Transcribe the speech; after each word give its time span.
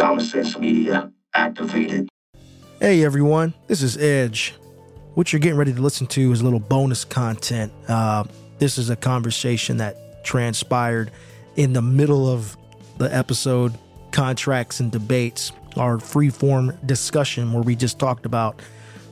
Common 0.00 0.24
Sense 0.24 0.56
Media 0.56 1.12
activated. 1.34 2.08
Hey 2.80 3.04
everyone, 3.04 3.52
this 3.66 3.82
is 3.82 3.98
Edge. 3.98 4.54
What 5.12 5.30
you're 5.30 5.40
getting 5.40 5.58
ready 5.58 5.74
to 5.74 5.82
listen 5.82 6.06
to 6.06 6.32
is 6.32 6.40
a 6.40 6.44
little 6.44 6.58
bonus 6.58 7.04
content. 7.04 7.70
Uh, 7.86 8.24
this 8.58 8.78
is 8.78 8.88
a 8.88 8.96
conversation 8.96 9.76
that 9.76 10.24
transpired 10.24 11.10
in 11.56 11.74
the 11.74 11.82
middle 11.82 12.26
of 12.26 12.56
the 12.96 13.14
episode 13.14 13.74
Contracts 14.10 14.80
and 14.80 14.90
Debates, 14.90 15.52
our 15.76 15.98
free-form 16.00 16.78
discussion 16.86 17.52
where 17.52 17.62
we 17.62 17.76
just 17.76 17.98
talked 17.98 18.24
about 18.24 18.62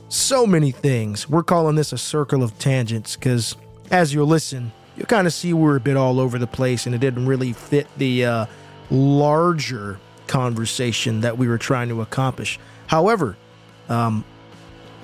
so 0.07 0.47
many 0.47 0.71
things. 0.71 1.29
We're 1.29 1.43
calling 1.43 1.75
this 1.75 1.93
a 1.93 1.99
circle 1.99 2.41
of 2.41 2.57
tangents 2.57 3.15
because 3.15 3.55
as 3.91 4.11
you 4.11 4.23
listen, 4.23 4.71
you'll 4.97 5.05
kind 5.05 5.27
of 5.27 5.33
see 5.33 5.53
we're 5.53 5.75
a 5.75 5.79
bit 5.79 5.97
all 5.97 6.19
over 6.19 6.39
the 6.39 6.47
place 6.47 6.87
and 6.87 6.95
it 6.95 6.97
didn't 6.97 7.27
really 7.27 7.53
fit 7.53 7.87
the 7.99 8.25
uh, 8.25 8.45
larger 8.89 9.99
conversation 10.29 11.21
that 11.21 11.37
we 11.37 11.49
were 11.49 11.57
trying 11.57 11.89
to 11.89 12.01
accomplish. 12.01 12.57
However, 12.87 13.35
um, 13.89 14.23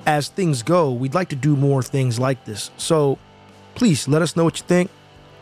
as 0.06 0.28
things 0.28 0.62
go, 0.62 0.92
we'd 0.92 1.14
like 1.14 1.28
to 1.30 1.36
do 1.36 1.56
more 1.56 1.82
things 1.82 2.18
like 2.18 2.44
this. 2.46 2.70
So 2.78 3.18
please 3.74 4.08
let 4.08 4.22
us 4.22 4.36
know 4.36 4.44
what 4.44 4.58
you 4.58 4.64
think. 4.66 4.90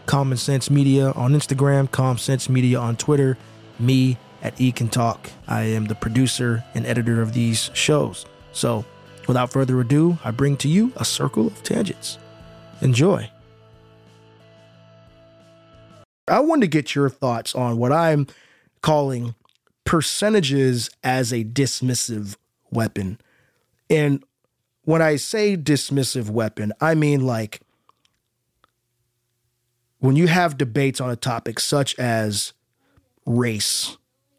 Common 0.07 0.37
Sense 0.37 0.71
Media 0.71 1.13
on 1.13 1.33
Instagram, 1.33 1.91
Common 1.91 2.19
Sense 2.19 2.49
Media 2.49 2.79
on 2.79 2.97
Twitter, 2.97 3.39
me 3.79 4.19
at 4.43 4.61
E 4.61 4.73
Can 4.73 4.89
Talk. 4.89 5.31
I 5.47 5.63
am 5.63 5.85
the 5.85 5.95
producer 5.95 6.65
and 6.75 6.85
editor 6.87 7.23
of 7.23 7.33
these 7.33 7.71
shows. 7.75 8.27
So 8.53 8.85
without 9.29 9.53
further 9.53 9.81
ado, 9.81 10.19
I 10.25 10.31
bring 10.31 10.57
to 10.59 10.69
you 10.69 10.93
a 10.97 11.05
circle 11.05 11.47
of 11.47 11.63
tangents. 11.63 12.19
Enjoy. 12.81 13.31
I 16.27 16.41
wanted 16.41 16.63
to 16.63 16.69
get 16.69 16.95
your 16.95 17.11
thoughts 17.11 17.55
on 17.55 17.77
what 17.77 17.93
I'm 17.93 18.27
calling 18.81 19.35
percentages 19.85 20.91
as 21.03 21.33
a 21.33 21.45
dismissive 21.45 22.37
weapon. 22.71 23.19
And 23.91 24.25
when 24.85 25.03
I 25.03 25.17
say 25.17 25.57
dismissive 25.57 26.31
weapon, 26.31 26.73
I 26.81 26.95
mean 26.95 27.27
like 27.27 27.61
when 29.99 30.17
you 30.17 30.27
have 30.27 30.59
debates 30.59 31.01
on 31.01 31.11
a 31.11 31.17
topic 31.17 31.59
such 31.59 31.99
as 31.99 32.53
race, 33.25 33.97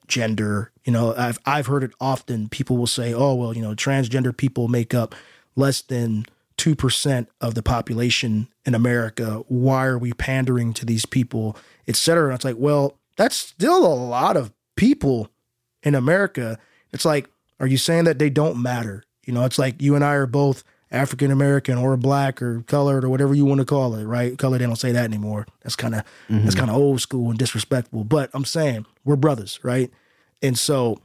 gender, 0.08 0.72
you 0.84 0.94
know, 0.94 1.16
I've 1.16 1.40
I've 1.46 1.66
heard 1.66 1.84
it 1.84 1.92
often. 2.00 2.50
People 2.50 2.78
will 2.78 2.86
say, 2.86 3.14
"Oh, 3.14 3.34
well, 3.34 3.56
you 3.56 3.64
know, 3.64 3.74
transgender 3.74 4.36
people 4.36 4.68
make 4.68 4.94
up 4.94 5.16
less 5.56 5.82
than 5.82 6.26
2% 6.58 7.28
of 7.42 7.56
the 7.56 7.64
population 7.64 8.48
in 8.66 8.76
America. 8.76 9.44
Why 9.48 9.86
are 9.86 9.98
we 9.98 10.14
pandering 10.14 10.74
to 10.74 10.86
these 10.86 11.08
people, 11.08 11.58
etc." 11.88 12.26
And 12.26 12.36
it's 12.36 12.46
like, 12.46 12.58
"Well, 12.60 13.00
that's 13.18 13.36
still 13.36 13.84
a 13.86 13.96
lot 13.96 14.38
of 14.38 14.54
people 14.76 15.30
in 15.86 15.96
America." 15.96 16.60
It's 16.92 17.06
like, 17.06 17.30
are 17.62 17.68
you 17.68 17.78
saying 17.78 18.04
that 18.04 18.20
they 18.20 18.30
don't 18.30 18.62
matter? 18.62 19.06
You 19.24 19.34
know, 19.34 19.46
it's 19.46 19.58
like 19.58 19.82
you 19.82 19.96
and 19.96 20.04
I 20.04 20.14
are 20.14 20.28
both 20.28 20.64
African 20.92 21.32
American 21.32 21.78
or 21.78 21.98
black 21.98 22.42
or 22.42 22.62
colored 22.64 23.04
or 23.04 23.10
whatever 23.10 23.34
you 23.34 23.46
want 23.46 23.60
to 23.60 23.66
call 23.66 23.96
it, 23.96 24.06
right? 24.06 24.38
Color, 24.38 24.60
they 24.60 24.66
don't 24.66 24.76
say 24.76 24.92
that 24.92 25.04
anymore. 25.04 25.46
That's 25.62 25.76
kind 25.76 25.96
of 25.96 26.02
mm-hmm. 26.30 26.44
that's 26.44 26.56
kind 26.56 26.70
of 26.70 26.76
old 26.78 27.02
school 27.02 27.30
and 27.30 27.40
disrespectful. 27.40 28.04
But 28.04 28.30
I'm 28.34 28.46
saying 28.46 28.86
we're 29.04 29.16
brothers, 29.16 29.60
right? 29.64 29.92
And 30.42 30.58
so 30.58 31.02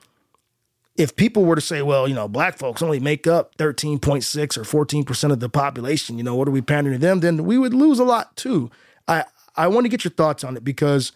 if 0.96 1.16
people 1.16 1.44
were 1.44 1.54
to 1.54 1.60
say, 1.60 1.82
well, 1.82 2.06
you 2.06 2.14
know, 2.14 2.28
black 2.28 2.58
folks 2.58 2.82
only 2.82 3.00
make 3.00 3.26
up 3.26 3.56
13.6 3.56 4.58
or 4.58 4.86
14% 4.86 5.32
of 5.32 5.40
the 5.40 5.48
population, 5.48 6.18
you 6.18 6.24
know, 6.24 6.34
what 6.34 6.46
are 6.46 6.50
we 6.50 6.60
pandering 6.60 6.98
to 6.98 7.00
them? 7.00 7.20
Then 7.20 7.44
we 7.44 7.56
would 7.56 7.72
lose 7.72 7.98
a 7.98 8.04
lot 8.04 8.36
too. 8.36 8.70
I 9.08 9.24
I 9.56 9.66
want 9.68 9.86
to 9.86 9.88
get 9.88 10.04
your 10.04 10.12
thoughts 10.12 10.44
on 10.44 10.56
it 10.56 10.64
because 10.64 11.12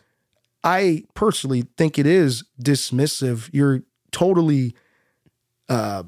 I 0.65 1.05
personally 1.15 1.67
think 1.77 1.99
it 1.99 2.07
is 2.07 2.45
dismissive. 2.61 3.51
You're 3.53 3.83
totally 4.11 4.75
uh, 5.69 6.05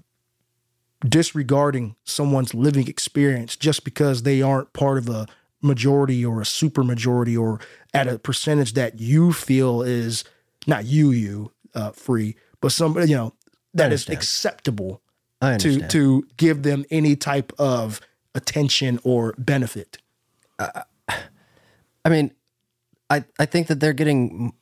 disregarding 1.07 1.95
someone's 2.05 2.55
living 2.55 2.89
experience 2.89 3.55
just 3.57 3.84
because 3.84 4.23
they 4.23 4.41
aren't 4.41 4.73
part 4.73 4.99
of 4.99 5.09
a 5.09 5.27
majority 5.62 6.25
or 6.25 6.41
a 6.41 6.47
super 6.47 6.83
majority 6.83 7.37
or 7.37 7.61
at 7.93 8.09
a 8.09 8.19
percentage 8.19 8.75
that 8.75 8.99
you 8.99 9.33
feel 9.33 9.83
is 9.83 10.25
not 10.67 10.84
you 10.84 11.11
you 11.11 11.50
uh, 11.75 11.91
free 11.91 12.37
but 12.61 12.73
somebody 12.73 13.09
you 13.09 13.17
know 13.17 13.33
that 13.75 13.93
is 13.93 14.09
acceptable 14.09 15.00
to 15.59 15.81
to 15.88 16.27
give 16.37 16.62
them 16.62 16.84
any 16.91 17.17
type 17.17 17.53
of 17.59 18.00
attention 18.34 18.99
or 19.03 19.34
benefit. 19.38 19.99
Uh, 20.59 20.83
i 22.05 22.09
mean 22.09 22.31
i 23.11 23.25
i 23.39 23.47
think 23.47 23.67
that 23.67 23.81
they're 23.81 23.93
getting 23.93 24.53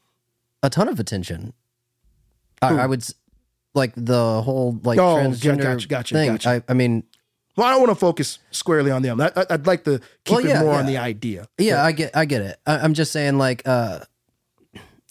a 0.63 0.71
ton 0.71 0.89
of 0.89 0.99
attention 0.99 1.53
I, 2.63 2.77
I, 2.77 2.87
would 2.87 3.05
like 3.75 3.93
the 3.97 4.43
whole 4.43 4.81
like 4.83 4.99
oh, 4.99 5.17
transgender 5.17 5.63
gotcha, 5.63 5.89
gotcha, 5.89 6.15
thing. 6.15 6.33
Gotcha. 6.33 6.49
I, 6.49 6.63
I 6.69 6.75
mean, 6.75 7.05
well, 7.57 7.67
I 7.67 7.71
don't 7.71 7.81
want 7.81 7.91
to 7.91 7.97
focus 7.97 8.39
squarely 8.51 8.91
on 8.91 9.03
them. 9.03 9.21
I, 9.21 9.31
would 9.51 9.67
like 9.67 9.85
to 9.85 10.01
keep 10.25 10.37
well, 10.37 10.47
yeah, 10.47 10.61
it 10.61 10.65
more 10.65 10.75
yeah. 10.75 10.79
on 10.79 10.87
the 10.87 10.99
idea. 10.99 11.49
Yeah, 11.59 11.85
I 11.85 11.93
get, 11.93 12.17
I 12.17 12.25
get 12.25 12.43
it. 12.43 12.59
I, 12.67 12.85
am 12.85 12.95
just 12.95 13.13
saying, 13.13 13.39
like, 13.39 13.63
uh, 13.65 14.01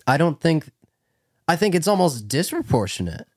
I 0.06 0.18
don't 0.18 0.40
think, 0.40 0.70
I 1.48 1.56
think 1.56 1.76
it's 1.76 1.88
almost 1.88 2.28
disproportionate. 2.28 3.28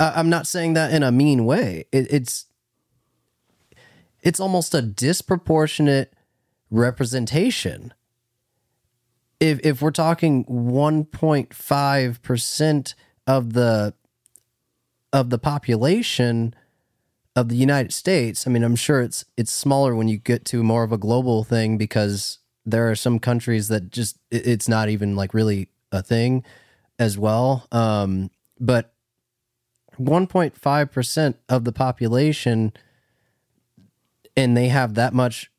I, 0.00 0.18
am 0.20 0.30
not 0.30 0.46
saying 0.46 0.74
that 0.74 0.92
in 0.92 1.02
a 1.02 1.12
mean 1.12 1.44
way. 1.44 1.84
It, 1.92 2.10
it's, 2.10 2.46
it's 4.22 4.40
almost 4.40 4.74
a 4.74 4.80
disproportionate 4.80 6.14
representation. 6.72 7.94
If 9.38 9.60
if 9.62 9.82
we're 9.82 9.90
talking 9.90 10.44
1.5 10.46 12.22
percent 12.22 12.94
of 13.26 13.52
the 13.52 13.94
of 15.12 15.30
the 15.30 15.38
population 15.38 16.54
of 17.36 17.48
the 17.48 17.56
United 17.56 17.92
States, 17.92 18.46
I 18.46 18.50
mean, 18.50 18.64
I'm 18.64 18.76
sure 18.76 19.00
it's 19.02 19.24
it's 19.36 19.52
smaller 19.52 19.94
when 19.94 20.08
you 20.08 20.16
get 20.16 20.44
to 20.46 20.62
more 20.64 20.82
of 20.82 20.92
a 20.92 20.98
global 20.98 21.44
thing 21.44 21.76
because 21.76 22.38
there 22.64 22.90
are 22.90 22.94
some 22.96 23.18
countries 23.18 23.68
that 23.68 23.90
just 23.90 24.18
it's 24.30 24.68
not 24.68 24.88
even 24.88 25.14
like 25.14 25.34
really 25.34 25.68
a 25.90 26.02
thing 26.02 26.44
as 26.98 27.18
well. 27.18 27.66
Um, 27.70 28.30
but 28.58 28.94
1.5 30.00 30.90
percent 30.90 31.36
of 31.48 31.64
the 31.64 31.72
population, 31.72 32.72
and 34.36 34.56
they 34.56 34.68
have 34.68 34.94
that 34.94 35.12
much 35.12 35.51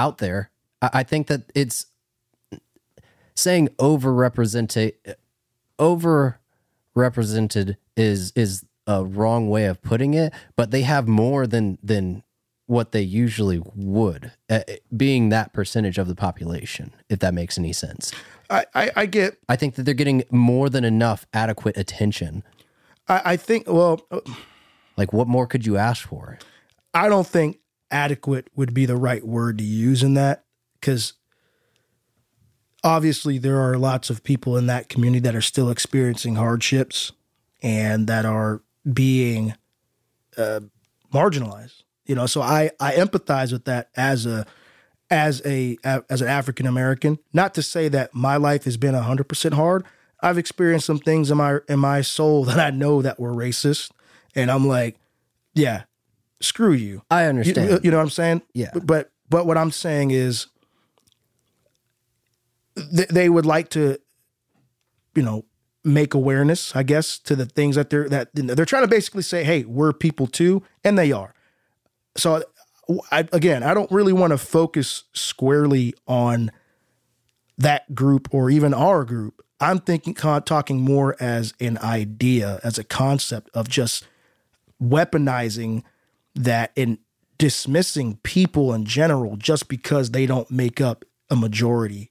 out 0.00 0.18
there. 0.18 0.50
I, 0.80 0.90
I 0.94 1.02
think 1.02 1.26
that 1.28 1.42
it's 1.54 1.86
saying 3.34 3.68
overrepresented 3.78 4.92
over 5.78 6.40
represented 6.94 7.76
is 7.96 8.32
is 8.34 8.64
a 8.86 9.04
wrong 9.04 9.48
way 9.48 9.66
of 9.66 9.80
putting 9.82 10.14
it, 10.14 10.32
but 10.56 10.70
they 10.70 10.82
have 10.82 11.06
more 11.06 11.46
than 11.46 11.78
than 11.82 12.22
what 12.66 12.92
they 12.92 13.02
usually 13.02 13.60
would, 13.74 14.30
uh, 14.48 14.60
being 14.96 15.28
that 15.30 15.52
percentage 15.52 15.98
of 15.98 16.06
the 16.06 16.14
population. 16.14 16.94
If 17.08 17.18
that 17.18 17.34
makes 17.34 17.58
any 17.58 17.72
sense, 17.72 18.12
I, 18.48 18.64
I, 18.74 18.90
I 18.96 19.06
get. 19.06 19.38
I 19.48 19.56
think 19.56 19.74
that 19.74 19.82
they're 19.82 19.94
getting 19.94 20.22
more 20.30 20.70
than 20.70 20.84
enough 20.84 21.26
adequate 21.32 21.76
attention. 21.76 22.42
I, 23.08 23.22
I 23.32 23.36
think. 23.36 23.64
Well, 23.66 24.00
uh, 24.10 24.20
like 24.96 25.12
what 25.12 25.28
more 25.28 25.46
could 25.46 25.66
you 25.66 25.76
ask 25.76 26.06
for? 26.06 26.38
I 26.92 27.08
don't 27.08 27.26
think 27.26 27.58
adequate 27.90 28.48
would 28.54 28.74
be 28.74 28.86
the 28.86 28.96
right 28.96 29.24
word 29.24 29.58
to 29.58 29.64
use 29.64 30.02
in 30.02 30.14
that 30.14 30.44
because 30.80 31.14
obviously 32.82 33.38
there 33.38 33.60
are 33.60 33.76
lots 33.76 34.10
of 34.10 34.22
people 34.24 34.56
in 34.56 34.66
that 34.66 34.88
community 34.88 35.20
that 35.20 35.34
are 35.34 35.40
still 35.40 35.70
experiencing 35.70 36.36
hardships 36.36 37.12
and 37.62 38.06
that 38.06 38.24
are 38.24 38.62
being 38.92 39.54
uh, 40.36 40.60
marginalized 41.12 41.82
you 42.10 42.16
know? 42.16 42.26
So 42.26 42.42
i 42.42 42.70
i 42.80 42.92
empathize 42.94 43.52
with 43.52 43.64
that 43.66 43.88
as 43.96 44.26
a 44.26 44.44
as 45.10 45.40
a 45.46 45.78
as 45.84 46.20
an 46.20 46.28
african 46.28 46.66
american 46.66 47.18
not 47.32 47.54
to 47.54 47.62
say 47.62 47.88
that 47.88 48.12
my 48.14 48.36
life 48.36 48.64
has 48.64 48.76
been 48.76 48.94
100% 48.94 49.54
hard. 49.54 49.86
I've 50.20 50.36
experienced 50.36 50.86
some 50.86 50.98
things 50.98 51.30
in 51.30 51.38
my 51.38 51.58
in 51.68 51.78
my 51.78 52.02
soul 52.02 52.44
that 52.44 52.58
i 52.58 52.70
know 52.70 53.00
that 53.00 53.20
were 53.20 53.32
racist. 53.32 53.92
And 54.34 54.50
i'm 54.50 54.66
like 54.66 54.96
yeah 55.54 55.84
screw 56.40 56.72
you 56.72 57.02
i 57.10 57.24
understand 57.24 57.70
you, 57.70 57.80
you 57.84 57.90
know 57.90 57.98
what 57.98 58.02
i'm 58.02 58.10
saying 58.10 58.42
yeah 58.54 58.70
but 58.84 59.10
but 59.28 59.46
what 59.46 59.58
i'm 59.58 59.70
saying 59.70 60.10
is 60.10 60.46
th- 62.76 63.08
they 63.08 63.28
would 63.28 63.46
like 63.46 63.68
to, 63.70 63.98
you 65.14 65.22
know, 65.22 65.44
make 65.82 66.14
awareness, 66.14 66.74
I 66.76 66.82
guess, 66.82 67.18
to 67.20 67.34
the 67.34 67.46
things 67.46 67.76
that 67.76 67.90
they're 67.90 68.08
that 68.08 68.30
they're 68.34 68.66
trying 68.66 68.84
to 68.84 68.88
basically 68.88 69.22
say, 69.22 69.44
hey, 69.44 69.64
we're 69.64 69.92
people 69.92 70.26
too, 70.26 70.62
and 70.84 70.98
they 70.98 71.12
are. 71.12 71.34
So, 72.16 72.42
I, 73.10 73.26
again, 73.32 73.62
I 73.62 73.72
don't 73.72 73.90
really 73.90 74.12
want 74.12 74.32
to 74.32 74.38
focus 74.38 75.04
squarely 75.12 75.94
on 76.06 76.50
that 77.56 77.94
group 77.94 78.28
or 78.32 78.50
even 78.50 78.74
our 78.74 79.04
group. 79.04 79.42
I'm 79.60 79.78
thinking 79.78 80.14
talking 80.14 80.80
more 80.80 81.16
as 81.20 81.54
an 81.60 81.78
idea, 81.78 82.60
as 82.64 82.78
a 82.78 82.84
concept 82.84 83.50
of 83.54 83.68
just 83.68 84.06
weaponizing 84.82 85.82
that 86.44 86.72
in 86.76 86.98
dismissing 87.38 88.18
people 88.22 88.74
in 88.74 88.84
general 88.84 89.36
just 89.36 89.68
because 89.68 90.10
they 90.10 90.26
don't 90.26 90.50
make 90.50 90.80
up 90.80 91.04
a 91.30 91.36
majority 91.36 92.10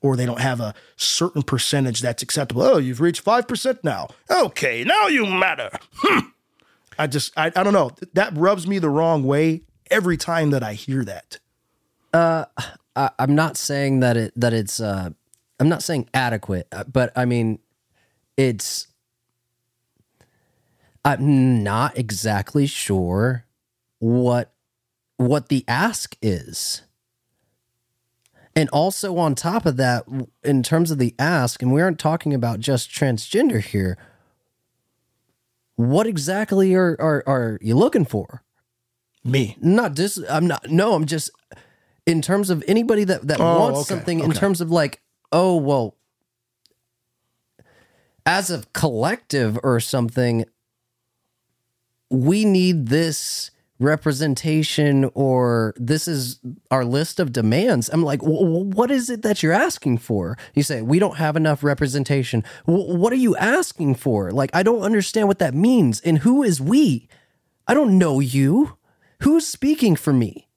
or 0.00 0.16
they 0.16 0.26
don't 0.26 0.40
have 0.40 0.60
a 0.60 0.74
certain 0.96 1.42
percentage 1.42 2.00
that's 2.00 2.22
acceptable. 2.22 2.62
Oh, 2.62 2.78
you've 2.78 3.00
reached 3.00 3.24
5% 3.24 3.78
now. 3.84 4.08
Okay, 4.30 4.84
now 4.84 5.06
you 5.06 5.26
matter. 5.26 5.70
Hmm. 5.96 6.28
I 6.98 7.06
just, 7.06 7.32
I, 7.36 7.52
I 7.54 7.62
don't 7.62 7.72
know. 7.72 7.90
That 8.14 8.36
rubs 8.36 8.66
me 8.66 8.78
the 8.78 8.90
wrong 8.90 9.24
way 9.24 9.62
every 9.90 10.16
time 10.16 10.50
that 10.50 10.62
I 10.62 10.74
hear 10.74 11.04
that. 11.04 11.38
I, 12.96 13.10
I'm 13.18 13.34
not 13.34 13.56
saying 13.56 14.00
that 14.00 14.16
it 14.16 14.32
that 14.36 14.52
it's 14.52 14.80
uh 14.80 15.10
I'm 15.58 15.68
not 15.68 15.82
saying 15.82 16.08
adequate, 16.12 16.68
uh, 16.72 16.84
but 16.84 17.12
I 17.16 17.24
mean 17.24 17.58
it's 18.36 18.88
I'm 21.04 21.62
not 21.62 21.96
exactly 21.98 22.66
sure 22.66 23.46
what 24.02 24.52
what 25.16 25.48
the 25.48 25.64
ask 25.68 26.16
is. 26.20 26.82
And 28.56 28.68
also 28.70 29.16
on 29.16 29.36
top 29.36 29.64
of 29.64 29.76
that, 29.76 30.04
in 30.42 30.62
terms 30.64 30.90
of 30.90 30.98
the 30.98 31.14
ask, 31.18 31.62
and 31.62 31.72
we 31.72 31.80
aren't 31.80 32.00
talking 32.00 32.34
about 32.34 32.58
just 32.58 32.90
transgender 32.90 33.62
here, 33.62 33.96
what 35.76 36.08
exactly 36.08 36.74
are 36.74 36.96
are, 37.00 37.22
are 37.28 37.58
you 37.62 37.76
looking 37.76 38.04
for? 38.04 38.42
Me. 39.24 39.56
not 39.60 39.94
dis 39.94 40.18
I'm 40.28 40.48
not 40.48 40.68
no, 40.68 40.94
I'm 40.94 41.06
just 41.06 41.30
in 42.04 42.20
terms 42.20 42.50
of 42.50 42.64
anybody 42.66 43.04
that 43.04 43.28
that 43.28 43.40
Oh, 43.40 43.60
wants 43.60 43.80
okay, 43.82 43.88
something 43.88 44.18
in 44.18 44.32
terms 44.32 44.60
of 44.60 44.72
like, 44.72 45.00
oh 45.30 45.56
well 45.56 45.96
as 48.26 48.50
a 48.50 48.64
collective 48.72 49.60
or 49.62 49.78
something, 49.78 50.44
we 52.10 52.44
need 52.44 52.88
this 52.88 53.51
representation 53.82 55.10
or 55.14 55.74
this 55.76 56.06
is 56.08 56.38
our 56.70 56.84
list 56.84 57.20
of 57.20 57.32
demands. 57.32 57.88
I'm 57.92 58.02
like, 58.02 58.20
"Wh- 58.22 58.46
wh- 58.46 58.74
what 58.76 58.90
is 58.90 59.10
it 59.10 59.22
that 59.22 59.42
you're 59.42 59.52
asking 59.52 59.98
for? 59.98 60.36
You 60.54 60.62
say, 60.62 60.82
we 60.82 60.98
don't 60.98 61.16
have 61.16 61.36
enough 61.36 61.62
representation. 61.62 62.44
Wh- 62.64 62.88
what 62.96 63.12
are 63.12 63.16
you 63.16 63.36
asking 63.36 63.96
for? 63.96 64.30
Like, 64.30 64.50
I 64.54 64.62
don't 64.62 64.82
understand 64.82 65.28
what 65.28 65.38
that 65.40 65.54
means. 65.54 66.00
And 66.00 66.18
who 66.18 66.42
is 66.42 66.60
we? 66.60 67.08
I 67.66 67.74
don't 67.74 67.98
know 67.98 68.20
you. 68.20 68.76
Who's 69.22 69.46
speaking 69.46 69.96
for 69.96 70.12
me? 70.12 70.48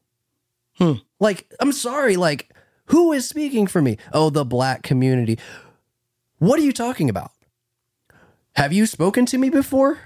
Hmm. 0.78 0.94
Like, 1.20 1.54
I'm 1.60 1.72
sorry, 1.72 2.16
like, 2.18 2.52
who 2.88 3.14
is 3.14 3.28
speaking 3.28 3.68
for 3.68 3.82
me? 3.82 3.98
Oh, 4.14 4.30
the 4.30 4.44
black 4.46 4.84
community. 4.84 5.40
What 6.40 6.60
are 6.60 6.64
you 6.64 6.74
talking 6.74 7.10
about? 7.10 7.32
Have 8.56 8.74
you 8.74 8.86
spoken 8.86 9.26
to 9.28 9.38
me 9.38 9.50
before? 9.50 10.00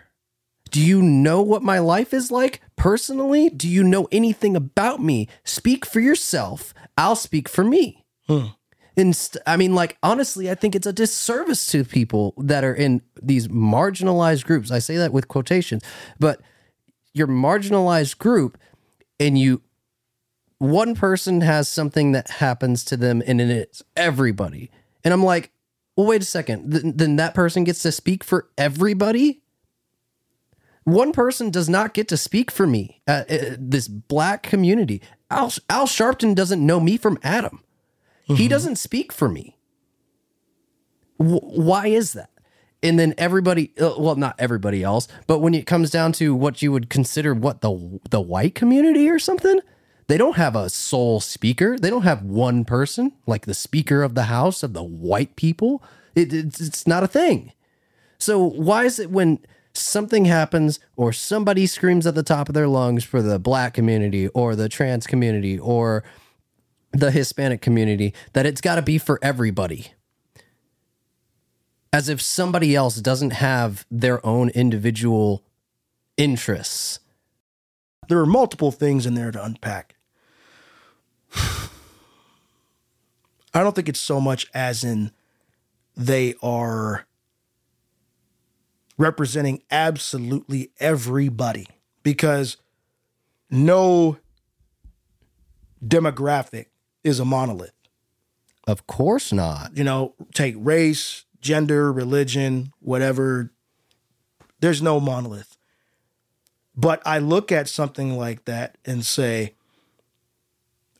Do 0.71 0.81
you 0.81 1.01
know 1.01 1.42
what 1.42 1.63
my 1.63 1.80
life 1.80 2.13
is 2.13 2.31
like 2.31 2.62
personally? 2.75 3.50
Do 3.50 3.68
you 3.68 3.83
know 3.83 4.07
anything 4.12 4.56
about 4.56 5.01
me? 5.01 5.27
Speak 5.44 5.86
for 5.86 6.00
yourself. 6.00 6.74
I'll 6.98 7.16
speak 7.16 7.50
for 7.50 7.63
me. 7.63 8.06
Hmm. 8.27 8.48
Inst- 8.95 9.38
I 9.48 9.56
mean, 9.56 9.74
like, 9.74 9.98
honestly, 10.04 10.50
I 10.51 10.56
think 10.56 10.75
it's 10.75 10.88
a 10.88 10.94
disservice 10.94 11.66
to 11.68 11.83
people 11.83 12.33
that 12.38 12.63
are 12.63 12.74
in 12.74 13.01
these 13.21 13.48
marginalized 13.48 14.45
groups. 14.45 14.71
I 14.71 14.80
say 14.80 14.98
that 14.98 15.13
with 15.13 15.27
quotations, 15.27 15.83
but 16.19 16.42
your 17.13 17.27
marginalized 17.27 18.18
group 18.18 18.57
and 19.19 19.38
you 19.38 19.62
one 20.57 20.94
person 20.94 21.42
has 21.42 21.68
something 21.68 22.12
that 22.12 22.30
happens 22.30 22.83
to 22.83 22.98
them 22.98 23.24
and 23.25 23.39
then 23.39 23.50
it's 23.50 23.81
everybody 23.95 24.69
and 25.04 25.13
i'm 25.13 25.24
like 25.24 25.51
well 25.95 26.06
wait 26.06 26.22
a 26.22 26.25
second 26.25 26.72
Th- 26.72 26.94
then 26.95 27.15
that 27.15 27.33
person 27.33 27.63
gets 27.63 27.81
to 27.83 27.92
speak 27.92 28.24
for 28.24 28.50
everybody 28.57 29.42
one 30.91 31.12
person 31.12 31.50
does 31.50 31.69
not 31.69 31.94
get 31.94 32.07
to 32.09 32.18
speak 32.18 32.51
for 32.51 32.68
me 32.68 33.01
uh, 33.07 33.24
uh, 33.30 33.56
this 33.57 33.88
black 33.88 34.44
community. 34.44 35.01
Al, 35.30 35.53
al 35.69 35.88
sharpton 35.88 36.36
doesn't 36.36 36.65
know 36.65 36.80
me 36.80 36.97
from 36.97 37.19
adam. 37.24 37.63
He 38.24 38.47
doesn't 38.47 38.75
speak 38.75 39.12
for 39.12 39.27
me. 39.27 39.57
Wh- 41.18 41.41
why 41.41 41.88
is 41.88 42.13
that? 42.13 42.30
And 42.83 43.00
then 43.00 43.15
everybody 43.18 43.74
uh, 43.80 43.95
well 43.97 44.15
not 44.15 44.36
everybody 44.39 44.83
else 44.83 45.07
but 45.27 45.39
when 45.39 45.53
it 45.53 45.65
comes 45.65 45.91
down 45.91 46.13
to 46.13 46.33
what 46.33 46.62
you 46.62 46.71
would 46.71 46.89
consider 46.89 47.33
what 47.33 47.62
the 47.62 48.00
the 48.09 48.21
white 48.21 48.56
community 48.56 49.09
or 49.09 49.19
something 49.19 49.59
they 50.09 50.18
don't 50.18 50.38
have 50.38 50.56
a 50.56 50.71
sole 50.71 51.19
speaker. 51.19 51.77
They 51.77 51.91
don't 51.91 52.01
have 52.01 52.24
one 52.24 52.65
person 52.65 53.12
like 53.27 53.45
the 53.45 53.53
speaker 53.53 54.01
of 54.01 54.15
the 54.15 54.24
house 54.24 54.63
of 54.63 54.74
the 54.74 54.81
white 54.81 55.36
people. 55.36 55.83
It, 56.15 56.33
it's, 56.33 56.59
it's 56.59 56.88
not 56.88 57.03
a 57.03 57.07
thing. 57.07 57.53
So 58.18 58.44
why 58.44 58.86
is 58.86 58.97
it 58.97 59.12
when 59.12 59.38
something 59.74 60.25
happens 60.25 60.80
or 60.95 61.13
somebody 61.13 61.66
screams 61.66 62.07
at 62.07 62.16
the 62.16 62.24
top 62.24 62.50
of 62.50 62.56
their 62.56 62.68
lungs 62.68 63.04
for 63.04 63.21
the 63.21 63.39
black 63.39 63.74
community 63.74 64.27
or 64.30 64.56
the 64.56 64.69
trans 64.69 65.07
community 65.07 65.57
or 65.57 66.04
the 66.92 67.12
hispanic 67.12 67.62
community 67.62 68.13
that 68.33 68.45
it's 68.45 68.62
got 68.62 68.75
to 68.75 68.81
be 68.81 68.98
for 68.98 69.19
everybody 69.21 69.94
as 71.92 72.10
if 72.10 72.21
somebody 72.21 72.75
else 72.75 72.98
doesn't 72.98 73.31
have 73.31 73.86
their 73.89 74.24
own 74.25 74.50
individual 74.50 75.44
interests. 76.18 77.00
There 78.07 78.19
are 78.19 78.25
multiple 78.25 78.72
things 78.72 79.06
in 79.06 79.15
there 79.15 79.31
to 79.31 79.44
unpack. 79.44 79.95
I 81.36 81.69
don't 83.54 83.75
think 83.75 83.89
it's 83.89 84.00
so 84.00 84.22
much 84.22 84.48
as 84.54 84.83
in 84.83 85.12
they 85.95 86.36
are 86.42 87.06
representing 89.00 89.63
absolutely 89.72 90.72
everybody 90.80 91.66
because 92.04 92.57
no 93.50 94.18
demographic 95.84 96.66
is 97.04 97.19
a 97.19 97.25
monolith. 97.25 97.72
Of 98.68 98.86
course 98.86 99.34
not. 99.34 99.75
You 99.75 99.84
know, 99.84 100.13
take 100.34 100.54
race, 100.57 101.25
gender, 101.42 101.92
religion, 101.92 102.72
whatever. 102.81 103.51
There's 104.60 104.81
no 104.81 105.00
monolith. 105.00 105.57
But 106.75 107.01
I 107.06 107.19
look 107.19 107.51
at 107.51 107.68
something 107.68 108.18
like 108.18 108.46
that 108.46 108.78
and 108.86 109.06
say, 109.06 109.56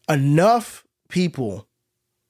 enough 0.08 0.86
people 1.10 1.68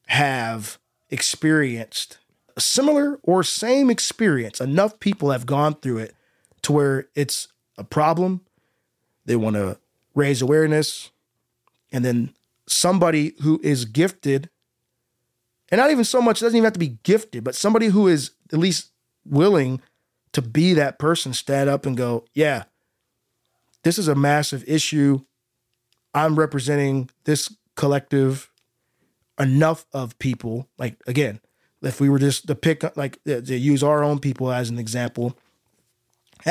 have 0.08 0.80
experienced 1.10 2.19
a 2.60 2.62
similar 2.62 3.18
or 3.24 3.42
same 3.42 3.90
experience. 3.90 4.60
Enough 4.60 5.00
people 5.00 5.32
have 5.32 5.46
gone 5.46 5.76
through 5.76 6.00
it 6.00 6.14
to 6.64 6.74
where 6.74 7.08
it's 7.16 7.48
a 7.78 7.86
problem. 7.86 8.42
They 9.24 9.38
want 9.38 9.56
to 9.56 9.78
raise 10.14 10.42
awareness. 10.42 11.10
And 11.90 12.04
then 12.04 12.34
somebody 12.68 13.34
who 13.44 13.62
is 13.64 13.86
gifted, 13.86 14.50
and 15.72 15.80
not 15.80 15.90
even 15.90 16.04
so 16.04 16.22
much, 16.22 16.42
doesn't 16.42 16.58
even 16.58 16.66
have 16.66 16.74
to 16.74 16.80
be 16.80 16.98
gifted, 17.04 17.46
but 17.46 17.56
somebody 17.56 17.88
who 17.88 18.10
is 18.10 18.32
at 18.52 18.60
least 18.60 18.92
willing 19.26 19.80
to 20.34 20.42
be 20.42 20.74
that 20.74 21.00
person, 21.00 21.32
stand 21.32 21.70
up 21.70 21.86
and 21.86 21.96
go, 21.96 22.26
yeah, 22.34 22.64
this 23.84 23.98
is 23.98 24.10
a 24.10 24.16
massive 24.16 24.66
issue. 24.68 25.22
I'm 26.14 26.38
representing 26.38 27.10
this 27.24 27.56
collective 27.78 28.52
enough 29.40 29.86
of 29.94 30.20
people. 30.20 30.68
Like 30.78 31.02
again, 31.08 31.40
if 31.82 32.02
we 32.02 32.10
were 32.10 32.20
just 32.20 32.48
to 32.48 32.56
pick 32.56 32.84
like 32.98 33.24
to 33.24 33.56
use 33.56 33.84
our 33.84 34.04
own 34.04 34.20
people 34.20 34.52
as 34.52 34.70
an 34.70 34.78
example, 34.78 35.38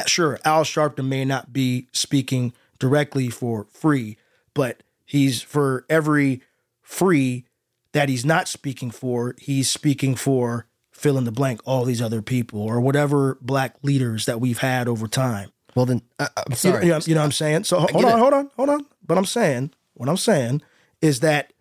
sure, 0.06 0.38
Al 0.44 0.64
Sharpton 0.64 1.06
may 1.06 1.24
not 1.24 1.52
be 1.52 1.88
speaking 1.92 2.52
directly 2.78 3.28
for 3.28 3.66
free, 3.70 4.16
but 4.54 4.82
he's 5.04 5.42
for 5.42 5.84
every 5.88 6.42
free 6.82 7.44
that 7.92 8.08
he's 8.08 8.24
not 8.24 8.48
speaking 8.48 8.90
for, 8.90 9.34
he's 9.38 9.68
speaking 9.70 10.14
for 10.14 10.66
fill 10.90 11.16
in 11.16 11.24
the 11.24 11.32
blank, 11.32 11.60
all 11.64 11.84
these 11.84 12.02
other 12.02 12.20
people 12.20 12.60
or 12.60 12.80
whatever 12.80 13.38
black 13.40 13.76
leaders 13.82 14.26
that 14.26 14.40
we've 14.40 14.58
had 14.58 14.88
over 14.88 15.06
time. 15.06 15.50
Well, 15.74 15.86
then, 15.86 16.02
I, 16.18 16.28
know, 16.48 16.56
sorry. 16.56 16.86
you 16.86 16.90
know, 16.90 17.00
you 17.04 17.14
know 17.14 17.20
what 17.20 17.26
I'm 17.26 17.32
saying? 17.32 17.64
So 17.64 17.78
hold 17.78 18.04
on, 18.04 18.18
it. 18.18 18.18
hold 18.18 18.34
on, 18.34 18.50
hold 18.56 18.68
on. 18.68 18.86
But 19.06 19.16
I'm 19.16 19.24
saying, 19.24 19.72
what 19.94 20.08
I'm 20.08 20.16
saying 20.16 20.62
is 21.00 21.20
that 21.20 21.52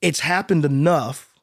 it's 0.00 0.20
happened 0.20 0.64
enough 0.64 1.33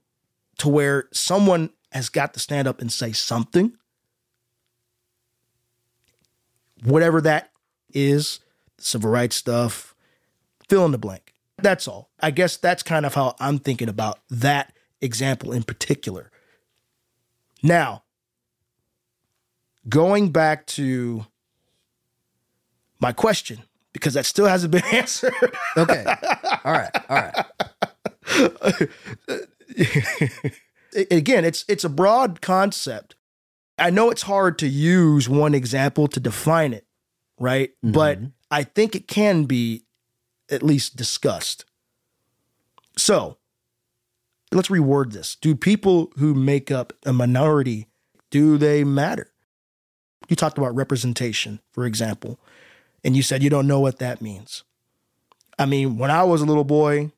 to 0.61 0.69
where 0.69 1.09
someone 1.11 1.71
has 1.91 2.07
got 2.09 2.35
to 2.35 2.39
stand 2.39 2.67
up 2.67 2.81
and 2.81 2.91
say 2.91 3.11
something. 3.11 3.73
Whatever 6.83 7.19
that 7.21 7.49
is, 7.95 8.41
civil 8.77 9.09
rights 9.09 9.35
stuff, 9.35 9.95
fill 10.69 10.85
in 10.85 10.91
the 10.91 10.99
blank. 10.99 11.33
That's 11.57 11.87
all. 11.87 12.11
I 12.19 12.29
guess 12.29 12.57
that's 12.57 12.83
kind 12.83 13.07
of 13.07 13.15
how 13.15 13.35
I'm 13.39 13.57
thinking 13.57 13.89
about 13.89 14.19
that 14.29 14.71
example 15.01 15.51
in 15.51 15.63
particular. 15.63 16.29
Now, 17.63 18.03
going 19.89 20.29
back 20.29 20.67
to 20.67 21.25
my 22.99 23.13
question, 23.13 23.63
because 23.93 24.13
that 24.13 24.27
still 24.27 24.45
hasn't 24.45 24.71
been 24.71 24.85
answered. 24.91 25.33
Okay. 25.75 26.05
All 26.63 26.71
right. 26.71 26.91
All 27.09 27.17
right. 27.17 27.33
Again, 31.11 31.45
it's 31.45 31.63
it's 31.67 31.83
a 31.83 31.89
broad 31.89 32.41
concept. 32.41 33.15
I 33.77 33.89
know 33.89 34.09
it's 34.09 34.23
hard 34.23 34.59
to 34.59 34.67
use 34.67 35.27
one 35.29 35.55
example 35.55 36.07
to 36.09 36.19
define 36.19 36.73
it, 36.73 36.85
right? 37.39 37.69
Mm-hmm. 37.83 37.91
But 37.93 38.19
I 38.49 38.63
think 38.63 38.95
it 38.95 39.07
can 39.07 39.45
be 39.45 39.85
at 40.49 40.61
least 40.61 40.97
discussed. 40.97 41.65
So, 42.97 43.37
let's 44.51 44.67
reword 44.67 45.13
this. 45.13 45.35
Do 45.35 45.55
people 45.55 46.11
who 46.17 46.33
make 46.33 46.69
up 46.69 46.93
a 47.05 47.13
minority 47.13 47.87
do 48.29 48.57
they 48.57 48.83
matter? 48.83 49.31
You 50.29 50.35
talked 50.35 50.57
about 50.57 50.75
representation, 50.75 51.59
for 51.71 51.85
example, 51.85 52.39
and 53.03 53.15
you 53.15 53.23
said 53.23 53.43
you 53.43 53.49
don't 53.49 53.67
know 53.67 53.79
what 53.79 53.99
that 53.99 54.21
means. 54.21 54.63
I 55.59 55.65
mean, 55.65 55.97
when 55.97 56.11
I 56.11 56.23
was 56.23 56.41
a 56.41 56.45
little 56.45 56.63
boy, 56.63 57.11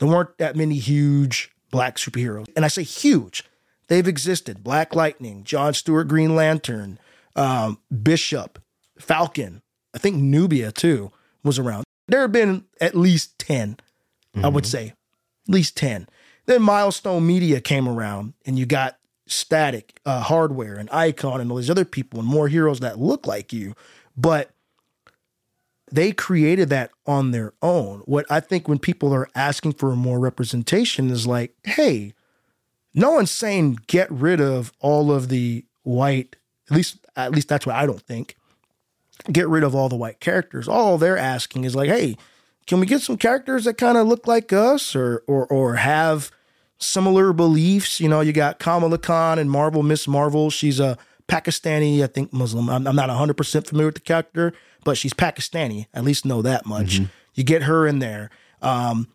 there 0.00 0.08
weren't 0.08 0.36
that 0.38 0.56
many 0.56 0.76
huge 0.76 1.52
black 1.70 1.96
superheroes. 1.96 2.48
And 2.56 2.64
I 2.64 2.68
say 2.68 2.82
huge, 2.82 3.44
they've 3.86 4.08
existed. 4.08 4.64
Black 4.64 4.94
Lightning, 4.96 5.44
John 5.44 5.74
Stewart, 5.74 6.08
Green 6.08 6.34
Lantern, 6.34 6.98
um, 7.36 7.78
Bishop, 8.02 8.58
Falcon, 8.98 9.62
I 9.94 9.98
think 9.98 10.16
Nubia 10.16 10.72
too 10.72 11.12
was 11.44 11.58
around. 11.58 11.84
There 12.08 12.22
have 12.22 12.32
been 12.32 12.64
at 12.80 12.96
least 12.96 13.38
10, 13.38 13.78
I 14.42 14.48
would 14.48 14.66
say, 14.66 14.94
at 15.48 15.54
least 15.54 15.76
10. 15.76 16.08
Then 16.46 16.62
Milestone 16.62 17.26
Media 17.26 17.60
came 17.60 17.88
around 17.88 18.34
and 18.44 18.58
you 18.58 18.66
got 18.66 18.96
Static, 19.26 20.00
uh, 20.04 20.20
Hardware, 20.22 20.74
and 20.74 20.90
Icon, 20.90 21.40
and 21.40 21.52
all 21.52 21.58
these 21.58 21.70
other 21.70 21.84
people, 21.84 22.18
and 22.18 22.28
more 22.28 22.48
heroes 22.48 22.80
that 22.80 22.98
look 22.98 23.28
like 23.28 23.52
you. 23.52 23.74
But 24.16 24.50
they 25.92 26.12
created 26.12 26.68
that 26.70 26.90
on 27.06 27.30
their 27.30 27.52
own. 27.62 28.00
What 28.06 28.26
I 28.30 28.40
think 28.40 28.68
when 28.68 28.78
people 28.78 29.12
are 29.12 29.28
asking 29.34 29.74
for 29.74 29.94
more 29.96 30.18
representation 30.18 31.10
is 31.10 31.26
like, 31.26 31.54
hey, 31.64 32.14
no 32.94 33.12
one's 33.12 33.30
saying 33.30 33.80
get 33.86 34.10
rid 34.10 34.40
of 34.40 34.72
all 34.80 35.12
of 35.12 35.28
the 35.28 35.64
white, 35.82 36.36
at 36.70 36.76
least 36.76 36.98
at 37.16 37.32
least 37.32 37.48
that's 37.48 37.66
what 37.66 37.76
I 37.76 37.86
don't 37.86 38.02
think. 38.02 38.36
Get 39.30 39.48
rid 39.48 39.64
of 39.64 39.74
all 39.74 39.88
the 39.88 39.96
white 39.96 40.20
characters. 40.20 40.66
All 40.68 40.96
they're 40.96 41.18
asking 41.18 41.64
is 41.64 41.76
like, 41.76 41.90
hey, 41.90 42.16
can 42.66 42.80
we 42.80 42.86
get 42.86 43.02
some 43.02 43.16
characters 43.16 43.64
that 43.64 43.74
kind 43.74 43.98
of 43.98 44.06
look 44.06 44.26
like 44.26 44.52
us 44.52 44.94
or 44.94 45.22
or 45.26 45.46
or 45.46 45.76
have 45.76 46.30
similar 46.78 47.32
beliefs? 47.32 48.00
You 48.00 48.08
know, 48.08 48.20
you 48.20 48.32
got 48.32 48.58
Kamala 48.58 48.98
Khan 48.98 49.38
and 49.38 49.50
Marvel 49.50 49.82
Miss 49.82 50.08
Marvel. 50.08 50.50
She's 50.50 50.80
a 50.80 50.96
Pakistani, 51.30 52.02
I 52.02 52.06
think 52.06 52.32
Muslim. 52.32 52.68
I'm, 52.68 52.86
I'm 52.86 52.96
not 52.96 53.08
100% 53.08 53.66
familiar 53.66 53.86
with 53.86 53.94
the 53.94 54.00
character, 54.00 54.52
but 54.84 54.96
she's 54.96 55.14
Pakistani. 55.14 55.86
At 55.94 56.04
least 56.04 56.24
know 56.24 56.42
that 56.42 56.66
much. 56.66 56.98
You 57.34 57.44
get 57.44 57.62
her 57.64 57.86
in 57.86 57.98
there. 57.98 58.30
Um, 58.62 59.08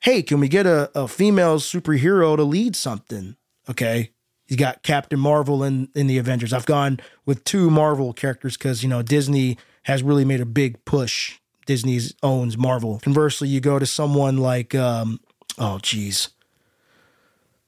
hey, 0.00 0.22
can 0.22 0.40
we 0.40 0.48
get 0.48 0.66
a, 0.66 0.90
a 0.94 1.08
female 1.08 1.58
superhero 1.58 2.36
to 2.36 2.44
lead 2.44 2.76
something? 2.76 3.36
Okay. 3.68 4.10
You 4.46 4.56
got 4.56 4.82
Captain 4.82 5.18
Marvel 5.18 5.64
in, 5.64 5.88
in 5.94 6.06
the 6.06 6.18
Avengers. 6.18 6.52
I've 6.52 6.66
gone 6.66 7.00
with 7.24 7.44
two 7.44 7.70
Marvel 7.70 8.12
characters 8.12 8.56
because, 8.56 8.82
you 8.82 8.88
know, 8.88 9.02
Disney 9.02 9.56
has 9.84 10.02
really 10.02 10.24
made 10.24 10.40
a 10.40 10.46
big 10.46 10.84
push. 10.84 11.38
Disney 11.66 11.98
owns 12.22 12.58
Marvel. 12.58 12.98
Conversely, 13.02 13.48
you 13.48 13.60
go 13.60 13.78
to 13.78 13.86
someone 13.86 14.36
like, 14.36 14.74
um, 14.74 15.20
oh, 15.58 15.78
geez. 15.78 16.28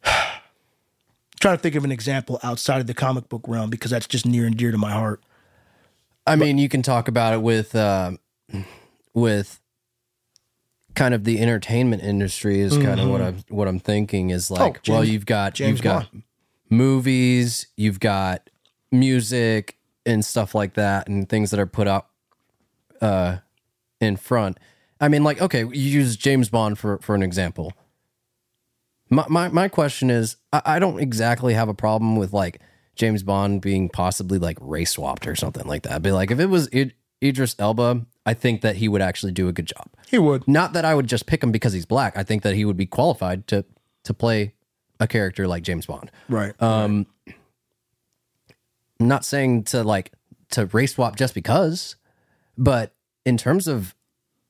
trying 1.40 1.56
to 1.56 1.62
think 1.62 1.74
of 1.74 1.84
an 1.84 1.92
example 1.92 2.38
outside 2.42 2.80
of 2.80 2.86
the 2.86 2.94
comic 2.94 3.28
book 3.28 3.42
realm 3.46 3.70
because 3.70 3.90
that's 3.90 4.06
just 4.06 4.26
near 4.26 4.46
and 4.46 4.56
dear 4.56 4.70
to 4.70 4.78
my 4.78 4.90
heart. 4.90 5.22
I 6.26 6.36
mean, 6.36 6.58
you 6.58 6.68
can 6.68 6.82
talk 6.82 7.08
about 7.08 7.34
it 7.34 7.42
with 7.42 7.74
uh, 7.74 8.12
with 9.14 9.60
kind 10.94 11.14
of 11.14 11.24
the 11.24 11.40
entertainment 11.40 12.02
industry 12.02 12.60
is 12.60 12.76
kind 12.78 12.98
of 13.00 13.08
what 13.08 13.20
I'm 13.20 13.44
what 13.48 13.68
I'm 13.68 13.78
thinking 13.78 14.30
is 14.30 14.50
like. 14.50 14.60
well, 14.60 14.70
Mm-hmm. 14.72 14.92
Oh, 14.92 14.96
James- 15.02 15.10
you've 15.10 15.26
got 15.26 15.54
James 15.54 15.70
you've 15.78 15.82
got 15.82 16.08
movies, 16.70 17.66
you've 17.76 18.00
got 18.00 18.48
music 18.90 19.76
and 20.04 20.24
stuff 20.24 20.54
like 20.54 20.74
that, 20.74 21.08
and 21.08 21.28
things 21.28 21.50
that 21.50 21.60
are 21.60 21.66
put 21.66 21.86
up 21.88 22.10
uh, 23.00 23.38
in 24.00 24.16
front. 24.16 24.58
I 25.00 25.08
mean, 25.08 25.22
like, 25.24 25.40
okay, 25.42 25.60
you 25.60 25.68
use 26.00 26.16
James 26.16 26.48
Bond 26.48 26.78
for 26.78 26.98
for 26.98 27.14
an 27.14 27.22
example. 27.22 27.72
My 29.10 29.24
my 29.28 29.48
my 29.48 29.68
question 29.68 30.10
is, 30.10 30.36
I, 30.52 30.62
I 30.64 30.78
don't 30.78 30.98
exactly 30.98 31.54
have 31.54 31.68
a 31.68 31.74
problem 31.74 32.16
with 32.16 32.32
like 32.32 32.60
James 32.96 33.22
Bond 33.22 33.60
being 33.60 33.88
possibly 33.88 34.38
like 34.38 34.58
race 34.60 34.92
swapped 34.92 35.26
or 35.26 35.36
something 35.36 35.66
like 35.66 35.82
that. 35.82 36.02
But 36.02 36.12
like, 36.12 36.30
if 36.30 36.40
it 36.40 36.46
was 36.46 36.68
Id- 36.72 36.94
Idris 37.22 37.54
Elba, 37.58 38.06
I 38.24 38.34
think 38.34 38.62
that 38.62 38.76
he 38.76 38.88
would 38.88 39.02
actually 39.02 39.32
do 39.32 39.48
a 39.48 39.52
good 39.52 39.66
job. 39.66 39.88
He 40.08 40.18
would. 40.18 40.46
Not 40.48 40.72
that 40.72 40.84
I 40.84 40.94
would 40.94 41.06
just 41.06 41.26
pick 41.26 41.42
him 41.42 41.52
because 41.52 41.72
he's 41.72 41.86
black. 41.86 42.16
I 42.16 42.22
think 42.22 42.42
that 42.42 42.54
he 42.54 42.64
would 42.64 42.76
be 42.76 42.86
qualified 42.86 43.46
to 43.48 43.64
to 44.04 44.14
play 44.14 44.54
a 44.98 45.06
character 45.06 45.46
like 45.46 45.62
James 45.62 45.86
Bond. 45.86 46.10
Right. 46.28 46.60
Um, 46.60 47.06
I'm 48.98 49.08
not 49.08 49.24
saying 49.24 49.64
to 49.64 49.84
like 49.84 50.12
to 50.50 50.66
race 50.66 50.94
swap 50.94 51.16
just 51.16 51.34
because, 51.34 51.96
but 52.56 52.92
in 53.24 53.36
terms 53.36 53.66
of 53.66 53.94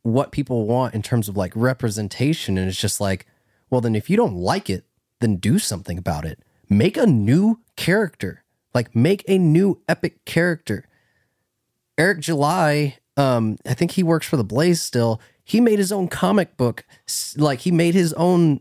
what 0.02 0.30
people 0.30 0.66
want 0.66 0.94
in 0.94 1.02
terms 1.02 1.28
of 1.28 1.36
like 1.36 1.52
representation, 1.56 2.56
and 2.56 2.68
it's 2.68 2.80
just 2.80 3.00
like, 3.00 3.26
well, 3.70 3.80
then 3.80 3.96
if 3.96 4.08
you 4.08 4.16
don't 4.16 4.36
like 4.36 4.70
it, 4.70 4.84
then 5.20 5.36
do 5.36 5.58
something 5.58 5.98
about 5.98 6.24
it. 6.24 6.38
Make 6.68 6.96
a 6.96 7.06
new 7.06 7.60
character. 7.76 8.44
Like 8.74 8.94
make 8.94 9.24
a 9.28 9.38
new 9.38 9.80
epic 9.88 10.24
character. 10.24 10.84
Eric 11.98 12.20
July, 12.20 12.98
um, 13.16 13.56
I 13.66 13.74
think 13.74 13.92
he 13.92 14.02
works 14.02 14.26
for 14.26 14.36
the 14.36 14.44
Blaze 14.44 14.82
still. 14.82 15.20
He 15.44 15.60
made 15.60 15.78
his 15.78 15.92
own 15.92 16.08
comic 16.08 16.56
book, 16.56 16.84
like 17.36 17.60
he 17.60 17.70
made 17.70 17.94
his 17.94 18.12
own 18.14 18.60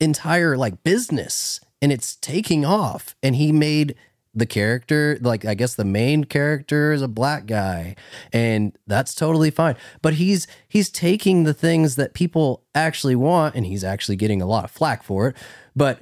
entire 0.00 0.56
like 0.56 0.82
business 0.82 1.60
and 1.80 1.92
it's 1.92 2.16
taking 2.16 2.64
off 2.64 3.14
and 3.22 3.36
he 3.36 3.52
made 3.52 3.94
the 4.34 4.46
character 4.46 5.18
like 5.20 5.44
i 5.44 5.54
guess 5.54 5.74
the 5.74 5.84
main 5.84 6.24
character 6.24 6.92
is 6.92 7.02
a 7.02 7.08
black 7.08 7.46
guy 7.46 7.94
and 8.32 8.76
that's 8.86 9.14
totally 9.14 9.50
fine 9.50 9.76
but 10.00 10.14
he's 10.14 10.46
he's 10.68 10.90
taking 10.90 11.44
the 11.44 11.54
things 11.54 11.94
that 11.96 12.14
people 12.14 12.64
actually 12.74 13.14
want 13.14 13.54
and 13.54 13.66
he's 13.66 13.84
actually 13.84 14.16
getting 14.16 14.42
a 14.42 14.46
lot 14.46 14.64
of 14.64 14.70
flack 14.70 15.02
for 15.04 15.28
it 15.28 15.36
but 15.76 16.00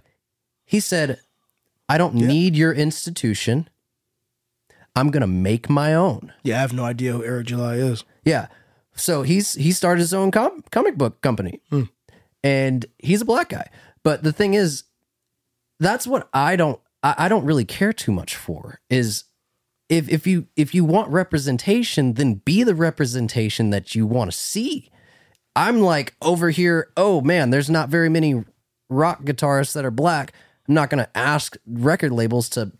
he 0.70 0.78
said 0.80 1.18
i 1.88 1.98
don't 1.98 2.14
need 2.14 2.54
your 2.56 2.72
institution 2.72 3.68
i'm 4.96 5.10
going 5.10 5.20
to 5.20 5.26
make 5.26 5.68
my 5.68 5.94
own 5.94 6.32
Yeah, 6.42 6.58
I 6.58 6.60
have 6.60 6.72
no 6.72 6.84
idea 6.84 7.12
who 7.12 7.24
Eric 7.24 7.46
July 7.48 7.74
is. 7.74 8.04
yeah. 8.24 8.46
So 8.94 9.22
he's 9.22 9.54
he 9.54 9.72
started 9.72 10.00
his 10.00 10.12
own 10.12 10.30
com- 10.30 10.62
comic 10.70 10.98
book 10.98 11.20
company, 11.22 11.60
hmm. 11.70 11.84
and 12.42 12.84
he's 12.98 13.22
a 13.22 13.24
black 13.24 13.48
guy. 13.48 13.70
But 14.02 14.22
the 14.24 14.32
thing 14.32 14.52
is, 14.54 14.82
that's 15.78 16.06
what 16.06 16.28
I 16.34 16.56
don't 16.56 16.80
I, 17.02 17.14
I 17.24 17.28
don't 17.28 17.46
really 17.46 17.64
care 17.64 17.92
too 17.94 18.12
much 18.12 18.36
for. 18.36 18.80
Is 18.90 19.24
if 19.88 20.08
if 20.08 20.26
you 20.26 20.48
if 20.56 20.74
you 20.74 20.84
want 20.84 21.08
representation, 21.08 22.14
then 22.14 22.34
be 22.44 22.62
the 22.62 22.74
representation 22.74 23.70
that 23.70 23.94
you 23.94 24.06
want 24.06 24.30
to 24.32 24.36
see. 24.36 24.90
I'm 25.56 25.80
like 25.80 26.14
over 26.20 26.50
here. 26.50 26.90
Oh 26.96 27.20
man, 27.22 27.50
there's 27.50 27.70
not 27.70 27.88
very 27.88 28.08
many 28.10 28.44
rock 28.90 29.22
guitarists 29.22 29.72
that 29.74 29.84
are 29.84 29.90
black. 29.92 30.32
I'm 30.68 30.74
not 30.74 30.90
going 30.90 31.04
to 31.04 31.16
ask 31.16 31.56
record 31.66 32.12
labels 32.12 32.48
to 32.50 32.72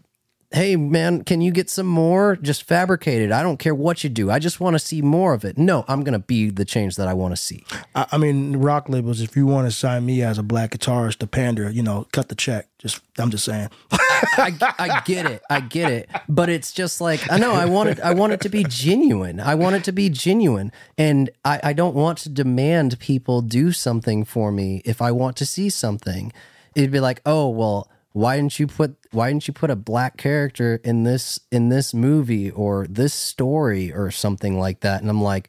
hey 0.53 0.75
man 0.75 1.23
can 1.23 1.41
you 1.41 1.53
get 1.53 1.71
some 1.71 1.87
more? 1.87 2.37
Just 2.37 2.65
fabricate 2.65 3.23
it. 3.23 3.31
I 3.31 3.43
don't 3.43 3.59
care 3.59 3.75
what 3.75 4.03
you 4.03 4.11
do. 4.11 4.31
I 4.31 4.39
just 4.39 4.59
want 4.59 4.75
to 4.75 4.79
see 4.79 5.01
more 5.01 5.33
of 5.33 5.45
it. 5.45 5.57
No 5.57 5.85
i'm 5.87 6.03
gonna 6.03 6.19
be 6.19 6.51
the 6.51 6.65
change 6.65 6.97
that 6.97 7.07
i 7.09 7.15
want 7.15 7.33
to 7.33 7.37
see. 7.37 7.65
I, 7.95 8.07
I 8.13 8.19
mean, 8.19 8.57
rock 8.57 8.89
labels. 8.89 9.21
If 9.21 9.37
you 9.37 9.47
want 9.47 9.69
to 9.69 9.71
sign 9.71 10.05
me 10.07 10.23
as 10.23 10.39
a 10.39 10.43
black 10.43 10.73
guitarist 10.73 11.19
to 11.19 11.27
pander, 11.27 11.71
you 11.71 11.83
know, 11.83 12.07
cut 12.13 12.29
the 12.29 12.35
check. 12.35 12.69
Just, 12.79 13.01
I'm 13.19 13.31
just 13.31 13.45
saying. 13.45 13.69
I, 13.93 14.75
I 14.79 15.03
get 15.05 15.27
it. 15.27 15.43
I 15.51 15.61
get 15.61 15.93
it. 15.93 16.09
But 16.29 16.49
it's 16.49 16.73
just 16.73 17.01
like 17.01 17.31
i 17.31 17.39
know 17.39 17.53
i 17.53 17.67
want 17.67 17.91
it 17.91 18.01
i 18.01 18.13
want 18.13 18.33
it 18.33 18.41
to 18.41 18.49
be 18.49 18.65
genuine. 18.65 19.39
I 19.39 19.55
want 19.55 19.77
it 19.77 19.85
to 19.85 19.93
be 19.93 20.09
genuine. 20.11 20.73
And 20.99 21.31
I, 21.45 21.61
I 21.63 21.73
don't 21.73 21.95
want 21.95 22.19
to 22.19 22.29
demand 22.29 22.99
people 22.99 23.41
do 23.41 23.71
something 23.73 24.25
for 24.25 24.51
me 24.51 24.83
if 24.85 25.01
i 25.01 25.13
want 25.13 25.37
to 25.37 25.47
see 25.47 25.69
something 25.71 26.33
it'd 26.75 26.91
be 26.91 27.01
like 27.01 27.21
oh 27.27 27.49
well 27.49 27.91
why 28.13 28.37
didn't 28.37 28.59
you 28.59 28.67
put 28.67 28.97
why 29.13 29.29
didn't 29.29 29.47
you 29.47 29.55
put 29.55 29.71
a 29.71 29.77
black 29.77 30.17
character 30.17 30.81
in 30.83 31.05
this 31.05 31.39
in 31.53 31.69
this 31.69 31.95
movie 31.95 32.51
or 32.51 32.87
this 32.89 33.15
story 33.15 33.93
or 33.93 34.11
something 34.11 34.59
like 34.59 34.81
that? 34.81 35.01
And 35.01 35.11
i'm 35.11 35.23
like 35.23 35.49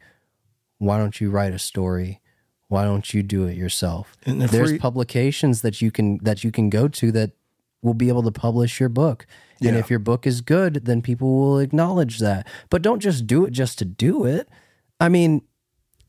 why 0.77 0.97
don't 0.97 1.21
you 1.21 1.29
write 1.29 1.53
a 1.53 1.59
story? 1.59 2.21
Why 2.67 2.85
don't 2.85 3.13
you 3.13 3.21
do 3.21 3.45
it 3.45 3.55
yourself? 3.55 4.17
And 4.25 4.41
there's 4.41 4.77
publications 4.79 5.61
that 5.61 5.79
you 5.79 5.91
can 5.91 6.17
that 6.23 6.43
you 6.43 6.51
can 6.51 6.69
go 6.69 6.87
to 6.87 7.11
that 7.11 7.31
will 7.81 7.93
be 7.93 8.09
able 8.09 8.23
to 8.23 8.31
publish 8.31 8.79
your 8.79 8.89
book. 8.89 9.25
And 9.63 9.77
if 9.77 9.89
your 9.89 9.99
book 9.99 10.25
is 10.25 10.41
good 10.41 10.85
then 10.85 11.01
people 11.01 11.35
will 11.35 11.59
acknowledge 11.59 12.19
that. 12.19 12.47
But 12.69 12.81
don't 12.81 12.99
just 12.99 13.27
do 13.27 13.45
it 13.45 13.51
just 13.51 13.79
to 13.79 13.85
do 13.85 14.25
it. 14.25 14.49
I 14.99 15.09
mean 15.09 15.41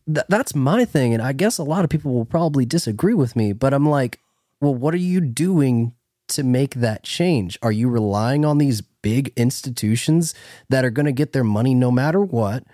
th- 0.07 0.27
that's 0.29 0.55
my 0.55 0.85
thing 0.85 1.15
and 1.15 1.23
i 1.23 1.33
guess 1.33 1.59
a 1.59 1.63
lot 1.63 1.85
of 1.85 1.91
people 1.91 2.13
will 2.13 2.25
probably 2.25 2.65
disagree 2.65 3.15
with 3.15 3.37
me 3.37 3.53
but 3.53 3.73
i'm 3.73 3.89
like 3.89 4.19
well 4.63 4.75
what 4.75 4.95
are 4.95 4.99
you 4.99 5.21
doing 5.21 5.93
to 6.29 6.43
make 6.43 6.77
that 6.77 7.03
change 7.03 7.59
are 7.61 7.73
you 7.73 7.91
relying 7.91 8.47
on 8.47 8.57
these 8.57 8.81
big 8.81 9.31
institutions 9.37 10.35
that 10.71 10.85
are 10.85 10.91
going 10.91 11.05
to 11.05 11.13
get 11.13 11.33
their 11.33 11.45
money 11.45 11.75
no 11.75 11.91
matter 11.91 12.21
what 12.21 12.65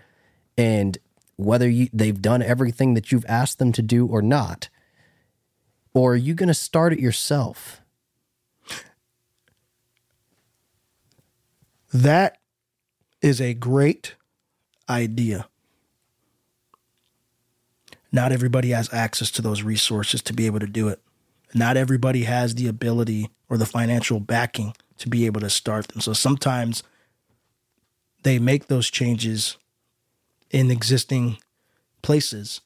and 0.57 0.99
whether 1.35 1.68
you 1.68 1.88
they've 1.92 2.23
done 2.23 2.42
everything 2.42 2.95
that 2.95 3.11
you've 3.11 3.26
asked 3.28 3.59
them 3.59 3.73
to 3.73 3.83
do 3.83 4.07
or 4.07 4.23
not 4.23 4.68
or 5.92 6.12
are 6.12 6.16
you 6.16 6.35
going 6.35 6.47
to 6.47 6.54
start 6.54 6.92
it 6.92 7.00
yourself 7.00 7.80
That 11.92 12.38
is 13.23 13.40
a 13.40 13.54
great 13.54 14.14
idea. 14.88 15.49
Not 18.12 18.33
everybody 18.33 18.71
has 18.71 18.92
access 18.92 19.30
to 19.33 19.42
those 19.42 19.62
resources 19.62 20.23
to 20.23 20.33
be 20.33 20.47
able 20.47 20.61
to 20.61 20.66
do 20.66 20.88
it. 20.88 21.00
Not 21.55 21.76
everybody 21.76 22.25
has 22.25 22.55
the 22.55 22.69
ability 22.69 23.31
or 23.49 23.57
the 23.57 23.67
financial 23.67 24.21
backing 24.21 24.75
to 24.99 25.09
be 25.09 25.26
able 25.26 25.40
to 25.40 25.50
start 25.50 25.88
them. 25.88 26.00
So 26.00 26.12
sometimes 26.12 26.83
they 28.23 28.38
make 28.38 28.67
those 28.67 28.90
changes 28.90 29.57
in 30.50 30.71
existing 30.71 31.38
places. 32.02 32.61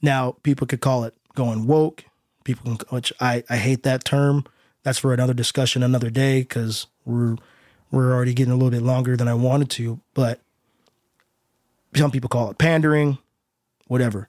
Now, 0.00 0.36
people 0.42 0.66
could 0.66 0.80
call 0.80 1.04
it 1.04 1.14
going 1.34 1.66
woke. 1.66 2.04
People 2.44 2.76
can, 2.76 2.88
which 2.88 3.12
I, 3.20 3.44
I 3.48 3.56
hate 3.56 3.82
that 3.84 4.04
term. 4.04 4.44
That's 4.82 4.98
for 4.98 5.14
another 5.14 5.34
discussion 5.34 5.82
another 5.82 6.10
day 6.10 6.40
because 6.40 6.86
we're 7.04 7.36
we're 7.90 8.12
already 8.12 8.34
getting 8.34 8.52
a 8.52 8.56
little 8.56 8.70
bit 8.70 8.82
longer 8.82 9.16
than 9.16 9.28
I 9.28 9.34
wanted 9.34 9.70
to. 9.70 10.00
But 10.14 10.40
some 11.94 12.10
people 12.10 12.28
call 12.28 12.50
it 12.50 12.58
pandering, 12.58 13.18
whatever. 13.86 14.28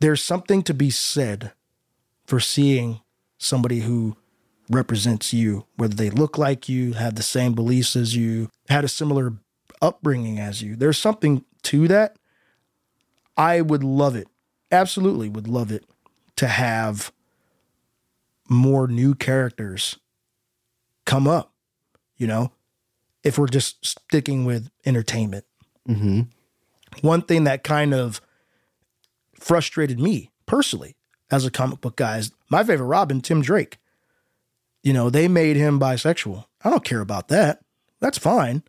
There's 0.00 0.22
something 0.22 0.62
to 0.62 0.74
be 0.74 0.90
said 0.90 1.52
for 2.26 2.40
seeing 2.40 3.00
somebody 3.38 3.80
who 3.80 4.16
represents 4.68 5.32
you, 5.32 5.66
whether 5.76 5.94
they 5.94 6.10
look 6.10 6.38
like 6.38 6.68
you, 6.68 6.94
have 6.94 7.14
the 7.14 7.22
same 7.22 7.54
beliefs 7.54 7.96
as 7.96 8.16
you, 8.16 8.50
had 8.68 8.84
a 8.84 8.88
similar 8.88 9.34
upbringing 9.80 10.38
as 10.38 10.62
you. 10.62 10.76
There's 10.76 10.98
something 10.98 11.44
to 11.64 11.88
that. 11.88 12.16
I 13.36 13.60
would 13.60 13.84
love 13.84 14.16
it, 14.16 14.28
absolutely 14.72 15.28
would 15.28 15.46
love 15.46 15.70
it 15.70 15.84
to 16.36 16.48
have 16.48 17.12
more 18.48 18.86
new 18.86 19.14
characters 19.14 19.98
come 21.04 21.28
up, 21.28 21.52
you 22.16 22.26
know, 22.26 22.52
if 23.22 23.38
we're 23.38 23.46
just 23.46 23.84
sticking 23.84 24.44
with 24.44 24.70
entertainment. 24.84 25.44
Mm-hmm. 25.88 26.22
One 27.02 27.22
thing 27.22 27.44
that 27.44 27.62
kind 27.62 27.92
of 27.92 28.20
frustrated 29.46 30.00
me 30.00 30.32
personally 30.44 30.96
as 31.30 31.46
a 31.46 31.50
comic 31.52 31.80
book 31.80 31.96
guy 31.96 32.18
is 32.18 32.32
my 32.50 32.64
favorite 32.64 32.86
Robin, 32.86 33.20
Tim 33.20 33.42
Drake. 33.42 33.78
You 34.82 34.92
know, 34.92 35.08
they 35.08 35.28
made 35.28 35.56
him 35.56 35.78
bisexual. 35.78 36.46
I 36.64 36.70
don't 36.70 36.84
care 36.84 37.00
about 37.00 37.28
that. 37.28 37.60
That's 38.00 38.18
fine. 38.18 38.64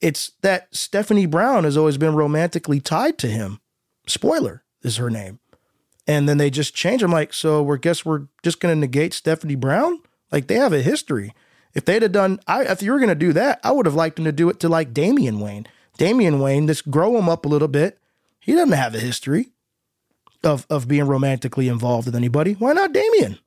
It's 0.00 0.32
that 0.42 0.74
Stephanie 0.74 1.26
Brown 1.26 1.62
has 1.64 1.76
always 1.76 1.98
been 1.98 2.16
romantically 2.16 2.80
tied 2.80 3.16
to 3.18 3.28
him. 3.28 3.60
Spoiler 4.08 4.64
is 4.82 4.96
her 4.96 5.08
name. 5.08 5.38
And 6.04 6.28
then 6.28 6.38
they 6.38 6.50
just 6.50 6.74
change. 6.74 7.02
I'm 7.04 7.12
like, 7.12 7.32
so 7.32 7.62
we're 7.62 7.76
guess 7.76 8.04
we're 8.04 8.26
just 8.42 8.58
gonna 8.58 8.74
negate 8.74 9.14
Stephanie 9.14 9.54
Brown? 9.54 10.00
Like 10.32 10.48
they 10.48 10.56
have 10.56 10.72
a 10.72 10.82
history. 10.82 11.32
If 11.74 11.84
they'd 11.84 12.02
have 12.02 12.12
done, 12.12 12.40
I 12.48 12.64
if 12.64 12.82
you 12.82 12.90
were 12.90 12.98
gonna 12.98 13.14
do 13.14 13.32
that, 13.34 13.60
I 13.62 13.70
would 13.70 13.86
have 13.86 13.94
liked 13.94 14.16
them 14.16 14.24
to 14.24 14.32
do 14.32 14.48
it 14.48 14.58
to 14.60 14.68
like 14.68 14.92
Damian 14.92 15.38
Wayne. 15.38 15.66
Damian 15.96 16.40
Wayne, 16.40 16.66
just 16.66 16.90
grow 16.90 17.16
him 17.16 17.28
up 17.28 17.44
a 17.44 17.48
little 17.48 17.68
bit. 17.68 17.98
He 18.40 18.52
doesn't 18.52 18.72
have 18.72 18.94
a 18.94 19.00
history 19.00 19.52
of 20.44 20.66
of 20.70 20.88
being 20.88 21.06
romantically 21.06 21.68
involved 21.68 22.06
with 22.06 22.16
anybody. 22.16 22.52
Why 22.54 22.72
not 22.72 22.92
Damian? 22.92 23.38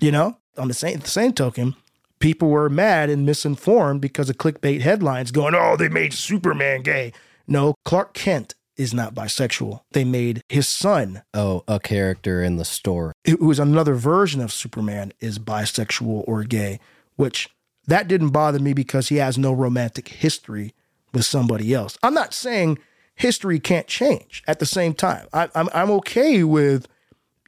You 0.00 0.12
know, 0.12 0.38
on 0.56 0.68
the 0.68 0.74
same 0.74 0.98
the 1.00 1.08
same 1.08 1.32
token, 1.32 1.76
people 2.18 2.48
were 2.48 2.68
mad 2.68 3.10
and 3.10 3.26
misinformed 3.26 4.00
because 4.00 4.30
of 4.30 4.38
clickbait 4.38 4.80
headlines 4.80 5.30
going, 5.30 5.54
"Oh, 5.54 5.76
they 5.76 5.88
made 5.88 6.12
Superman 6.12 6.82
gay." 6.82 7.12
No, 7.46 7.74
Clark 7.84 8.14
Kent 8.14 8.54
is 8.76 8.94
not 8.94 9.14
bisexual. 9.14 9.80
They 9.92 10.04
made 10.04 10.40
his 10.48 10.66
son, 10.66 11.22
Oh, 11.34 11.64
a 11.68 11.78
character 11.78 12.42
in 12.42 12.56
the 12.56 12.64
story. 12.64 13.12
who 13.26 13.50
is 13.50 13.58
another 13.58 13.94
version 13.94 14.40
of 14.40 14.52
Superman, 14.52 15.12
is 15.20 15.38
bisexual 15.38 16.24
or 16.26 16.44
gay, 16.44 16.80
which 17.16 17.50
that 17.86 18.08
didn't 18.08 18.30
bother 18.30 18.58
me 18.58 18.72
because 18.72 19.08
he 19.08 19.16
has 19.16 19.36
no 19.36 19.52
romantic 19.52 20.08
history 20.08 20.72
with 21.12 21.24
somebody 21.26 21.74
else. 21.74 21.98
I'm 22.02 22.14
not 22.14 22.32
saying 22.32 22.78
history 23.14 23.60
can't 23.60 23.86
change 23.86 24.42
at 24.46 24.58
the 24.58 24.66
same 24.66 24.94
time. 24.94 25.26
I, 25.32 25.48
I'm, 25.54 25.68
I'm 25.74 25.90
okay 25.92 26.42
with, 26.44 26.88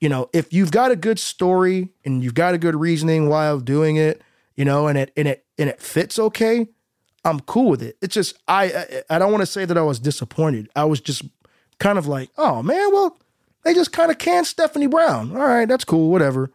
you 0.01 0.09
know, 0.09 0.29
if 0.33 0.53
you've 0.53 0.71
got 0.71 0.91
a 0.91 0.97
good 0.97 1.19
story 1.19 1.91
and 2.05 2.23
you've 2.23 2.35
got 2.35 2.55
a 2.55 2.59
good 2.59 2.77
reasoning 2.77 3.29
while 3.29 3.61
doing 3.61 3.97
it, 3.97 4.23
you 4.55 4.65
know, 4.65 4.87
and 4.87 4.99
it 4.99 5.13
and 5.17 5.29
it 5.29 5.45
and 5.59 5.71
it 5.71 5.81
fits 5.81 6.19
okay, 6.19 6.67
I'm 7.25 7.41
cool 7.41 7.71
with 7.71 7.83
it. 7.83 7.97
It's 8.03 8.15
just 8.15 8.37
I 8.49 8.65
I, 8.65 9.17
I 9.17 9.19
don't 9.19 9.33
want 9.33 9.43
to 9.43 9.47
say 9.47 9.65
that 9.65 9.79
I 9.79 9.83
was 9.83 9.99
disappointed. 9.99 10.69
I 10.77 10.85
was 10.85 11.01
just 11.01 11.23
kind 11.79 11.99
of 11.99 12.07
like, 12.07 12.31
oh 12.37 12.63
man, 12.63 12.93
well, 12.93 13.19
they 13.65 13.75
just 13.75 13.93
kind 13.93 14.11
of 14.11 14.19
canned 14.19 14.47
Stephanie 14.47 14.89
Brown. 14.89 15.33
All 15.33 15.47
right, 15.47 15.69
that's 15.69 15.85
cool, 15.85 16.11
whatever. 16.11 16.51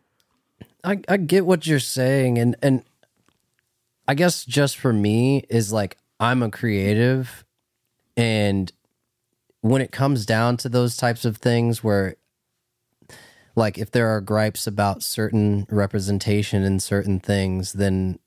I, 0.83 0.99
I 1.09 1.17
get 1.17 1.45
what 1.45 1.65
you're 1.65 1.79
saying 1.79 2.37
and 2.37 2.55
and 2.61 2.83
I 4.07 4.13
guess 4.13 4.45
just 4.45 4.77
for 4.77 4.93
me 4.93 5.45
is 5.49 5.73
like 5.73 5.97
I'm 6.19 6.41
a 6.41 6.49
creative 6.49 7.43
and 8.15 8.71
when 9.61 9.81
it 9.81 9.91
comes 9.91 10.25
down 10.25 10.57
to 10.57 10.69
those 10.69 10.95
types 10.97 11.25
of 11.25 11.37
things 11.37 11.83
where 11.83 12.15
like 13.55 13.77
if 13.77 13.89
there 13.91 14.07
are 14.07 14.21
gripes 14.21 14.67
about 14.67 15.01
certain 15.01 15.65
representation 15.69 16.63
in 16.63 16.79
certain 16.79 17.19
things 17.19 17.73
then 17.73 18.19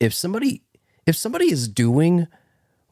if 0.00 0.12
somebody 0.12 0.62
if 1.06 1.14
somebody 1.16 1.50
is 1.52 1.68
doing 1.68 2.26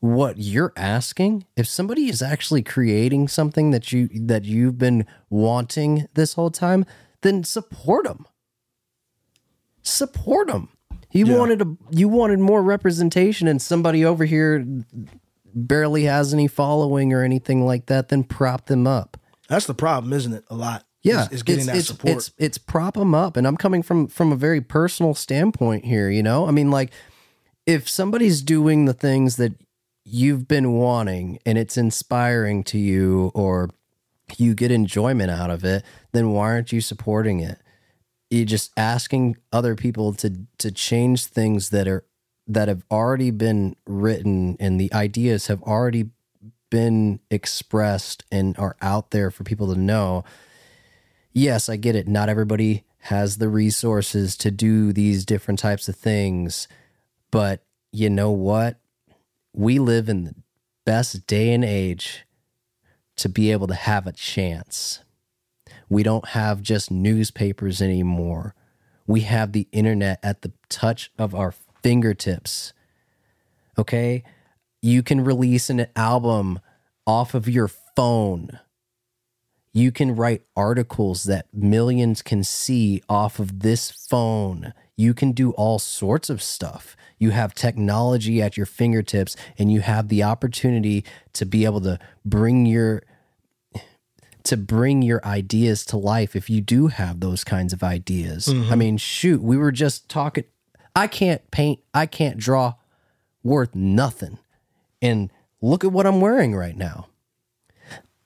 what 0.00 0.37
you're 0.38 0.72
asking 0.76 1.44
if 1.56 1.66
somebody 1.66 2.08
is 2.08 2.22
actually 2.22 2.62
creating 2.62 3.26
something 3.26 3.70
that 3.72 3.90
you 3.92 4.08
that 4.14 4.44
you've 4.44 4.78
been 4.78 5.04
wanting 5.30 6.06
this 6.14 6.34
whole 6.34 6.50
time 6.50 6.84
then 7.22 7.42
support 7.42 8.04
them 8.04 8.26
support 9.82 10.48
them 10.48 10.68
you 11.10 11.26
Yeah. 11.26 11.38
wanted 11.38 11.62
a 11.62 11.76
you 11.90 12.08
wanted 12.08 12.38
more 12.38 12.62
representation 12.62 13.48
and 13.48 13.60
somebody 13.60 14.04
over 14.04 14.24
here 14.24 14.64
barely 15.55 16.05
has 16.05 16.35
any 16.35 16.49
following 16.49 17.12
or 17.12 17.23
anything 17.23 17.64
like 17.64 17.87
that 17.87 18.09
then 18.09 18.25
prop 18.25 18.67
them 18.67 18.87
up 18.87 19.17
That's 19.49 19.67
the 19.67 19.75
problem, 19.75 20.12
isn't 20.12 20.33
it? 20.33 20.45
A 20.51 20.55
lot. 20.55 20.85
yeah 21.03 21.27
is, 21.27 21.33
is 21.33 21.43
getting 21.43 21.61
it's, 21.61 21.67
that 21.67 21.77
it's, 21.77 21.87
support. 21.87 22.17
it's 22.17 22.33
it's 22.38 22.59
prop 22.59 22.95
them 22.95 23.14
up 23.14 23.37
and 23.37 23.47
i'm 23.47 23.57
coming 23.57 23.83
from 23.83 24.09
from 24.09 24.33
a 24.33 24.37
very 24.37 24.61
personal 24.61 25.14
standpoint 25.14 25.85
here 25.85 26.11
you 26.11 26.23
know 26.23 26.47
i 26.47 26.51
mean 26.51 26.71
like 26.71 26.90
if 27.67 27.88
somebody's 27.88 28.43
doing 28.43 28.85
the 28.85 28.93
things 28.93 29.37
that 29.37 29.53
you've 30.05 30.47
been 30.47 30.73
wanting 30.73 31.38
and 31.47 31.57
it's 31.57 31.77
inspiring 31.77 32.62
to 32.62 32.79
you 32.79 33.31
or 33.35 33.71
you 34.37 34.55
get 34.55 34.71
enjoyment 34.71 35.31
out 35.31 35.51
of 35.51 35.64
it 35.64 35.83
then 36.12 36.31
why 36.31 36.45
aren't 36.51 36.73
you 36.73 36.81
supporting 36.81 37.40
it 37.40 37.59
you 38.31 38.45
just 38.45 38.73
asking 38.77 39.37
other 39.53 39.75
people 39.75 40.12
to 40.12 40.47
to 40.59 40.71
change 40.73 41.27
things 41.27 41.71
that 41.71 41.87
are 41.87 42.05
that 42.46 42.68
have 42.68 42.85
already 42.90 43.30
been 43.30 43.76
written 43.87 44.57
and 44.61 44.80
the 44.80 44.92
ideas 44.92 45.46
have 45.46 45.62
already 45.62 46.11
been 46.70 47.20
expressed 47.30 48.24
and 48.30 48.59
are 48.59 48.76
out 48.83 49.11
there 49.11 49.30
for 49.30 49.44
people 49.44 49.72
to 49.72 49.80
know 49.80 50.24
yes, 51.35 51.68
I 51.68 51.76
get 51.76 51.96
it. 51.96 52.09
Not 52.09 52.28
everybody 52.30 52.85
has 53.00 53.37
the 53.37 53.48
resources 53.50 54.37
to 54.38 54.50
do 54.50 54.92
these 54.92 55.26
different 55.26 55.59
types 55.61 55.88
of 55.88 55.96
things. 55.96 56.68
But 57.30 57.62
you 57.92 58.09
know 58.09 58.30
what? 58.30 58.78
We 59.52 59.78
live 59.78 60.09
in 60.09 60.24
the 60.24 60.35
best 60.87 61.26
day 61.26 61.52
and 61.52 61.64
age 61.64 62.24
to 63.16 63.28
be 63.28 63.52
able 63.52 63.66
to 63.66 63.74
have 63.74 64.07
a 64.07 64.12
chance. 64.12 65.00
We 65.88 66.02
don't 66.02 66.28
have 66.28 66.62
just 66.62 66.90
newspapers 66.90 67.83
anymore. 67.83 68.54
We 69.07 69.20
have 69.22 69.52
the 69.52 69.68
internet 69.70 70.18
at 70.22 70.42
the 70.42 70.52
touch 70.68 71.12
of 71.18 71.35
our 71.35 71.52
fingertips. 71.85 72.73
Okay? 73.79 74.25
You 74.83 75.05
can 75.05 75.23
release 75.23 75.70
an 75.70 75.87
album 75.94 76.59
off 77.07 77.35
of 77.35 77.49
your 77.49 77.68
phone 77.68 78.59
you 79.75 79.90
can 79.90 80.14
write 80.14 80.42
articles 80.57 81.25
that 81.25 81.53
millions 81.53 82.23
can 82.23 82.44
see 82.44 83.03
off 83.09 83.40
of 83.40 83.61
this 83.61 83.90
phone. 83.90 84.73
You 84.97 85.12
can 85.12 85.33
do 85.33 85.51
all 85.51 85.81
sorts 85.81 86.31
of 86.31 86.40
stuff. 86.40 86.97
You 87.18 87.31
have 87.31 87.55
technology 87.55 88.40
at 88.40 88.57
your 88.57 88.66
fingertips 88.66 89.37
and 89.59 89.73
you 89.73 89.81
have 89.81 90.09
the 90.09 90.23
opportunity 90.23 91.05
to 91.33 91.44
be 91.44 91.64
able 91.64 91.81
to 91.83 91.99
bring 92.25 92.64
your 92.64 93.03
to 94.44 94.57
bring 94.59 95.01
your 95.01 95.25
ideas 95.25 95.87
to 95.87 95.97
life 95.97 96.37
if 96.37 96.51
you 96.51 96.61
do 96.61 96.88
have 96.88 97.20
those 97.20 97.44
kinds 97.44 97.73
of 97.73 97.83
ideas. 97.83 98.47
Mm-hmm. 98.47 98.73
I 98.73 98.77
mean, 98.77 98.97
shoot, 98.99 99.42
we 99.42 99.57
were 99.57 99.73
just 99.73 100.09
talking 100.11 100.44
I 100.94 101.07
can't 101.07 101.50
paint, 101.50 101.80
I 101.92 102.07
can't 102.07 102.38
draw 102.38 102.74
worth 103.42 103.74
nothing. 103.74 104.38
And 105.02 105.30
look 105.61 105.85
at 105.85 105.92
what 105.92 106.07
I'm 106.07 106.20
wearing 106.20 106.54
right 106.54 106.76
now 106.76 107.09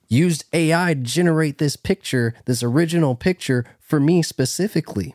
used 0.09 0.44
AI 0.52 0.94
to 0.94 1.00
generate 1.00 1.59
this 1.59 1.76
picture, 1.76 2.35
this 2.46 2.62
original 2.62 3.14
picture 3.14 3.64
for 3.78 4.00
me 4.00 4.22
specifically. 4.22 5.14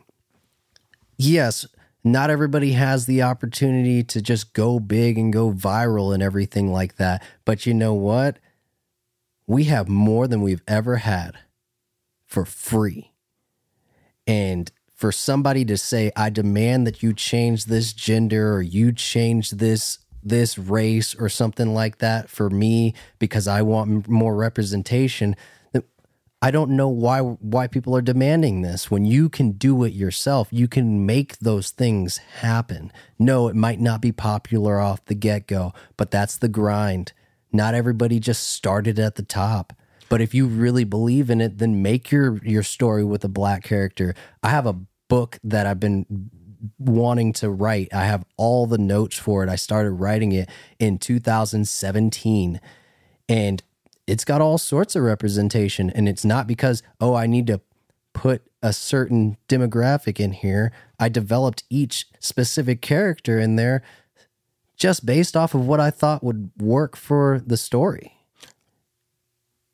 Yes, 1.16 1.66
not 2.02 2.30
everybody 2.30 2.72
has 2.72 3.06
the 3.06 3.22
opportunity 3.22 4.02
to 4.04 4.22
just 4.22 4.52
go 4.52 4.78
big 4.78 5.18
and 5.18 5.32
go 5.32 5.52
viral 5.52 6.14
and 6.14 6.22
everything 6.22 6.72
like 6.72 6.96
that. 6.96 7.22
But 7.44 7.66
you 7.66 7.74
know 7.74 7.94
what? 7.94 8.38
We 9.46 9.64
have 9.64 9.88
more 9.88 10.26
than 10.26 10.42
we've 10.42 10.62
ever 10.66 10.98
had 10.98 11.38
for 12.26 12.44
free. 12.44 13.12
And 14.26 14.70
for 15.04 15.12
somebody 15.12 15.66
to 15.66 15.76
say, 15.76 16.10
I 16.16 16.30
demand 16.30 16.86
that 16.86 17.02
you 17.02 17.12
change 17.12 17.66
this 17.66 17.92
gender 17.92 18.54
or 18.54 18.62
you 18.62 18.90
change 18.90 19.50
this 19.50 19.98
this 20.22 20.56
race 20.56 21.14
or 21.14 21.28
something 21.28 21.74
like 21.74 21.98
that 21.98 22.30
for 22.30 22.48
me 22.48 22.94
because 23.18 23.46
I 23.46 23.60
want 23.60 24.08
more 24.08 24.34
representation. 24.34 25.36
I 26.40 26.50
don't 26.50 26.70
know 26.70 26.88
why 26.88 27.20
why 27.20 27.66
people 27.66 27.94
are 27.94 28.00
demanding 28.00 28.62
this 28.62 28.90
when 28.90 29.04
you 29.04 29.28
can 29.28 29.52
do 29.52 29.84
it 29.84 29.92
yourself. 29.92 30.48
You 30.50 30.68
can 30.68 31.04
make 31.04 31.36
those 31.36 31.68
things 31.68 32.16
happen. 32.40 32.90
No, 33.18 33.48
it 33.48 33.56
might 33.56 33.80
not 33.80 34.00
be 34.00 34.10
popular 34.10 34.80
off 34.80 35.04
the 35.04 35.14
get-go, 35.14 35.74
but 35.98 36.10
that's 36.10 36.38
the 36.38 36.48
grind. 36.48 37.12
Not 37.52 37.74
everybody 37.74 38.20
just 38.20 38.46
started 38.46 38.98
at 38.98 39.16
the 39.16 39.22
top. 39.22 39.74
But 40.08 40.22
if 40.22 40.32
you 40.32 40.46
really 40.46 40.84
believe 40.84 41.28
in 41.28 41.42
it, 41.42 41.58
then 41.58 41.82
make 41.82 42.10
your 42.10 42.38
your 42.42 42.62
story 42.62 43.04
with 43.04 43.22
a 43.22 43.28
black 43.28 43.64
character. 43.64 44.14
I 44.42 44.48
have 44.48 44.64
a 44.64 44.76
book 45.14 45.38
that 45.44 45.64
I've 45.64 45.78
been 45.78 46.28
wanting 46.76 47.32
to 47.34 47.48
write. 47.48 47.94
I 47.94 48.06
have 48.06 48.24
all 48.36 48.66
the 48.66 48.78
notes 48.78 49.16
for 49.16 49.44
it. 49.44 49.48
I 49.48 49.54
started 49.54 49.92
writing 49.92 50.32
it 50.32 50.48
in 50.80 50.98
2017 50.98 52.60
and 53.28 53.62
it's 54.08 54.24
got 54.24 54.40
all 54.40 54.58
sorts 54.58 54.96
of 54.96 55.04
representation 55.04 55.88
and 55.88 56.08
it's 56.08 56.24
not 56.24 56.48
because 56.48 56.82
oh 57.00 57.14
I 57.14 57.28
need 57.28 57.46
to 57.46 57.60
put 58.12 58.42
a 58.60 58.72
certain 58.72 59.36
demographic 59.48 60.18
in 60.18 60.32
here. 60.32 60.72
I 60.98 61.08
developed 61.10 61.62
each 61.70 62.06
specific 62.18 62.82
character 62.82 63.38
in 63.38 63.54
there 63.54 63.84
just 64.76 65.06
based 65.06 65.36
off 65.36 65.54
of 65.54 65.64
what 65.64 65.78
I 65.78 65.92
thought 65.92 66.24
would 66.24 66.50
work 66.58 66.96
for 66.96 67.40
the 67.46 67.56
story. 67.56 68.18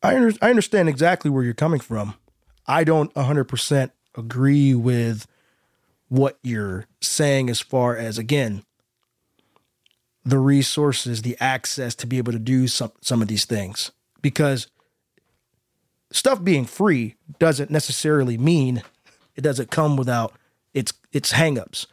I, 0.03 0.17
under, 0.17 0.35
I 0.43 0.51
understand 0.51 0.91
exactly 0.91 1.31
where 1.31 1.45
you're 1.45 1.55
coming 1.55 1.81
from. 1.81 2.13
I 2.67 2.85
don't 2.85 3.15
100% 3.15 3.91
agree 4.19 4.75
with 4.75 5.27
what 6.11 6.39
you're 6.43 6.87
saying 7.01 7.49
as 7.49 7.61
far 7.61 7.97
as, 7.97 8.19
again, 8.19 8.65
the 10.25 10.39
resources, 10.39 11.23
the 11.23 11.37
access 11.41 11.95
to 11.95 12.07
be 12.07 12.19
able 12.19 12.33
to 12.33 12.39
do 12.39 12.69
some, 12.69 12.93
some 13.01 13.23
of 13.23 13.29
these 13.29 13.47
things. 13.47 13.93
Because 14.21 14.67
stuff 16.13 16.45
being 16.45 16.67
free 16.67 17.15
doesn't 17.39 17.71
necessarily 17.71 18.37
mean 18.37 18.83
it 19.37 19.41
doesn't 19.41 19.71
come 19.71 19.97
without 19.97 20.35
its 20.75 20.93
its 21.13 21.33
hangups. 21.33 21.87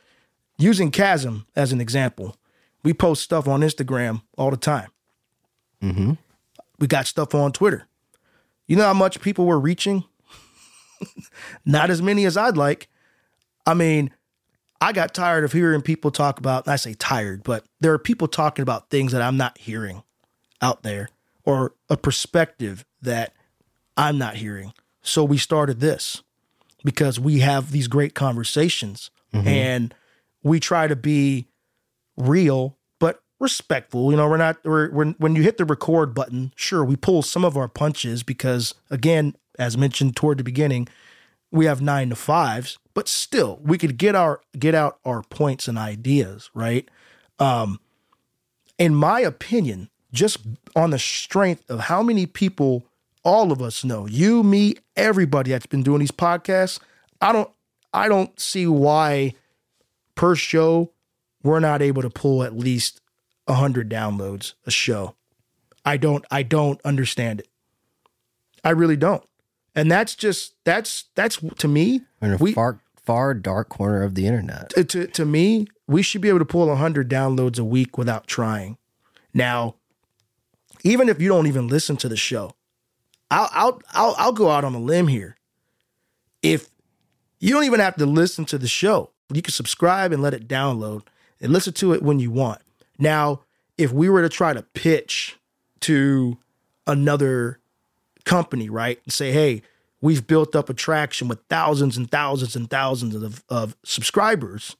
Using 0.58 0.92
Chasm 0.92 1.46
as 1.56 1.72
an 1.72 1.80
example, 1.80 2.36
we 2.84 2.94
post 2.94 3.24
stuff 3.24 3.48
on 3.48 3.62
Instagram 3.62 4.24
all 4.38 4.52
the 4.52 4.58
time. 4.58 4.90
Mm-hmm. 5.82 6.14
We 6.80 6.88
got 6.88 7.08
stuff 7.08 7.34
on 7.34 7.52
Twitter. 7.52 7.88
You 8.66 8.76
know 8.76 8.84
how 8.84 8.94
much 8.94 9.22
people 9.22 9.46
were 9.46 9.60
reaching? 9.60 10.04
Not 11.66 11.90
as 11.90 12.02
many 12.02 12.26
as 12.26 12.36
I'd 12.36 12.58
like. 12.58 12.90
I 13.68 13.74
mean, 13.74 14.12
I 14.80 14.94
got 14.94 15.14
tired 15.14 15.44
of 15.44 15.52
hearing 15.52 15.82
people 15.82 16.10
talk 16.10 16.40
about, 16.40 16.68
I 16.68 16.78
say 16.78 16.94
tired, 16.94 17.44
but 17.44 17.66
there 17.82 17.94
are 17.94 18.00
people 18.00 18.28
talking 18.28 18.64
about 18.64 18.90
things 18.90 19.12
that 19.12 19.22
I'm 19.22 19.38
not 19.38 19.58
hearing 19.58 20.04
out 20.62 20.84
there 20.84 21.10
or 21.44 21.74
a 21.90 21.98
perspective 21.98 22.86
that 23.02 23.34
I'm 23.98 24.18
not 24.18 24.36
hearing. 24.36 24.74
So 25.02 25.24
we 25.24 25.38
started 25.38 25.82
this 25.82 26.24
because 26.84 27.20
we 27.20 27.40
have 27.40 27.72
these 27.72 27.88
great 27.88 28.16
conversations 28.16 29.12
mm-hmm. 29.34 29.48
and 29.48 29.96
we 30.44 30.60
try 30.60 30.88
to 30.88 30.96
be 30.96 31.48
real 32.16 32.78
but 33.00 33.22
respectful. 33.40 34.12
You 34.12 34.18
know, 34.18 34.30
we're 34.30 34.38
not 34.38 34.58
we're, 34.64 34.92
we're 34.92 35.12
when 35.14 35.36
you 35.36 35.42
hit 35.42 35.58
the 35.58 35.66
record 35.66 36.14
button, 36.14 36.54
sure, 36.56 36.86
we 36.86 36.96
pull 36.96 37.22
some 37.22 37.44
of 37.44 37.58
our 37.58 37.68
punches 37.68 38.24
because 38.24 38.76
again, 38.90 39.36
as 39.60 39.78
mentioned 39.78 40.16
toward 40.16 40.38
the 40.38 40.44
beginning, 40.44 40.88
we 41.52 41.66
have 41.66 41.82
9 41.82 42.10
to 42.10 42.16
5s, 42.16 42.78
but 42.94 43.08
still, 43.08 43.60
we 43.64 43.78
could 43.78 43.98
get 43.98 44.16
our 44.16 44.42
get 44.58 44.76
out 44.76 45.00
our 45.06 45.24
points 45.24 45.68
and 45.68 45.78
ideas, 45.78 46.50
right? 46.54 46.90
Um 47.40 47.80
in 48.78 48.94
my 48.94 49.20
opinion, 49.22 49.90
just 50.14 50.38
on 50.76 50.92
the 50.92 51.00
strength 51.00 51.70
of 51.70 51.82
how 51.82 52.04
many 52.04 52.26
people 52.26 52.86
all 53.24 53.52
of 53.52 53.62
us 53.62 53.84
know, 53.84 54.06
you, 54.06 54.42
me, 54.42 54.76
everybody 54.96 55.52
that's 55.52 55.66
been 55.66 55.84
doing 55.84 56.00
these 56.00 56.12
podcasts, 56.12 56.80
I 57.22 57.34
don't 57.34 57.50
I 57.94 58.08
don't 58.08 58.40
see 58.40 58.68
why 58.68 59.34
per 60.16 60.36
show 60.36 60.92
we're 61.44 61.60
not 61.60 61.82
able 61.82 62.02
to 62.02 62.10
pull 62.10 62.44
at 62.44 62.58
least 62.58 63.02
100 63.46 63.90
downloads 63.90 64.54
a 64.66 64.72
show. 64.72 65.16
I 65.86 65.98
don't 65.98 66.26
I 66.30 66.44
don't 66.44 66.82
understand 66.84 67.40
it. 67.42 67.48
I 68.64 68.72
really 68.72 68.98
don't. 68.98 69.24
And 69.78 69.92
that's 69.92 70.16
just 70.16 70.56
that's 70.66 71.06
that's 71.16 71.38
to 71.60 71.68
me 71.68 72.02
In 72.22 72.34
a 72.34 72.38
we 72.38 72.52
far 72.52 72.82
far 73.06 73.34
dark 73.36 73.70
corner 73.70 74.02
of 74.02 74.16
the 74.16 74.26
internet. 74.26 74.72
to, 74.72 74.84
to 74.84 75.08
to 75.08 75.24
me, 75.24 75.68
we 75.88 76.02
should 76.02 76.20
be 76.20 76.30
able 76.30 76.40
to 76.40 76.46
pull 76.46 76.68
100 76.68 77.10
downloads 77.10 77.60
a 77.60 77.64
week 77.64 77.98
without 77.98 78.26
trying. 78.28 78.78
Now, 79.34 79.76
even 80.84 81.08
if 81.08 81.22
you 81.22 81.30
don't 81.30 81.46
even 81.46 81.68
listen 81.68 81.96
to 81.98 82.10
the 82.10 82.18
show, 82.18 82.56
I'll 83.30 83.50
I'll 83.54 83.82
I'll, 83.92 84.16
I'll 84.18 84.34
go 84.34 84.50
out 84.50 84.66
on 84.66 84.74
a 84.74 84.80
limb 84.80 85.08
here. 85.08 85.38
If 86.42 86.70
you 87.40 87.54
don't 87.54 87.66
even 87.66 87.80
have 87.80 87.96
to 87.98 88.06
listen 88.08 88.46
to 88.46 88.58
the 88.58 88.68
show, 88.68 89.12
you 89.32 89.44
can 89.44 89.52
subscribe 89.52 90.12
and 90.12 90.24
let 90.24 90.34
it 90.34 90.48
download 90.48 91.04
and 91.40 91.54
listen 91.54 91.74
to 91.74 91.94
it 91.94 92.02
when 92.02 92.20
you 92.20 92.32
want. 92.32 92.62
Now, 92.98 93.42
if 93.78 93.92
we 93.92 94.10
were 94.10 94.24
to 94.24 94.30
try 94.30 94.54
to 94.54 94.64
pitch 94.64 95.38
to 95.82 96.40
another 96.88 97.60
company, 98.28 98.70
right, 98.70 99.00
and 99.04 99.14
say, 99.14 99.32
hey, 99.32 99.64
we've 100.02 100.28
built 100.28 100.56
up 100.56 100.70
a 100.70 100.74
traction 100.74 101.28
with 101.28 101.40
thousands 101.50 101.98
and 101.98 102.12
thousands 102.12 102.56
and 102.56 102.70
thousands 102.70 103.16
of, 103.16 103.44
of 103.50 103.76
subscribers, 103.84 104.76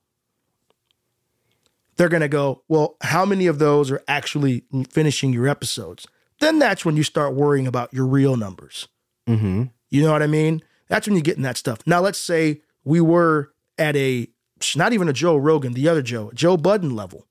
they're 1.96 2.10
going 2.10 2.22
to 2.22 2.28
go, 2.28 2.62
well, 2.68 2.98
how 3.02 3.26
many 3.26 3.48
of 3.48 3.58
those 3.58 3.90
are 3.90 4.04
actually 4.08 4.64
finishing 4.92 5.34
your 5.34 5.48
episodes? 5.48 6.06
Then 6.40 6.60
that's 6.60 6.86
when 6.86 6.96
you 6.96 7.04
start 7.04 7.34
worrying 7.34 7.66
about 7.66 7.92
your 7.94 8.06
real 8.06 8.38
numbers. 8.38 8.88
Mm-hmm. 9.28 9.64
You 9.90 10.04
know 10.04 10.12
what 10.12 10.22
I 10.22 10.28
mean? 10.28 10.62
That's 10.90 11.08
when 11.08 11.16
you're 11.16 11.24
getting 11.24 11.44
that 11.44 11.58
stuff. 11.58 11.80
Now, 11.88 12.02
let's 12.02 12.20
say 12.20 12.62
we 12.84 13.02
were 13.02 13.52
at 13.80 13.96
a, 13.96 14.28
not 14.76 14.94
even 14.94 15.10
a 15.10 15.14
Joe 15.14 15.38
Rogan, 15.38 15.74
the 15.74 15.88
other 15.90 16.04
Joe, 16.04 16.32
Joe 16.36 16.58
Budden 16.58 16.96
level, 16.96 17.26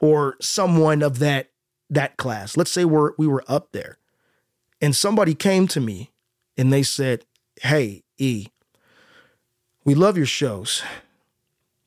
or 0.00 0.36
someone 0.40 1.02
of 1.02 1.18
that 1.18 1.50
that 1.90 2.16
class. 2.16 2.56
Let's 2.56 2.70
say 2.70 2.84
we're 2.84 3.12
we 3.18 3.26
were 3.26 3.44
up 3.48 3.72
there, 3.72 3.98
and 4.80 4.94
somebody 4.94 5.34
came 5.34 5.66
to 5.68 5.80
me 5.80 6.10
and 6.56 6.72
they 6.72 6.82
said, 6.82 7.24
"Hey, 7.62 8.02
E, 8.18 8.48
we 9.84 9.94
love 9.94 10.16
your 10.16 10.26
shows, 10.26 10.82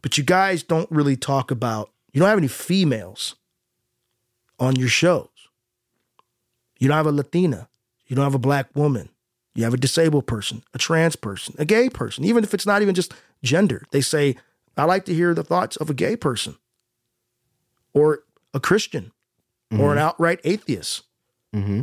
but 0.02 0.18
you 0.18 0.24
guys 0.24 0.64
don't 0.64 0.90
really 0.92 1.16
talk 1.16 1.52
about. 1.52 1.92
You 2.12 2.20
don't 2.20 2.30
have 2.30 2.38
any 2.38 2.48
females 2.48 3.36
on 4.60 4.76
your 4.76 4.90
shows. 4.90 5.28
You 6.80 6.88
don't 6.88 6.98
have 6.98 7.08
a 7.08 7.12
Latina. 7.12 7.70
You 8.08 8.16
don't 8.16 8.26
have 8.26 8.36
a 8.36 8.40
black 8.40 8.76
woman. 8.76 9.10
You 9.54 9.64
have 9.66 9.74
a 9.74 9.78
disabled 9.78 10.28
person, 10.28 10.64
a 10.74 10.78
trans 10.78 11.16
person, 11.16 11.56
a 11.58 11.66
gay 11.66 11.90
person, 11.90 12.24
even 12.24 12.44
if 12.44 12.54
it's 12.54 12.66
not 12.66 12.82
even 12.82 12.96
just 12.96 13.14
gender. 13.44 13.84
They 13.92 14.02
say, 14.02 14.38
I 14.78 14.86
like 14.86 15.06
to 15.06 15.14
hear 15.14 15.34
the 15.34 15.44
thoughts 15.44 15.76
of 15.76 15.90
a 15.90 15.94
gay 15.94 16.16
person 16.16 16.56
or 17.94 18.24
a 18.54 18.60
Christian 18.60 19.12
or 19.78 19.94
an 19.94 19.98
outright 20.00 20.42
atheist. 20.44 21.04
Mm-hmm. 21.56 21.82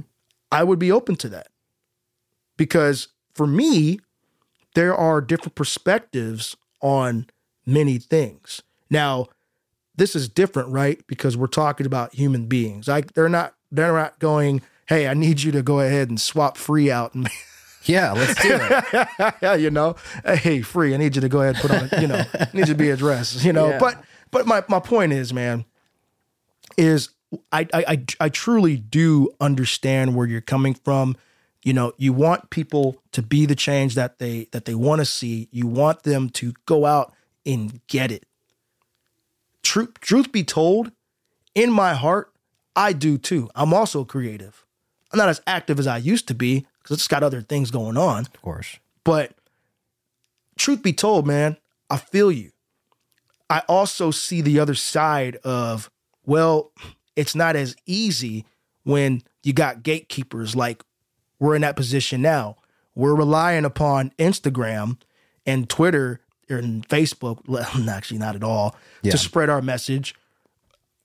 I 0.51 0.65
would 0.65 0.79
be 0.79 0.91
open 0.91 1.17
to 1.17 1.29
that 1.31 1.49
because 2.57 3.09
for 3.35 3.47
me, 3.47 4.01
there 4.75 4.95
are 4.95 5.21
different 5.21 5.55
perspectives 5.55 6.57
on 6.81 7.27
many 7.67 7.99
things. 7.99 8.63
Now, 8.91 9.27
this 9.97 10.15
is 10.15 10.29
different, 10.29 10.71
right? 10.71 11.05
Because 11.07 11.37
we're 11.37 11.47
talking 11.49 11.87
about 11.87 12.15
human 12.15 12.47
beings. 12.47 12.89
Like 12.89 13.15
they're 13.15 13.29
not 13.29 13.55
they're 13.71 13.93
not 13.93 14.19
going, 14.19 14.63
"Hey, 14.87 15.09
I 15.09 15.15
need 15.15 15.43
you 15.43 15.53
to 15.53 15.63
go 15.63 15.81
ahead 15.81 16.09
and 16.09 16.21
swap 16.21 16.57
free 16.57 16.91
out 16.91 17.15
and 17.15 17.29
Yeah, 17.85 18.13
let's 18.13 18.41
do 18.43 18.51
it. 18.61 19.09
yeah, 19.41 19.55
you 19.55 19.71
know, 19.71 19.97
hey, 20.25 20.61
free. 20.63 20.95
I 20.95 20.99
need 20.99 21.15
you 21.15 21.23
to 21.23 21.29
go 21.29 21.41
ahead 21.41 21.55
and 21.55 21.63
put 21.63 21.71
on, 21.71 21.89
a, 21.91 22.01
you 22.03 22.07
know, 22.07 22.23
I 22.35 22.49
need 22.53 22.69
you 22.69 22.75
to 22.75 22.79
be 22.79 22.91
addressed, 22.91 23.45
you 23.45 23.53
know. 23.53 23.69
Yeah. 23.71 23.79
But 23.79 24.05
but 24.31 24.47
my 24.47 24.63
my 24.69 24.81
point 24.81 25.13
is, 25.13 25.33
man, 25.33 25.65
is 26.77 27.11
I, 27.53 27.67
I 27.73 27.85
I 27.89 28.05
I 28.21 28.29
truly 28.29 28.77
do 28.77 29.31
understand 29.41 30.15
where 30.15 30.27
you're 30.27 30.41
coming 30.41 30.75
from. 30.75 31.17
You 31.63 31.73
know, 31.73 31.93
you 31.99 32.13
want 32.13 32.51
people 32.51 33.03
to 33.13 33.23
be 33.23 33.45
the 33.45 33.55
change 33.55 33.95
that 33.95 34.19
they 34.19 34.49
that 34.53 34.65
they 34.65 34.75
want 34.75 35.01
to 35.01 35.05
see. 35.05 35.49
You 35.51 35.67
want 35.67 36.05
them 36.05 36.31
to 36.31 36.55
go 36.67 36.87
out 36.87 37.13
and 37.45 37.81
get 37.89 38.11
it. 38.11 38.25
Truth 39.63 40.01
truth 40.01 40.33
be 40.33 40.45
told, 40.45 40.93
in 41.55 41.71
my 41.71 41.95
heart, 41.95 42.33
I 42.75 42.93
do 42.93 43.19
too. 43.19 43.51
I'm 43.55 43.75
also 43.75 44.05
creative. 44.05 44.65
I'm 45.13 45.19
not 45.19 45.29
as 45.29 45.41
active 45.47 45.79
as 45.79 45.87
I 45.87 45.97
used 45.97 46.29
to 46.29 46.35
be 46.35 46.67
because 46.83 46.97
it's 46.97 47.09
got 47.09 47.23
other 47.23 47.41
things 47.41 47.71
going 47.71 47.97
on. 47.97 48.21
Of 48.21 48.41
course. 48.41 48.79
But 49.05 49.33
truth 50.57 50.83
be 50.83 50.93
told, 50.93 51.27
man, 51.27 51.57
I 51.91 51.97
feel 51.97 52.31
you. 52.31 52.53
I 53.51 53.61
also 53.69 54.11
see 54.11 54.43
the 54.43 54.61
other 54.61 54.75
side 54.75 55.37
of, 55.37 55.91
well, 56.27 56.73
it's 57.19 57.35
not 57.35 57.57
as 57.57 57.75
easy 57.87 58.45
when 58.85 59.23
you 59.43 59.53
got 59.53 59.83
gatekeepers 59.83 60.55
like 60.55 60.83
we're 61.41 61.55
in 61.55 61.63
that 61.63 61.77
position 61.77 62.23
now. 62.23 62.57
We're 62.95 63.15
relying 63.15 63.65
upon 63.65 64.13
Instagram 64.19 64.99
and 65.47 65.69
Twitter 65.69 66.21
and 66.49 66.87
Facebook, 66.89 67.39
actually 67.89 68.19
not 68.19 68.35
at 68.37 68.43
all, 68.45 68.75
Yeah. 69.03 69.13
to 69.13 69.19
spread 69.19 69.51
our 69.51 69.61
message. 69.63 70.15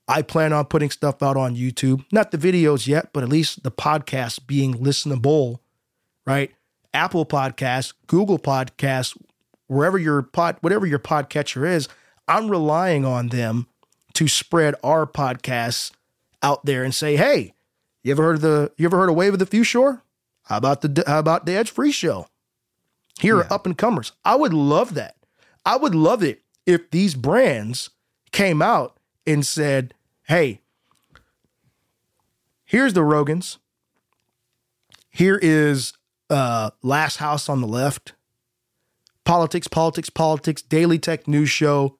I 0.08 0.21
plan 0.21 0.52
on 0.54 0.65
putting 0.65 0.89
stuff 0.89 1.23
out 1.23 1.38
on 1.38 1.56
YouTube, 1.56 2.04
not 2.12 2.32
the 2.32 2.38
videos 2.38 2.88
yet, 2.88 3.10
but 3.13 3.23
at 3.23 3.30
least 3.30 3.63
the 3.63 3.71
podcast 3.71 4.45
being 4.47 4.73
listenable, 4.76 5.60
right? 6.28 6.52
Apple 6.93 7.26
Podcasts, 7.26 7.93
Google 8.08 8.38
Podcasts, 8.38 9.17
wherever 9.67 9.97
your 9.97 10.21
pod, 10.21 10.58
whatever 10.62 10.86
your 10.86 10.99
podcatcher 10.99 11.67
is, 11.67 11.88
I'm 12.28 12.49
relying 12.49 13.06
on 13.06 13.30
them 13.30 13.67
to 14.13 14.28
spread 14.28 14.76
our 14.84 15.06
podcasts 15.08 15.91
out 16.43 16.65
there 16.65 16.84
and 16.84 16.93
say, 16.93 17.15
hey, 17.15 17.53
you 18.03 18.12
ever 18.12 18.21
heard 18.23 18.36
of 18.36 18.41
the 18.41 18.71
you 18.77 18.86
ever 18.86 18.97
heard 18.97 19.10
of 19.10 19.15
Wave 19.15 19.34
of 19.34 19.39
the 19.39 19.45
Few 19.45 19.63
Shore? 19.63 20.03
How 20.43 20.58
about 20.58 20.82
the 20.82 21.03
how 21.08 21.19
about 21.19 21.45
the 21.45 21.53
Edge 21.56 21.71
Free 21.71 21.91
Show? 21.91 22.27
Here 23.19 23.38
Yeah. 23.38 23.43
are 23.45 23.53
up 23.53 23.65
and 23.65 23.77
comers. 23.77 24.12
I 24.25 24.36
would 24.36 24.53
love 24.53 24.93
that. 24.95 25.15
I 25.65 25.77
would 25.77 25.95
love 25.95 26.21
it 26.23 26.41
if 26.65 26.91
these 26.91 27.15
brands 27.15 27.89
came 28.32 28.62
out 28.62 28.97
and 29.25 29.45
said, 29.45 29.93
hey, 30.23 30.60
here's 32.65 32.93
the 32.93 33.01
Rogans. 33.01 33.58
Here 35.10 35.39
is 35.41 35.93
uh 36.29 36.71
Last 36.82 37.17
House 37.17 37.47
on 37.49 37.62
the 37.62 37.67
Left. 37.67 38.13
Politics, 39.25 39.69
politics, 39.69 40.10
politics, 40.10 40.62
Daily 40.62 40.99
Tech 40.99 41.29
News 41.29 41.49
Show, 41.49 41.97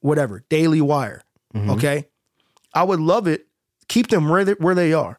whatever, 0.00 0.42
Daily 0.48 0.80
Wire. 0.80 1.22
Okay. 1.54 2.06
I 2.74 2.82
would 2.82 3.00
love 3.00 3.26
it. 3.26 3.45
Keep 3.88 4.08
them 4.08 4.28
where 4.28 4.44
they, 4.44 4.52
where 4.52 4.74
they 4.74 4.92
are. 4.92 5.18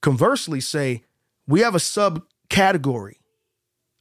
Conversely, 0.00 0.60
say 0.60 1.04
we 1.46 1.60
have 1.60 1.74
a 1.74 1.78
subcategory 1.78 3.16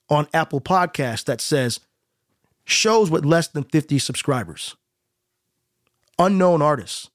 on 0.10 0.28
Apple 0.34 0.62
Podcast 0.62 1.26
that 1.26 1.42
says 1.42 1.80
shows 2.66 3.10
with 3.10 3.26
less 3.26 3.48
than 3.48 3.64
50 3.64 4.00
subscribers, 4.00 4.76
unknown 6.18 6.62
artists. 6.62 7.10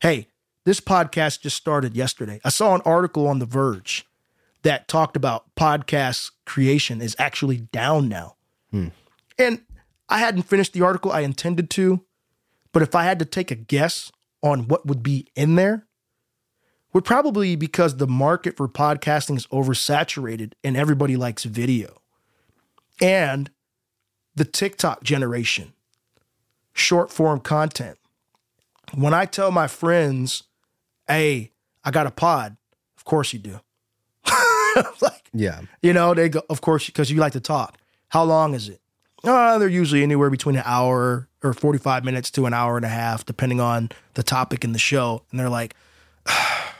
Hey, 0.00 0.28
this 0.64 0.80
podcast 0.80 1.40
just 1.40 1.56
started 1.56 1.96
yesterday. 1.96 2.40
I 2.44 2.48
saw 2.48 2.74
an 2.74 2.82
article 2.84 3.26
on 3.26 3.38
The 3.38 3.46
Verge 3.46 4.06
that 4.62 4.88
talked 4.88 5.16
about 5.16 5.54
podcast 5.54 6.30
creation 6.46 7.00
is 7.00 7.14
actually 7.18 7.58
down 7.58 8.08
now. 8.08 8.36
Hmm. 8.70 8.88
And 9.38 9.60
I 10.08 10.18
hadn't 10.18 10.42
finished 10.42 10.72
the 10.72 10.82
article. 10.82 11.12
I 11.12 11.20
intended 11.20 11.70
to, 11.70 12.04
but 12.72 12.82
if 12.82 12.94
I 12.94 13.04
had 13.04 13.18
to 13.18 13.24
take 13.24 13.50
a 13.50 13.56
guess 13.56 14.10
on 14.42 14.68
what 14.68 14.86
would 14.86 15.02
be 15.02 15.28
in 15.34 15.54
there, 15.54 15.86
would 16.94 17.04
probably 17.04 17.56
because 17.56 17.96
the 17.98 18.06
market 18.06 18.56
for 18.56 18.68
podcasting 18.68 19.36
is 19.36 19.46
oversaturated 19.48 20.52
and 20.62 20.76
everybody 20.76 21.16
likes 21.16 21.44
video. 21.44 22.00
And 23.02 23.50
the 24.36 24.44
TikTok 24.44 25.02
generation, 25.02 25.74
short 26.72 27.10
form 27.10 27.40
content. 27.40 27.98
When 28.94 29.12
I 29.12 29.24
tell 29.26 29.50
my 29.50 29.66
friends, 29.66 30.44
hey, 31.08 31.50
I 31.84 31.90
got 31.90 32.06
a 32.06 32.10
pod, 32.10 32.56
of 32.96 33.04
course 33.04 33.32
you 33.32 33.38
do. 33.40 33.60
like, 35.00 35.28
Yeah. 35.32 35.62
you 35.82 35.92
know, 35.92 36.14
they 36.14 36.28
go, 36.28 36.42
of 36.48 36.60
course, 36.60 36.86
because 36.86 37.10
you 37.10 37.18
like 37.18 37.32
to 37.32 37.40
talk. 37.40 37.76
How 38.08 38.22
long 38.24 38.54
is 38.54 38.68
it? 38.68 38.80
Uh, 39.24 39.58
they're 39.58 39.68
usually 39.68 40.02
anywhere 40.02 40.30
between 40.30 40.54
an 40.56 40.62
hour 40.66 41.28
or 41.42 41.52
45 41.54 42.04
minutes 42.04 42.30
to 42.32 42.46
an 42.46 42.54
hour 42.54 42.76
and 42.76 42.84
a 42.84 42.88
half, 42.90 43.24
depending 43.24 43.60
on 43.60 43.88
the 44.14 44.22
topic 44.22 44.62
in 44.64 44.72
the 44.72 44.78
show. 44.78 45.22
And 45.30 45.40
they're 45.40 45.48
like, 45.48 45.74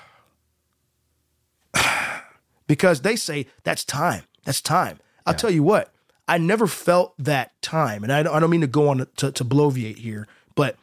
because 2.66 3.00
they 3.02 3.16
say 3.16 3.46
that's 3.62 3.84
time. 3.84 4.24
That's 4.44 4.60
time. 4.60 4.98
I'll 5.26 5.34
tell 5.34 5.50
you 5.50 5.62
what, 5.62 5.92
I 6.28 6.38
never 6.38 6.66
felt 6.66 7.14
that 7.18 7.60
time. 7.62 8.02
And 8.02 8.12
I 8.12 8.22
don't, 8.22 8.34
I 8.34 8.40
don't 8.40 8.50
mean 8.50 8.60
to 8.60 8.66
go 8.66 8.88
on 8.88 9.06
to, 9.16 9.32
to 9.32 9.44
bloviate 9.44 9.98
here, 9.98 10.26
but 10.54 10.76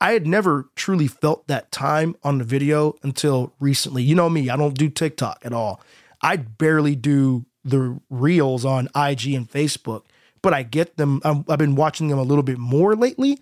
I 0.00 0.12
had 0.12 0.26
never 0.26 0.68
truly 0.76 1.06
felt 1.06 1.46
that 1.46 1.72
time 1.72 2.14
on 2.22 2.38
the 2.38 2.44
video 2.44 2.96
until 3.02 3.52
recently. 3.58 4.02
You 4.02 4.14
know 4.14 4.28
me, 4.28 4.50
I 4.50 4.56
don't 4.56 4.76
do 4.76 4.88
TikTok 4.90 5.40
at 5.44 5.52
all. 5.52 5.80
I 6.20 6.36
barely 6.36 6.94
do 6.94 7.46
the 7.64 7.98
reels 8.10 8.64
on 8.66 8.86
IG 8.94 9.32
and 9.32 9.50
Facebook, 9.50 10.02
but 10.42 10.52
I 10.52 10.62
get 10.62 10.96
them. 10.98 11.22
I'm, 11.24 11.44
I've 11.48 11.58
been 11.58 11.74
watching 11.74 12.08
them 12.08 12.18
a 12.18 12.22
little 12.22 12.42
bit 12.42 12.58
more 12.58 12.94
lately. 12.94 13.38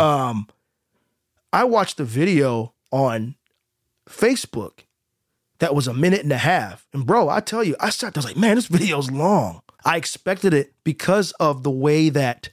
Um, 0.00 0.46
I 1.52 1.64
watched 1.64 1.98
a 2.00 2.04
video 2.04 2.74
on 2.92 3.36
Facebook 4.08 4.80
that 5.58 5.74
was 5.74 5.86
a 5.88 5.94
minute 5.94 6.22
and 6.22 6.32
a 6.32 6.38
half. 6.38 6.86
And 6.92 7.06
bro, 7.06 7.28
I 7.28 7.40
tell 7.40 7.64
you, 7.64 7.76
I 7.80 7.90
started, 7.90 8.16
I 8.16 8.20
was 8.20 8.26
like, 8.26 8.36
man, 8.36 8.56
this 8.56 8.66
video's 8.66 9.10
long. 9.10 9.62
I 9.84 9.96
expected 9.96 10.54
it 10.54 10.72
because 10.84 11.32
of 11.32 11.62
the 11.62 11.70
way 11.70 12.08
that 12.10 12.50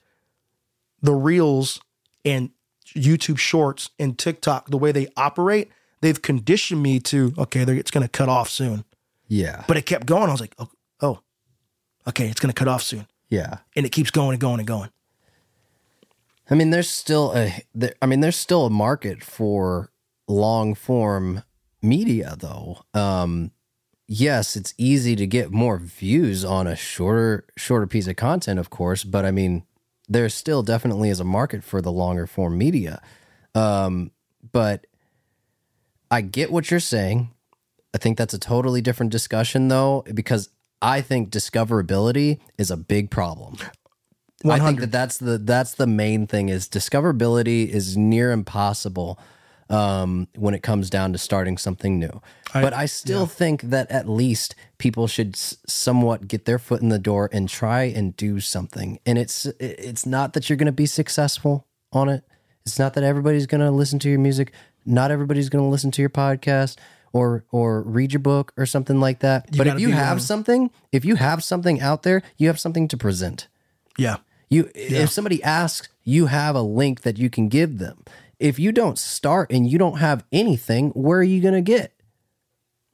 the 1.01 1.13
reels 1.13 1.79
and 2.23 2.49
YouTube 2.95 3.37
shorts 3.37 3.89
and 3.99 4.17
TikTok, 4.17 4.69
the 4.69 4.77
way 4.77 4.91
they 4.91 5.07
operate, 5.17 5.69
they've 6.01 6.21
conditioned 6.21 6.81
me 6.81 6.99
to, 7.01 7.33
okay, 7.37 7.63
they're- 7.63 7.75
it's 7.75 7.91
going 7.91 8.03
to 8.05 8.09
cut 8.09 8.29
off 8.29 8.49
soon. 8.49 8.85
Yeah. 9.27 9.63
But 9.67 9.77
it 9.77 9.85
kept 9.85 10.05
going. 10.05 10.29
I 10.29 10.31
was 10.31 10.41
like, 10.41 10.55
oh, 10.59 10.69
oh 11.01 11.19
okay, 12.07 12.27
it's 12.27 12.39
going 12.39 12.53
to 12.53 12.57
cut 12.57 12.67
off 12.67 12.83
soon. 12.83 13.07
Yeah. 13.29 13.57
And 13.75 13.85
it 13.85 13.91
keeps 13.91 14.11
going 14.11 14.31
and 14.31 14.39
going 14.39 14.59
and 14.59 14.67
going. 14.67 14.89
I 16.49 16.53
mean, 16.53 16.69
there's 16.69 16.89
still 16.89 17.33
a. 17.35 17.63
There, 17.73 17.95
I 18.01 18.05
mean, 18.05 18.19
there's 18.19 18.35
still 18.35 18.67
a 18.67 18.69
market 18.69 19.23
for 19.23 19.89
long 20.27 20.75
form 20.75 21.41
media, 21.85 22.35
though. 22.37 22.83
Um, 22.93 23.51
yes, 24.07 24.55
it's 24.55 24.73
easy 24.77 25.15
to 25.15 25.27
get 25.27 25.51
more 25.51 25.77
views 25.77 26.43
on 26.43 26.67
a 26.67 26.75
shorter 26.75 27.45
shorter 27.57 27.87
piece 27.87 28.07
of 28.07 28.15
content, 28.15 28.59
of 28.59 28.69
course, 28.69 29.03
but 29.03 29.25
I 29.25 29.31
mean, 29.31 29.63
there 30.07 30.29
still 30.29 30.63
definitely 30.63 31.09
is 31.09 31.19
a 31.19 31.23
market 31.23 31.63
for 31.63 31.81
the 31.81 31.91
longer 31.91 32.27
form 32.27 32.57
media. 32.57 33.01
Um, 33.53 34.11
but 34.51 34.85
I 36.11 36.21
get 36.21 36.51
what 36.51 36.69
you're 36.69 36.79
saying. 36.79 37.31
I 37.93 37.97
think 37.97 38.17
that's 38.17 38.33
a 38.33 38.39
totally 38.39 38.81
different 38.81 39.11
discussion, 39.11 39.69
though, 39.69 40.03
because 40.13 40.49
I 40.81 41.01
think 41.01 41.29
discoverability 41.29 42.39
is 42.57 42.69
a 42.69 42.77
big 42.77 43.09
problem. 43.09 43.57
I 44.43 44.59
think 44.59 44.79
that 44.81 44.91
that's 44.91 45.17
the 45.17 45.37
that's 45.39 45.73
the 45.73 45.87
main 45.87 46.27
thing 46.27 46.49
is 46.49 46.69
discoverability 46.69 47.67
is 47.67 47.97
near 47.97 48.31
impossible 48.31 49.19
um, 49.69 50.27
when 50.35 50.53
it 50.53 50.61
comes 50.63 50.89
down 50.89 51.11
to 51.13 51.17
starting 51.17 51.57
something 51.57 51.99
new. 51.99 52.21
but 52.53 52.73
I 52.73 52.85
still 52.85 53.25
think 53.25 53.63
that 53.63 53.89
at 53.91 54.07
least 54.07 54.55
people 54.77 55.07
should 55.07 55.35
s- 55.35 55.57
somewhat 55.67 56.27
get 56.27 56.45
their 56.45 56.59
foot 56.59 56.81
in 56.81 56.89
the 56.89 56.99
door 56.99 57.29
and 57.33 57.49
try 57.49 57.83
and 57.83 58.15
do 58.15 58.39
something. 58.39 58.99
And 59.05 59.17
it's 59.17 59.45
it's 59.59 60.05
not 60.05 60.33
that 60.33 60.49
you're 60.49 60.57
going 60.57 60.67
to 60.67 60.71
be 60.71 60.85
successful 60.85 61.65
on 61.91 62.09
it. 62.09 62.23
It's 62.65 62.79
not 62.79 62.93
that 62.93 63.03
everybody's 63.03 63.45
going 63.47 63.61
to 63.61 63.71
listen 63.71 63.99
to 63.99 64.09
your 64.09 64.19
music. 64.19 64.51
Not 64.85 65.11
everybody's 65.11 65.49
going 65.49 65.63
to 65.63 65.69
listen 65.69 65.91
to 65.91 66.01
your 66.01 66.09
podcast 66.09 66.77
or 67.11 67.43
or 67.51 67.81
read 67.81 68.13
your 68.13 68.19
book 68.21 68.53
or 68.57 68.65
something 68.65 68.99
like 68.99 69.19
that. 69.19 69.47
but 69.57 69.67
if 69.67 69.79
you 69.79 69.91
have 69.91 70.21
something, 70.21 70.69
if 70.91 71.03
you 71.05 71.15
have 71.15 71.43
something 71.43 71.81
out 71.81 72.03
there, 72.03 72.21
you 72.37 72.47
have 72.47 72.59
something 72.59 72.87
to 72.89 72.97
present. 72.97 73.47
Yeah. 73.97 74.17
You 74.49 74.69
if 74.75 75.09
somebody 75.09 75.41
asks, 75.43 75.89
you 76.03 76.27
have 76.27 76.55
a 76.55 76.61
link 76.61 77.01
that 77.01 77.17
you 77.17 77.29
can 77.31 77.49
give 77.49 77.79
them. 77.79 78.03
If 78.39 78.59
you 78.59 78.71
don't 78.71 78.99
start 78.99 79.51
and 79.51 79.69
you 79.69 79.77
don't 79.77 79.99
have 79.99 80.23
anything, 80.31 80.89
where 80.89 81.19
are 81.19 81.23
you 81.23 81.41
going 81.41 81.53
to 81.53 81.61
get? 81.61 81.93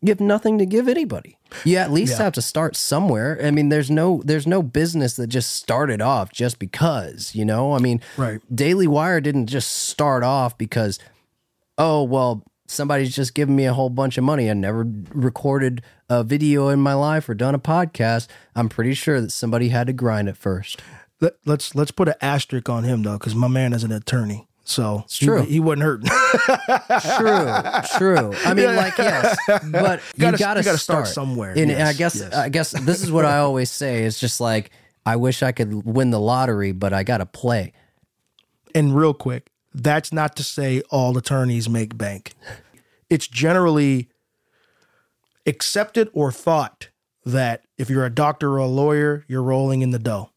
You 0.03 0.09
have 0.09 0.19
nothing 0.19 0.57
to 0.57 0.65
give 0.65 0.87
anybody. 0.87 1.37
You 1.63 1.77
at 1.77 1.91
least 1.91 2.17
have 2.17 2.33
to 2.33 2.41
start 2.41 2.75
somewhere. 2.75 3.39
I 3.43 3.51
mean, 3.51 3.69
there's 3.69 3.91
no 3.91 4.21
there's 4.25 4.47
no 4.47 4.63
business 4.63 5.15
that 5.17 5.27
just 5.27 5.55
started 5.55 6.01
off 6.01 6.31
just 6.31 6.57
because, 6.57 7.35
you 7.35 7.45
know? 7.45 7.73
I 7.73 7.79
mean, 7.79 8.01
Right. 8.17 8.41
Daily 8.53 8.87
Wire 8.87 9.21
didn't 9.21 9.45
just 9.47 9.71
start 9.71 10.23
off 10.23 10.57
because 10.57 10.97
oh, 11.77 12.03
well, 12.03 12.43
somebody's 12.67 13.15
just 13.15 13.33
given 13.35 13.55
me 13.55 13.65
a 13.65 13.73
whole 13.73 13.89
bunch 13.89 14.17
of 14.17 14.23
money. 14.23 14.49
I 14.49 14.53
never 14.53 14.87
recorded 15.13 15.83
a 16.09 16.23
video 16.23 16.69
in 16.69 16.79
my 16.79 16.93
life 16.93 17.29
or 17.29 17.33
done 17.35 17.53
a 17.53 17.59
podcast. 17.59 18.27
I'm 18.55 18.69
pretty 18.69 18.93
sure 18.93 19.21
that 19.21 19.31
somebody 19.31 19.69
had 19.69 19.87
to 19.87 19.93
grind 19.93 20.29
it 20.29 20.37
first. 20.37 20.81
Let, 21.19 21.33
let's 21.45 21.75
let's 21.75 21.91
put 21.91 22.07
an 22.07 22.15
asterisk 22.21 22.69
on 22.69 22.85
him 22.85 23.03
though, 23.03 23.19
because 23.19 23.35
my 23.35 23.47
man 23.47 23.73
is 23.73 23.83
an 23.83 23.91
attorney, 23.91 24.47
so 24.71 25.01
it's 25.05 25.17
true. 25.17 25.41
He, 25.43 25.53
he 25.53 25.59
wasn't 25.59 25.83
hurting. 25.83 26.09
True, 27.17 27.97
true. 27.97 28.33
I 28.45 28.53
mean, 28.53 28.75
like 28.75 28.97
yes, 28.97 29.37
but 29.47 30.01
you 30.15 30.21
Gotta- 30.21 30.37
gotta, 30.37 30.59
you 30.61 30.63
gotta 30.63 30.63
start, 30.63 30.79
start 30.79 31.07
somewhere. 31.07 31.53
And 31.57 31.71
I 31.71 31.93
guess 31.93 32.15
yes. 32.15 32.33
I 32.33 32.49
guess 32.49 32.71
this 32.71 33.01
is 33.03 33.11
what 33.11 33.25
I 33.25 33.37
always 33.39 33.69
say. 33.69 34.03
It's 34.03 34.19
just 34.19 34.39
like 34.39 34.71
I 35.05 35.15
wish 35.15 35.43
I 35.43 35.51
could 35.51 35.85
win 35.85 36.11
the 36.11 36.19
lottery, 36.19 36.71
but 36.71 36.93
I 36.93 37.03
gotta 37.03 37.25
play. 37.25 37.73
and 38.75 38.95
real 38.95 39.13
quick, 39.13 39.49
that's 39.73 40.11
not 40.13 40.35
to 40.37 40.43
say 40.43 40.81
all 40.89 41.17
attorneys 41.17 41.67
make 41.69 41.97
bank. 41.97 42.33
It's 43.09 43.27
generally 43.27 44.09
accepted 45.45 46.09
or 46.13 46.31
thought 46.31 46.89
that 47.25 47.63
if 47.77 47.89
you're 47.89 48.05
a 48.05 48.09
doctor 48.13 48.51
or 48.53 48.57
a 48.57 48.67
lawyer, 48.67 49.25
you're 49.27 49.43
rolling 49.43 49.81
in 49.81 49.91
the 49.91 49.99
dough. 49.99 50.29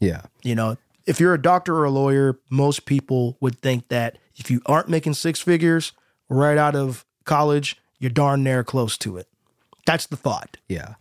Yeah, 0.00 0.22
You 0.44 0.54
know, 0.54 0.76
if 1.08 1.18
you're 1.20 1.34
a 1.34 1.40
doctor 1.42 1.74
or 1.76 1.84
a 1.84 1.90
lawyer, 1.90 2.38
most 2.50 2.84
people 2.86 3.36
would 3.40 3.58
think 3.60 3.88
that 3.88 4.18
if 4.36 4.50
you 4.50 4.60
aren't 4.66 4.88
making 4.88 5.14
six 5.14 5.40
figures 5.40 5.92
right 6.28 6.58
out 6.58 6.76
of 6.76 7.04
college, 7.24 7.76
you're 7.98 8.10
darn 8.10 8.44
near 8.44 8.62
close 8.62 8.96
to 8.98 9.16
it. 9.16 9.26
That's 9.86 10.06
the 10.06 10.16
thought. 10.16 10.58
yeah. 10.68 10.94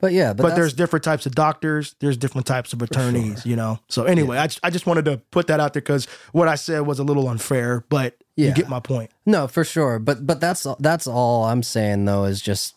But 0.00 0.12
yeah, 0.12 0.34
but, 0.34 0.42
But 0.42 0.54
there's 0.56 0.74
different 0.74 1.02
types 1.02 1.24
of 1.24 1.34
doctors. 1.34 1.94
There's 2.00 2.18
different 2.18 2.46
types 2.46 2.74
of 2.74 2.82
attorneys, 2.82 3.46
you 3.46 3.56
know. 3.56 3.78
So 3.88 4.04
anyway, 4.04 4.36
I, 4.36 4.48
just, 4.48 4.60
I 4.62 4.68
just 4.68 4.86
wanted 4.86 5.06
to 5.06 5.16
put 5.30 5.46
that 5.46 5.60
out 5.60 5.72
there 5.72 5.80
because 5.80 6.06
what 6.32 6.46
I 6.46 6.56
said 6.56 6.80
was 6.80 6.98
a 6.98 7.04
little 7.04 7.26
unfair, 7.26 7.84
but 7.88 8.16
Yeah. 8.36 8.48
you 8.48 8.54
get 8.54 8.68
my 8.68 8.80
point. 8.80 9.10
no 9.24 9.46
for 9.48 9.64
sure. 9.64 9.98
But 9.98 10.26
but 10.26 10.40
that's 10.40 10.66
that's 10.78 11.06
all 11.06 11.44
I'm 11.44 11.62
saying 11.62 12.04
though 12.04 12.24
is 12.24 12.42
just 12.42 12.74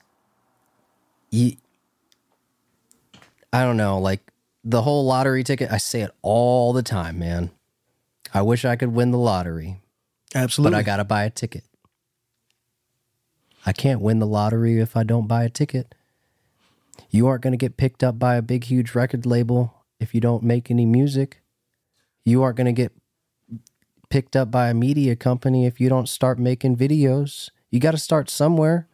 you 1.30 1.58
I 3.52 3.64
don't 3.64 3.78
know, 3.78 4.00
like 4.00 4.22
the 4.70 4.82
whole 4.82 5.06
lottery 5.06 5.46
ticket, 5.46 5.72
I 5.72 5.78
say 5.78 6.02
it 6.02 6.12
all 6.22 6.74
the 6.74 6.84
time, 6.84 7.18
man. 7.18 7.52
I 8.34 8.42
wish 8.42 8.66
I 8.66 8.76
could 8.76 8.90
win 8.90 9.12
the 9.12 9.18
lottery, 9.18 9.80
Absolutely. 10.36 10.72
but 10.72 10.78
I 10.78 10.84
got 10.84 10.98
to 10.98 11.06
buy 11.06 11.24
a 11.24 11.30
ticket. 11.30 11.64
I 13.66 13.72
can't 13.72 14.02
win 14.02 14.20
the 14.20 14.28
lottery 14.28 14.80
if 14.80 14.98
I 14.98 15.04
don't 15.04 15.26
buy 15.28 15.46
a 15.46 15.50
ticket. 15.50 15.96
You 17.10 17.28
aren't 17.28 17.44
going 17.44 17.54
to 17.54 17.58
get 17.58 17.78
picked 17.78 18.04
up 18.04 18.20
by 18.20 18.36
a 18.36 18.42
big, 18.42 18.66
huge 18.66 18.94
record 18.94 19.26
label 19.26 19.86
if 20.02 20.14
you 20.14 20.20
don't 20.20 20.44
make 20.44 20.70
any 20.70 20.86
music. 20.86 21.42
You 22.26 22.44
aren't 22.44 22.58
going 22.58 22.66
to 22.66 22.74
get 22.74 22.92
picked 24.10 24.36
up 24.36 24.52
by 24.52 24.70
a 24.70 24.74
media 24.74 25.16
company 25.16 25.66
if 25.66 25.80
you 25.80 25.88
don't 25.88 26.10
start 26.10 26.40
making 26.40 26.76
videos. 26.76 27.50
You 27.72 27.80
got 27.80 27.92
to 27.92 27.98
start 27.98 28.30
somewhere. 28.30 28.90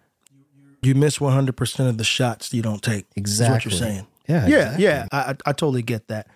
you 0.83 0.93
miss 0.93 1.17
100% 1.17 1.89
of 1.89 1.97
the 1.97 2.03
shots 2.03 2.53
you 2.53 2.61
don't 2.61 2.83
take. 2.83 3.05
Exactly. 3.15 3.53
what 3.53 3.65
you're 3.65 3.71
saying. 3.71 4.07
Yeah. 4.27 4.47
Yeah, 4.47 4.57
exactly. 4.75 4.83
yeah. 4.83 5.07
I, 5.11 5.17
I, 5.17 5.35
I 5.47 5.53
totally 5.53 5.81
get 5.81 6.07
that. 6.07 6.27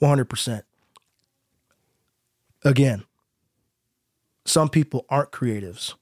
100%. 0.00 0.62
Again, 2.64 3.04
some 4.44 4.68
people 4.68 5.06
aren't 5.08 5.30
creatives. 5.30 5.94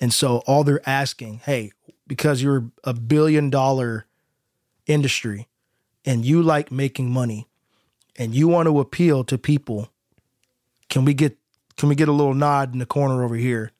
And 0.00 0.12
so 0.12 0.42
all 0.46 0.64
they're 0.64 0.86
asking, 0.88 1.40
hey, 1.44 1.72
because 2.06 2.42
you're 2.42 2.70
a 2.84 2.92
billion 2.92 3.50
dollar 3.50 4.06
industry 4.86 5.48
and 6.04 6.24
you 6.24 6.42
like 6.42 6.70
making 6.70 7.10
money 7.10 7.48
and 8.16 8.34
you 8.34 8.48
want 8.48 8.66
to 8.66 8.78
appeal 8.80 9.24
to 9.24 9.38
people, 9.38 9.90
can 10.88 11.04
we 11.04 11.14
get 11.14 11.36
can 11.76 11.88
we 11.90 11.94
get 11.94 12.08
a 12.08 12.12
little 12.12 12.32
nod 12.34 12.72
in 12.72 12.78
the 12.78 12.86
corner 12.86 13.22
over 13.24 13.34
here? 13.36 13.72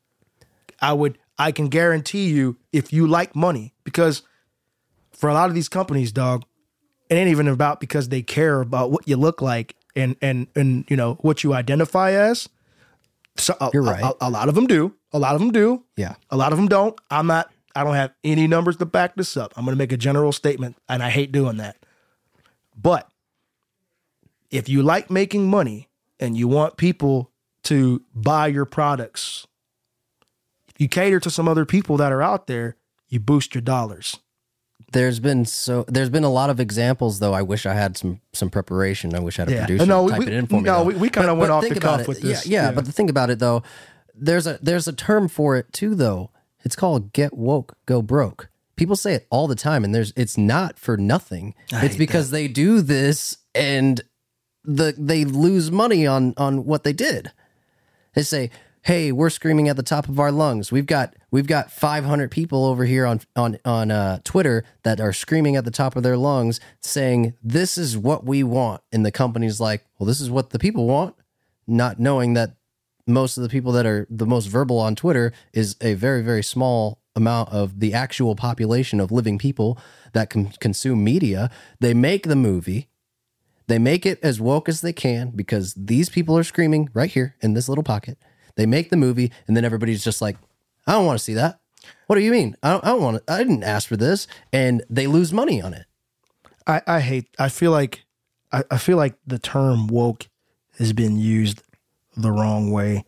I 0.81 0.93
would 0.93 1.19
I 1.39 1.53
can 1.53 1.69
guarantee 1.69 2.29
you 2.29 2.57
if 2.73 2.93
you 2.93 3.07
like 3.07 3.35
money 3.37 3.75
because 3.85 4.23
for 5.17 5.29
a 5.29 5.35
lot 5.35 5.49
of 5.49 5.55
these 5.55 5.69
companies, 5.69 6.13
dog, 6.13 6.45
it 7.09 7.15
ain't 7.15 7.31
even 7.31 7.49
about 7.49 7.81
because 7.81 8.09
they 8.09 8.23
care 8.23 8.61
about 8.61 8.91
what 8.91 9.09
you 9.09 9.17
look 9.17 9.41
like 9.41 9.75
and 9.95 10.17
and 10.21 10.47
and 10.55 10.85
you 10.89 10.97
know 10.97 11.15
what 11.23 11.43
you 11.43 11.55
identify 11.55 12.13
as. 12.13 12.49
So 13.37 13.55
a, 13.61 13.71
You're 13.73 13.83
right. 13.83 14.03
A, 14.03 14.15
a 14.29 14.31
lot 14.31 14.49
of 14.49 14.55
them 14.55 14.67
do. 14.67 14.95
A 15.13 15.19
lot 15.19 15.35
of 15.35 15.41
them 15.41 15.51
do. 15.51 15.85
Yeah. 15.97 16.15
A 16.31 16.37
lot 16.37 16.53
of 16.53 16.59
them 16.59 16.69
don't. 16.69 16.99
I'm 17.11 17.27
not. 17.27 17.51
I 17.75 17.85
don't 17.85 17.95
have 17.95 18.13
any 18.25 18.47
numbers 18.47 18.77
to 18.79 18.87
back 18.87 19.17
this 19.17 19.37
up. 19.37 19.53
I'm 19.57 19.65
going 19.65 19.75
to 19.75 19.79
make 19.79 19.93
a 19.93 19.99
general 19.99 20.33
statement, 20.33 20.77
and 20.89 21.03
I 21.03 21.11
hate 21.11 21.33
doing 21.33 21.59
that. 21.59 21.77
But 22.75 23.09
if 24.51 24.69
you 24.69 24.83
like 24.83 25.11
making 25.11 25.49
money 25.49 25.91
and 26.19 26.37
you 26.37 26.49
want 26.49 26.79
people 26.79 27.31
to 27.65 28.03
buy 28.15 28.47
your 28.47 28.65
products, 28.65 29.47
if 30.69 30.81
you 30.81 30.89
cater 30.89 31.21
to 31.21 31.31
some 31.31 31.49
other 31.49 31.67
people 31.67 31.99
that 31.99 32.13
are 32.13 32.23
out 32.23 32.47
there, 32.47 32.77
you 33.09 33.21
boost 33.21 33.55
your 33.55 33.63
dollars. 33.63 34.19
There's 34.97 35.21
been 35.21 35.45
so 35.45 35.85
there's 35.89 36.11
been 36.11 36.25
a 36.25 36.31
lot 36.31 36.51
of 36.51 36.59
examples 36.61 37.19
though. 37.21 37.33
I 37.35 37.43
wish 37.43 37.67
I 37.67 37.75
had 37.75 37.97
some 37.97 38.21
some 38.33 38.51
preparation. 38.51 39.15
I 39.15 39.21
wish 39.21 39.39
I 39.39 39.43
had 39.43 39.49
a 39.49 39.53
Yeah. 39.53 39.67
producer 39.67 39.87
No, 39.87 40.09
type 40.09 40.19
we- 40.21 40.27
it 40.27 40.33
in 40.33 40.47
for 40.47 40.55
me. 40.55 40.61
no, 40.63 40.79
though. 40.79 40.85
we- 40.85 40.95
we 40.95 41.09
kinda 41.11 41.35
went 41.35 41.51
off 41.53 41.63
the 41.69 41.75
cuff 41.79 42.01
it. 42.03 42.09
with 42.09 42.23
Yeah, 42.25 42.29
this. 42.31 42.47
Yeah, 42.47 42.63
Yeah. 42.67 42.73
but 42.73 42.85
the 42.87 42.93
thing 42.93 43.09
about 43.11 43.31
it 43.31 43.39
though, 43.39 43.63
there's 44.15 44.47
a 44.47 44.59
there's 44.63 44.89
a 44.89 44.93
term 44.93 45.29
for 45.29 45.57
it 45.57 45.73
too 45.73 45.95
though. 45.95 46.31
It's 46.65 46.75
called 46.77 47.13
get 47.13 47.37
woke, 47.37 47.77
go 47.87 48.03
broke. 48.03 48.49
People 48.77 48.97
say 48.97 49.15
it 49.15 49.27
all 49.31 49.47
the 49.47 49.55
time, 49.55 49.85
and 49.85 49.95
there's 49.95 50.13
it's 50.17 50.37
not 50.37 50.79
for 50.79 50.97
nothing. 50.97 51.55
it's 51.73 51.97
because 51.97 52.31
they 52.31 52.49
do 52.49 52.81
this 52.81 53.37
and 53.55 54.01
the 54.65 54.95
they 54.99 55.25
lose 55.25 55.71
money 55.71 56.07
on 56.07 56.35
on 56.37 56.65
what 56.65 56.83
they 56.85 56.93
did. 56.93 57.31
They 58.15 58.23
say, 58.23 58.51
"Hey, 58.87 59.11
we're 59.11 59.31
screaming 59.31 59.69
at 59.69 59.75
the 59.75 59.83
top 59.83 60.09
of 60.09 60.21
our 60.21 60.31
lungs. 60.31 60.71
We've 60.71 60.87
got 60.87 61.17
we've 61.33 61.49
got 61.49 61.73
500 61.73 62.31
people 62.31 62.65
over 62.65 62.85
here 62.85 63.05
on 63.05 63.21
on 63.35 63.59
on 63.65 63.91
uh, 63.91 64.21
Twitter 64.23 64.63
that 64.85 65.01
are 65.01 65.13
screaming 65.13 65.57
at 65.57 65.65
the 65.65 65.73
top 65.73 65.97
of 65.97 66.05
their 66.05 66.17
lungs, 66.17 66.61
saying 66.81 67.35
this 67.43 67.77
is 67.77 67.99
what 67.99 68.25
we 68.25 68.45
want." 68.45 68.83
And 68.93 69.05
the 69.05 69.11
company's 69.11 69.59
like, 69.59 69.85
"Well, 69.99 70.07
this 70.07 70.21
is 70.21 70.31
what 70.31 70.51
the 70.51 70.61
people 70.61 70.87
want," 70.87 71.17
not 71.67 71.99
knowing 71.99 72.35
that 72.35 72.55
most 73.09 73.37
of 73.37 73.43
the 73.43 73.49
people 73.49 73.73
that 73.73 73.87
are 73.87 74.07
the 74.09 74.25
most 74.25 74.47
verbal 74.47 74.79
on 74.79 74.95
Twitter 74.95 75.33
is 75.53 75.75
a 75.81 75.95
very 75.95 76.23
very 76.23 76.45
small 76.45 77.01
amount 77.17 77.49
of 77.49 77.81
the 77.81 77.93
actual 77.93 78.37
population 78.37 79.01
of 79.01 79.11
living 79.11 79.37
people 79.37 79.77
that 80.13 80.31
can 80.31 80.51
consume 80.61 81.03
media. 81.03 81.51
They 81.81 81.93
make 81.93 82.29
the 82.29 82.37
movie. 82.37 82.89
They 83.67 83.81
make 83.81 84.07
it 84.07 84.21
as 84.23 84.41
woke 84.41 84.69
as 84.69 84.81
they 84.81 84.93
can 84.93 85.31
because 85.31 85.75
these 85.75 86.09
people 86.09 86.39
are 86.39 86.45
screaming 86.45 86.89
right 86.95 87.11
here 87.11 87.35
in 87.41 87.55
this 87.55 87.69
little 87.69 87.83
pocket. 87.83 88.17
They 88.57 88.67
make 88.67 88.91
the 88.91 88.97
movie, 88.97 89.33
and 89.47 89.57
then 89.57 89.65
everybody's 89.65 90.05
just 90.05 90.21
like, 90.21 90.37
"I 90.87 90.93
don't 90.93 91.07
want 91.07 91.19
to 91.19 91.25
see 91.25 91.35
that. 91.35 91.61
What 92.07 92.17
do 92.17 92.23
you 92.23 92.33
mean? 92.33 92.57
I 92.63 92.73
don't, 92.73 92.85
I 92.85 92.89
don't 92.89 93.03
want 93.03 93.27
to. 93.27 93.33
I 93.33 93.39
didn't 93.39 93.65
ask 93.65 93.89
for 93.89 93.97
this," 93.97 94.27
and 94.53 94.83
they 94.91 95.07
lose 95.07 95.33
money 95.33 95.63
on 95.63 95.75
it. 95.75 95.87
I, 96.67 96.83
I 96.87 97.01
hate 97.01 97.29
I 97.39 97.49
feel 97.49 97.71
like 97.71 98.05
I, 98.53 98.65
I 98.71 98.79
feel 98.79 98.97
like 98.97 99.15
the 99.27 99.39
term 99.39 99.87
woke 99.87 100.29
has 100.79 100.93
been 100.93 101.19
used 101.19 101.63
the 102.17 102.33
wrong 102.33 102.71
way. 102.71 103.05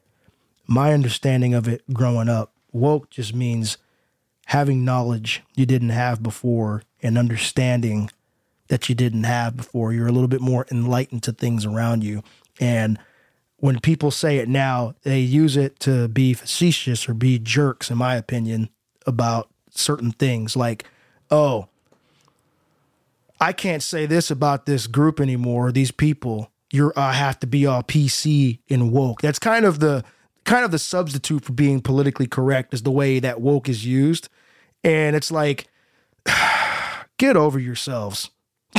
My 0.66 0.92
understanding 0.92 1.54
of 1.54 1.66
it 1.66 1.82
growing 1.92 2.28
up, 2.28 2.52
woke 2.72 3.11
just 3.11 3.34
means 3.34 3.78
having 4.46 4.84
knowledge 4.84 5.42
you 5.54 5.66
didn't 5.66 5.90
have 5.90 6.22
before 6.22 6.82
and 7.02 7.18
understanding 7.18 8.11
that 8.68 8.88
you 8.88 8.94
didn't 8.94 9.24
have 9.24 9.56
before. 9.56 9.92
You're 9.92 10.08
a 10.08 10.12
little 10.12 10.28
bit 10.28 10.40
more 10.40 10.66
enlightened 10.70 11.22
to 11.24 11.32
things 11.32 11.64
around 11.64 12.04
you. 12.04 12.22
And 12.61 12.98
when 13.59 13.81
people 13.81 14.11
say 14.11 14.38
it 14.38 14.49
now, 14.49 14.94
they 15.03 15.21
use 15.21 15.57
it 15.57 15.81
to 15.81 16.09
be 16.09 16.33
facetious 16.33 17.09
or 17.09 17.14
be 17.14 17.38
jerks, 17.38 17.90
in 17.90 17.99
my 17.99 18.14
opinion, 18.14 18.71
about 19.07 19.49
certain 19.71 20.12
things 20.12 20.57
like, 20.57 20.85
oh, 21.31 21.68
I 23.40 23.53
can't 23.53 23.83
say 23.83 24.07
this 24.07 24.31
about 24.31 24.66
this 24.66 24.87
group 24.87 25.21
anymore. 25.21 25.73
These 25.73 25.90
people, 25.90 26.51
you're 26.73 26.92
I 26.97 27.12
have 27.12 27.38
to 27.40 27.47
be 27.47 27.66
all 27.66 27.83
PC 27.83 28.59
and 28.68 28.92
woke. 28.92 29.23
That's 29.23 29.38
kind 29.38 29.64
of 29.64 29.81
the 29.81 30.05
kind 30.44 30.64
of 30.64 30.71
the 30.71 30.79
substitute 30.79 31.44
for 31.44 31.53
being 31.53 31.81
politically 31.81 32.27
correct 32.27 32.75
is 32.75 32.83
the 32.83 32.90
way 32.90 33.18
that 33.21 33.40
woke 33.40 33.68
is 33.68 33.85
used. 33.85 34.29
And 34.83 35.14
it's 35.14 35.31
like, 35.31 35.68
get 37.18 37.37
over 37.37 37.59
yourselves. 37.59 38.31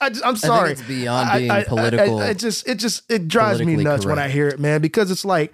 I 0.00 0.10
am 0.24 0.36
sorry. 0.36 0.72
it's 0.72 0.82
beyond 0.82 1.38
being 1.38 1.50
I- 1.50 1.64
political- 1.64 2.20
I, 2.20 2.28
I 2.28 2.34
just 2.34 2.66
it 2.68 2.76
just 2.76 3.10
it 3.10 3.28
drives 3.28 3.62
me 3.62 3.76
nuts 3.76 4.06
when 4.06 4.18
I 4.18 4.28
hear 4.28 4.48
it, 4.48 4.58
man, 4.58 4.80
because 4.80 5.10
it's 5.10 5.24
like 5.24 5.52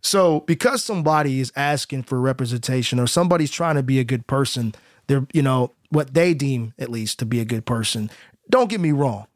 so 0.00 0.40
because 0.40 0.84
somebody 0.84 1.40
is 1.40 1.52
asking 1.56 2.04
for 2.04 2.20
representation 2.20 3.00
or 3.00 3.06
somebody's 3.06 3.50
trying 3.50 3.76
to 3.76 3.82
be 3.82 3.98
a 3.98 4.04
good 4.04 4.26
person, 4.26 4.74
they're 5.06 5.26
you 5.32 5.42
know 5.42 5.72
what 5.90 6.14
they 6.14 6.34
deem 6.34 6.74
at 6.78 6.90
least 6.90 7.18
to 7.20 7.26
be 7.26 7.40
a 7.40 7.44
good 7.44 7.66
person. 7.66 8.10
Don't 8.50 8.68
get 8.68 8.80
me 8.80 8.92
wrong. 8.92 9.26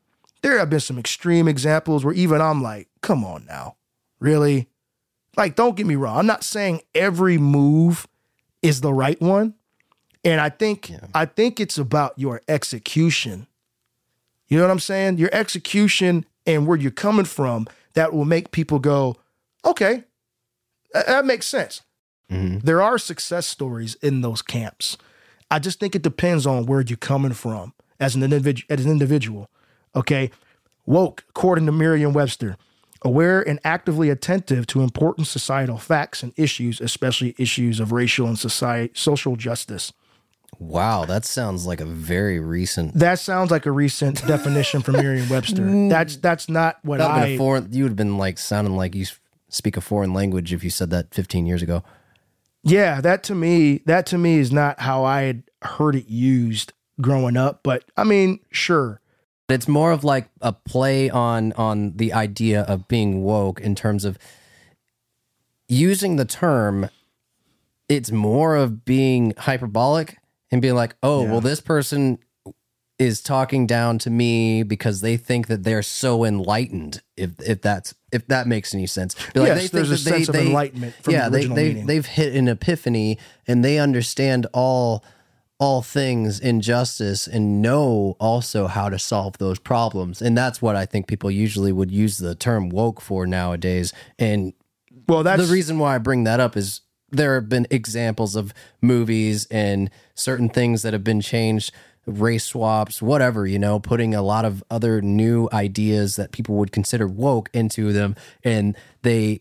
There 0.42 0.58
have 0.58 0.70
been 0.70 0.80
some 0.80 0.98
extreme 0.98 1.48
examples 1.48 2.04
where 2.04 2.14
even 2.14 2.40
I'm 2.40 2.62
like, 2.62 2.88
come 3.00 3.24
on 3.24 3.44
now. 3.46 3.76
Really? 4.20 4.68
Like 5.36 5.56
don't 5.56 5.76
get 5.76 5.86
me 5.86 5.96
wrong. 5.96 6.16
I'm 6.16 6.26
not 6.26 6.44
saying 6.44 6.82
every 6.94 7.38
move 7.38 8.06
is 8.62 8.80
the 8.80 8.92
right 8.92 9.20
one. 9.20 9.54
And 10.24 10.40
I 10.40 10.48
think 10.48 10.92
I 11.14 11.24
think 11.24 11.60
it's 11.60 11.78
about 11.78 12.18
your 12.18 12.42
execution. 12.48 13.46
You 14.48 14.58
know 14.58 14.64
what 14.64 14.70
I'm 14.70 14.78
saying? 14.78 15.18
Your 15.18 15.30
execution 15.32 16.24
and 16.46 16.66
where 16.66 16.76
you're 16.76 16.90
coming 16.90 17.26
from 17.26 17.66
that 17.94 18.12
will 18.12 18.24
make 18.24 18.50
people 18.50 18.78
go, 18.78 19.16
okay, 19.64 20.04
that, 20.92 21.26
makes 21.26 21.46
sense. 21.46 21.82
Mm-hmm. 22.30 22.60
There 22.60 22.82
are 22.82 22.98
success 22.98 23.46
stories 23.46 23.96
in 23.96 24.22
those 24.22 24.42
camps. 24.42 24.96
I 25.50 25.58
just 25.58 25.80
think 25.80 25.94
it 25.94 26.02
depends 26.02 26.46
on 26.46 26.66
where 26.66 26.80
you're 26.80 26.96
coming 26.96 27.32
from 27.32 27.74
as 28.00 28.14
an 28.14 28.22
individual. 28.22 28.66
As 28.70 28.84
an 28.84 28.90
individual, 28.90 29.50
okay. 29.94 30.30
Woke, 30.86 31.24
according 31.28 31.66
to 31.66 31.72
Merriam-Webster, 31.72 32.56
aware 33.02 33.46
and 33.46 33.60
actively 33.62 34.08
attentive 34.08 34.66
to 34.68 34.80
important 34.80 35.26
societal 35.26 35.76
facts 35.76 36.22
and 36.22 36.32
issues, 36.36 36.80
especially 36.80 37.34
issues 37.38 37.78
of 37.78 37.92
racial 37.92 38.26
and 38.26 38.38
society, 38.38 38.92
social 38.94 39.36
justice. 39.36 39.92
Wow, 40.58 41.04
that 41.04 41.24
sounds 41.24 41.66
like 41.66 41.80
a 41.80 41.84
very 41.84 42.40
recent. 42.40 42.94
That 42.94 43.18
sounds 43.20 43.50
like 43.50 43.66
a 43.66 43.70
recent 43.70 44.26
definition 44.26 44.82
from 44.82 44.94
Merriam-Webster. 44.96 45.62
Mm. 45.62 45.88
That's 45.90 46.16
that's 46.16 46.48
not 46.48 46.78
what 46.82 46.98
That 46.98 47.10
I. 47.10 47.36
foreign. 47.36 47.68
You 47.72 47.84
would 47.84 47.90
have 47.90 47.96
been 47.96 48.18
like 48.18 48.38
sounding 48.38 48.76
like 48.76 48.94
you 48.94 49.06
speak 49.48 49.76
a 49.76 49.80
foreign 49.80 50.12
language 50.12 50.52
if 50.52 50.64
you 50.64 50.70
said 50.70 50.90
that 50.90 51.14
15 51.14 51.46
years 51.46 51.62
ago. 51.62 51.82
Yeah, 52.64 53.00
that 53.00 53.22
to 53.24 53.34
me, 53.34 53.82
that 53.86 54.04
to 54.06 54.18
me 54.18 54.38
is 54.38 54.50
not 54.50 54.80
how 54.80 55.04
I 55.04 55.22
had 55.22 55.42
heard 55.62 55.94
it 55.94 56.08
used 56.08 56.72
growing 57.00 57.36
up. 57.36 57.60
But 57.62 57.84
I 57.96 58.04
mean, 58.04 58.40
sure. 58.50 59.00
It's 59.48 59.68
more 59.68 59.92
of 59.92 60.02
like 60.04 60.28
a 60.42 60.52
play 60.52 61.08
on 61.08 61.52
on 61.52 61.96
the 61.96 62.12
idea 62.12 62.62
of 62.62 62.88
being 62.88 63.22
woke 63.22 63.60
in 63.60 63.74
terms 63.76 64.04
of 64.04 64.18
using 65.68 66.16
the 66.16 66.24
term. 66.24 66.90
It's 67.88 68.10
more 68.10 68.56
of 68.56 68.84
being 68.84 69.32
hyperbolic 69.38 70.18
and 70.50 70.62
being 70.62 70.74
like, 70.74 70.96
"Oh, 71.02 71.24
well, 71.24 71.40
this 71.40 71.60
person 71.60 72.18
is 72.98 73.20
talking 73.20 73.66
down 73.66 73.96
to 73.98 74.10
me 74.10 74.64
because 74.64 75.00
they 75.02 75.16
think 75.16 75.46
that 75.46 75.64
they're 75.64 75.82
so 75.82 76.24
enlightened." 76.24 77.02
If 77.16 77.32
if 77.40 77.62
that's 77.62 77.94
if 78.12 78.26
that 78.28 78.46
makes 78.46 78.74
any 78.74 78.86
sense, 78.86 79.14
Be 79.34 79.40
like, 79.40 79.48
Yes, 79.48 79.70
they 79.70 79.78
there's 79.78 79.90
a 79.90 79.98
sense 79.98 80.28
of 80.28 80.34
enlightenment 80.36 80.94
from 81.02 81.14
yeah, 81.14 81.28
the 81.28 81.38
they 81.38 81.46
they 81.46 81.72
they've 81.82 82.06
hit 82.06 82.34
an 82.34 82.48
epiphany 82.48 83.18
and 83.46 83.64
they 83.64 83.78
understand 83.78 84.46
all 84.52 85.04
all 85.60 85.82
things 85.82 86.38
injustice 86.38 87.26
and 87.26 87.60
know 87.60 88.16
also 88.20 88.68
how 88.68 88.88
to 88.88 88.98
solve 88.98 89.36
those 89.38 89.58
problems. 89.58 90.22
And 90.22 90.38
that's 90.38 90.62
what 90.62 90.76
I 90.76 90.86
think 90.86 91.08
people 91.08 91.30
usually 91.30 91.72
would 91.72 91.90
use 91.90 92.18
the 92.18 92.36
term 92.36 92.68
woke 92.68 93.00
for 93.00 93.26
nowadays. 93.26 93.92
And 94.20 94.52
Well, 95.08 95.24
that's 95.24 95.44
the 95.44 95.52
reason 95.52 95.78
why 95.80 95.96
I 95.96 95.98
bring 95.98 96.24
that 96.24 96.38
up 96.38 96.56
is 96.56 96.82
there 97.10 97.34
have 97.34 97.48
been 97.48 97.66
examples 97.70 98.36
of 98.36 98.52
movies 98.80 99.46
and 99.50 99.90
certain 100.14 100.48
things 100.48 100.82
that 100.82 100.92
have 100.92 101.04
been 101.04 101.20
changed, 101.20 101.72
race 102.06 102.44
swaps, 102.44 103.02
whatever, 103.02 103.46
you 103.46 103.58
know, 103.58 103.78
putting 103.78 104.14
a 104.14 104.22
lot 104.22 104.44
of 104.44 104.62
other 104.70 105.00
new 105.00 105.48
ideas 105.52 106.16
that 106.16 106.32
people 106.32 106.56
would 106.56 106.72
consider 106.72 107.06
woke 107.06 107.50
into 107.52 107.92
them 107.92 108.16
and 108.44 108.76
they 109.02 109.40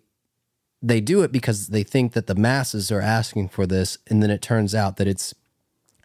they 0.79 1.01
do 1.01 1.23
it 1.23 1.31
because 1.31 1.69
they 1.69 1.81
think 1.81 2.13
that 2.13 2.27
the 2.27 2.35
masses 2.35 2.91
are 2.91 3.01
asking 3.01 3.49
for 3.49 3.65
this 3.65 3.97
and 4.07 4.21
then 4.21 4.29
it 4.29 4.43
turns 4.43 4.75
out 4.75 4.97
that 4.97 5.07
it's 5.07 5.33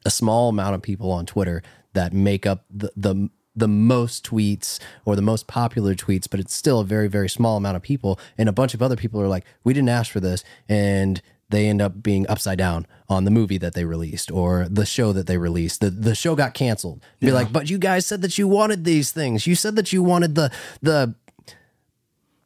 a 0.04 0.10
small 0.10 0.48
amount 0.48 0.74
of 0.74 0.82
people 0.82 1.10
on 1.12 1.26
Twitter 1.26 1.62
that 1.92 2.12
make 2.12 2.46
up 2.46 2.64
the 2.70 2.90
the 2.96 3.28
the 3.54 3.68
most 3.68 4.24
tweets 4.24 4.78
or 5.04 5.14
the 5.14 5.22
most 5.22 5.46
popular 5.46 5.94
tweets, 5.94 6.28
but 6.30 6.40
it's 6.40 6.54
still 6.54 6.80
a 6.80 6.84
very, 6.84 7.08
very 7.08 7.28
small 7.28 7.58
amount 7.58 7.76
of 7.76 7.82
people. 7.82 8.18
And 8.38 8.48
a 8.48 8.52
bunch 8.52 8.72
of 8.72 8.80
other 8.80 8.96
people 8.96 9.20
are 9.20 9.28
like, 9.28 9.44
we 9.62 9.74
didn't 9.74 9.90
ask 9.90 10.10
for 10.10 10.20
this. 10.20 10.42
And 10.68 11.20
they 11.52 11.68
end 11.68 11.80
up 11.80 12.02
being 12.02 12.26
upside 12.28 12.58
down 12.58 12.86
on 13.08 13.24
the 13.24 13.30
movie 13.30 13.58
that 13.58 13.74
they 13.74 13.84
released 13.84 14.30
or 14.32 14.66
the 14.68 14.84
show 14.84 15.12
that 15.12 15.26
they 15.28 15.38
released. 15.38 15.80
The 15.80 15.90
the 15.90 16.14
show 16.16 16.34
got 16.34 16.52
canceled. 16.54 17.00
Be 17.20 17.30
like, 17.30 17.52
but 17.52 17.70
you 17.70 17.78
guys 17.78 18.04
said 18.06 18.22
that 18.22 18.36
you 18.38 18.48
wanted 18.48 18.84
these 18.84 19.12
things. 19.12 19.46
You 19.46 19.54
said 19.54 19.76
that 19.76 19.92
you 19.92 20.02
wanted 20.02 20.34
the 20.34 20.50
the 20.82 21.14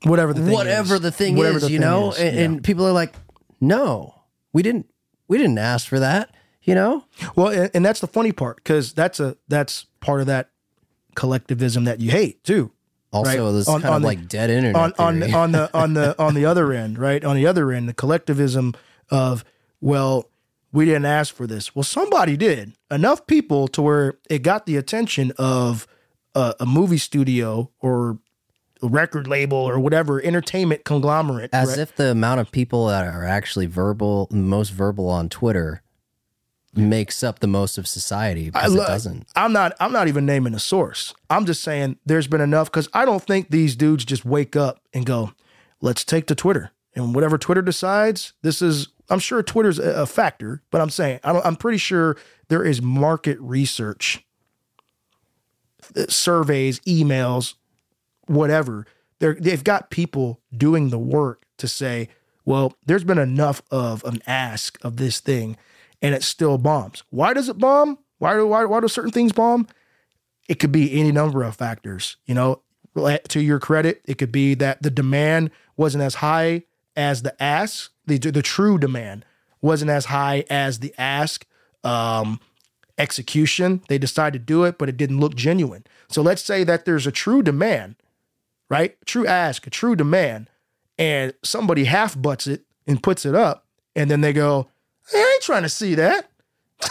whatever 0.05 0.33
the 0.33 0.43
thing 0.45 0.53
whatever 0.53 0.95
is. 0.97 1.01
the 1.01 1.11
thing 1.11 1.37
Whatever 1.37 1.57
is, 1.57 1.63
the 1.65 1.71
you 1.71 1.79
thing 1.79 1.89
know? 1.89 2.11
is, 2.11 2.19
And, 2.19 2.37
yeah. 2.37 2.43
and 2.45 2.65
people 2.65 2.87
are 2.87 2.93
like, 2.93 3.15
no, 3.61 4.15
we 4.53 4.63
didn't 4.63 4.87
we 5.29 5.39
didn't 5.39 5.59
ask 5.59 5.89
for 5.89 5.99
that, 5.99 6.35
you 6.63 6.75
know? 6.75 7.05
Well, 7.35 7.49
and, 7.49 7.71
and 7.75 7.85
that's 7.85 8.01
the 8.01 8.07
funny 8.07 8.33
part 8.33 8.57
because 8.57 8.93
that's 8.93 9.19
a 9.21 9.37
that's 9.49 9.87
part 10.01 10.21
of 10.21 10.27
that 10.27 10.51
collectivism 11.15 11.85
that 11.85 12.01
you 12.01 12.11
hate 12.11 12.45
too. 12.45 12.73
Also, 13.13 13.47
Right. 13.47 13.53
this 13.53 13.69
On- 13.69 13.81
kind 13.81 13.91
on 13.91 13.97
of 13.97 14.03
the- 14.03 14.09
like 14.09 14.29
dead 14.29 14.51
internet. 14.51 14.77
on 14.77 14.93
on 14.99 15.35
on 15.35 15.53
the 15.53 15.71
on 15.75 15.95
the 15.95 16.19
on 16.23 16.35
the 16.35 16.45
other 16.45 16.73
end, 16.73 16.99
right? 16.99 17.25
On 17.25 17.35
the 17.35 17.47
other 17.47 17.73
end, 17.73 17.89
the 17.89 17.95
collectivism 17.95 18.75
of 19.11 19.45
well, 19.81 20.31
we 20.73 20.85
didn't 20.85 21.07
ask 21.07 21.35
for 21.35 21.47
this. 21.47 21.75
Well, 21.75 21.83
somebody 21.83 22.37
did. 22.37 22.75
Enough 22.91 23.27
people 23.27 23.69
to 23.69 23.83
where 23.83 24.19
it 24.29 24.43
got 24.43 24.67
the 24.67 24.77
attention 24.77 25.33
of 25.39 25.87
a, 26.35 26.55
a 26.61 26.67
movie 26.67 26.99
studio 26.99 27.71
or 27.81 28.19
a 28.83 28.89
record 28.89 29.27
label 29.27 29.59
or 29.59 29.79
whatever 29.79 30.23
entertainment 30.23 30.85
conglomerate. 30.85 31.51
As 31.53 31.71
right? 31.71 31.79
if 31.79 31.97
the 31.97 32.11
amount 32.11 32.41
of 32.41 32.51
people 32.51 32.87
that 32.89 33.07
are 33.07 33.25
actually 33.25 33.67
verbal, 33.67 34.29
most 34.31 34.71
verbal 34.71 35.09
on 35.09 35.29
Twitter, 35.29 35.83
makes 36.75 37.23
up 37.23 37.39
the 37.39 37.47
most 37.47 37.79
of 37.79 37.87
society 37.89 38.51
because 38.51 38.77
I 38.77 38.83
it 38.83 38.87
doesn't. 38.87 39.29
I'm 39.35 39.53
not. 39.53 39.73
I'm 39.81 39.93
not 39.93 40.09
even 40.09 40.27
naming 40.27 40.55
a 40.55 40.59
source. 40.59 41.15
I'm 41.31 41.47
just 41.47 41.63
saying 41.63 41.97
there's 42.05 42.27
been 42.27 42.41
enough 42.41 42.71
because 42.71 42.89
I 42.93 43.05
don't 43.05 43.23
think 43.23 43.51
these 43.51 43.77
dudes 43.77 44.05
just 44.05 44.25
wake 44.25 44.57
up 44.57 44.81
and 44.93 45.07
go, 45.07 45.33
"Let's 45.81 46.05
take 46.05 46.27
to 46.27 46.35
Twitter." 46.35 46.71
And 46.97 47.15
whatever 47.15 47.37
Twitter 47.39 47.63
decides, 47.63 48.33
this 48.43 48.61
is. 48.63 48.89
I'm 49.09 49.21
sure 49.21 49.41
Twitter's 49.41 49.79
a, 49.79 50.05
factor, 50.05 50.63
but 50.73 50.81
I'm 50.81 50.91
saying 50.91 51.21
I 51.23 51.33
don't, 51.33 51.47
I'm 51.47 51.55
pretty 51.55 51.79
sure 51.79 52.17
there 52.49 52.65
is 52.65 52.83
market 52.83 53.39
research, 53.41 54.25
uh, 55.97 56.07
surveys, 56.09 56.81
emails, 56.81 57.55
whatever. 58.27 58.85
They're, 59.21 59.35
they've 59.35 59.63
got 59.63 59.91
people 59.91 60.41
doing 60.53 60.91
the 60.91 60.99
work 60.99 61.45
to 61.59 61.69
say, 61.69 62.09
well, 62.45 62.75
there's 62.85 63.05
been 63.05 63.19
enough 63.19 63.63
of 63.71 64.03
an 64.05 64.23
ask 64.27 64.77
of 64.85 64.97
this 64.97 65.21
thing, 65.21 65.57
and 66.03 66.13
it 66.13 66.25
still 66.25 66.59
bombs. 66.59 67.05
Why 67.11 67.33
does 67.33 67.49
it 67.49 67.59
bomb? 67.59 67.99
Why 68.19 68.35
do 68.35 68.47
why, 68.49 68.65
why 68.65 68.81
do 68.81 68.89
certain 68.89 69.13
things 69.13 69.33
bomb? 69.33 69.69
It 70.49 70.59
could 70.59 70.73
be 70.73 70.99
any 70.99 71.13
number 71.13 71.45
of 71.45 71.55
factors. 71.55 72.17
You 72.27 72.35
know, 72.35 72.63
to 73.29 73.41
your 73.41 73.61
credit, 73.61 74.03
it 74.07 74.19
could 74.19 74.33
be 74.33 74.55
that 74.55 74.83
the 74.83 74.91
demand 74.91 75.51
wasn't 75.77 76.03
as 76.03 76.17
high 76.17 76.65
as 76.97 77.23
the 77.23 77.41
ask. 77.43 77.93
The 78.07 78.19
the 78.19 78.43
true 78.43 78.79
demand 78.79 79.25
wasn't 79.61 79.91
as 79.91 80.07
high 80.07 80.45
as 80.49 80.79
the 80.79 80.95
ask. 80.99 81.47
Um, 81.85 82.41
execution, 82.99 83.83
they 83.89 83.99
decided 83.99 84.39
to 84.39 84.45
do 84.45 84.65
it, 84.65 84.79
but 84.79 84.89
it 84.89 84.97
didn't 84.97 85.21
look 85.21 85.35
genuine. 85.35 85.85
So 86.09 86.23
let's 86.23 86.43
say 86.43 86.65
that 86.65 86.85
there's 86.85 87.07
a 87.07 87.13
true 87.13 87.43
demand, 87.43 87.97
right? 88.71 88.97
True 89.05 89.27
ask, 89.27 89.67
a 89.67 89.71
true 89.71 89.95
demand, 89.95 90.49
and 90.99 91.35
somebody 91.43 91.85
half 91.85 92.21
butts 92.21 92.47
it 92.47 92.63
and 92.87 93.03
puts 93.03 93.27
it 93.27 93.35
up, 93.35 93.67
and 93.95 94.11
then 94.11 94.21
they 94.21 94.33
go, 94.33 94.69
I 95.13 95.33
ain't 95.35 95.43
trying 95.43 95.63
to 95.63 95.69
see 95.69 95.95
that. 95.95 96.31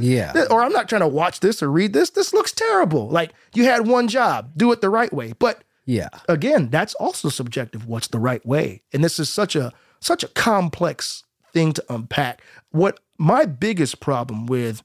Yeah. 0.00 0.46
Or 0.50 0.62
I'm 0.62 0.72
not 0.72 0.88
trying 0.88 1.02
to 1.02 1.08
watch 1.08 1.40
this 1.40 1.62
or 1.62 1.70
read 1.70 1.92
this. 1.92 2.08
This 2.10 2.32
looks 2.32 2.52
terrible. 2.52 3.08
Like 3.10 3.32
you 3.54 3.64
had 3.64 3.86
one 3.86 4.08
job, 4.08 4.52
do 4.56 4.72
it 4.72 4.80
the 4.80 4.88
right 4.88 5.12
way. 5.12 5.34
But 5.38 5.62
Yeah. 5.88 6.10
again, 6.28 6.68
that's 6.68 6.94
also 6.96 7.30
subjective. 7.30 7.86
What's 7.86 8.08
the 8.08 8.18
right 8.18 8.44
way? 8.44 8.82
And 8.92 9.02
this 9.02 9.18
is 9.18 9.30
such 9.30 9.56
a 9.56 9.72
such 10.00 10.22
a 10.22 10.28
complex 10.28 11.24
thing 11.50 11.72
to 11.72 11.84
unpack. 11.88 12.42
What 12.70 13.00
my 13.16 13.46
biggest 13.46 13.98
problem 13.98 14.44
with 14.44 14.82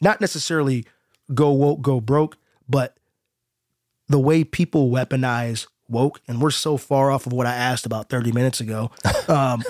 not 0.00 0.18
necessarily 0.18 0.86
go 1.34 1.52
woke, 1.52 1.82
go 1.82 2.00
broke, 2.00 2.38
but 2.66 2.96
the 4.08 4.18
way 4.18 4.42
people 4.42 4.90
weaponize 4.90 5.66
woke, 5.86 6.22
and 6.26 6.40
we're 6.40 6.50
so 6.50 6.78
far 6.78 7.10
off 7.10 7.26
of 7.26 7.34
what 7.34 7.46
I 7.46 7.54
asked 7.54 7.84
about 7.84 8.08
30 8.08 8.32
minutes 8.32 8.60
ago. 8.60 8.90
Um, 9.28 9.62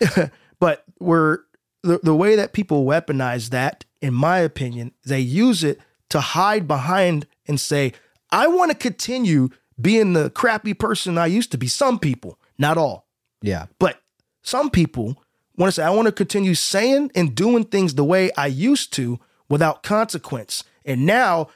but 0.58 0.82
we're 0.98 1.38
the, 1.84 2.00
the 2.02 2.16
way 2.16 2.34
that 2.34 2.52
people 2.52 2.84
weaponize 2.84 3.50
that, 3.50 3.84
in 4.00 4.12
my 4.12 4.38
opinion, 4.38 4.90
they 5.04 5.20
use 5.20 5.62
it 5.62 5.78
to 6.08 6.18
hide 6.20 6.66
behind 6.66 7.28
and 7.46 7.60
say, 7.60 7.92
I 8.30 8.48
want 8.48 8.72
to 8.72 8.76
continue 8.76 9.50
being 9.80 10.12
the 10.12 10.30
crappy 10.30 10.74
person 10.74 11.18
I 11.18 11.26
used 11.26 11.50
to 11.52 11.58
be. 11.58 11.66
Some 11.66 11.98
people, 11.98 12.38
not 12.58 12.78
all. 12.78 13.06
Yeah. 13.42 13.66
But 13.78 14.00
some 14.42 14.70
people 14.70 15.22
want 15.56 15.68
to 15.68 15.72
say, 15.72 15.84
I 15.84 15.90
want 15.90 16.06
to 16.06 16.12
continue 16.12 16.54
saying 16.54 17.10
and 17.14 17.34
doing 17.34 17.64
things 17.64 17.94
the 17.94 18.04
way 18.04 18.30
I 18.32 18.46
used 18.46 18.92
to 18.94 19.18
without 19.48 19.82
consequence. 19.82 20.64
And 20.84 21.06
now 21.06 21.48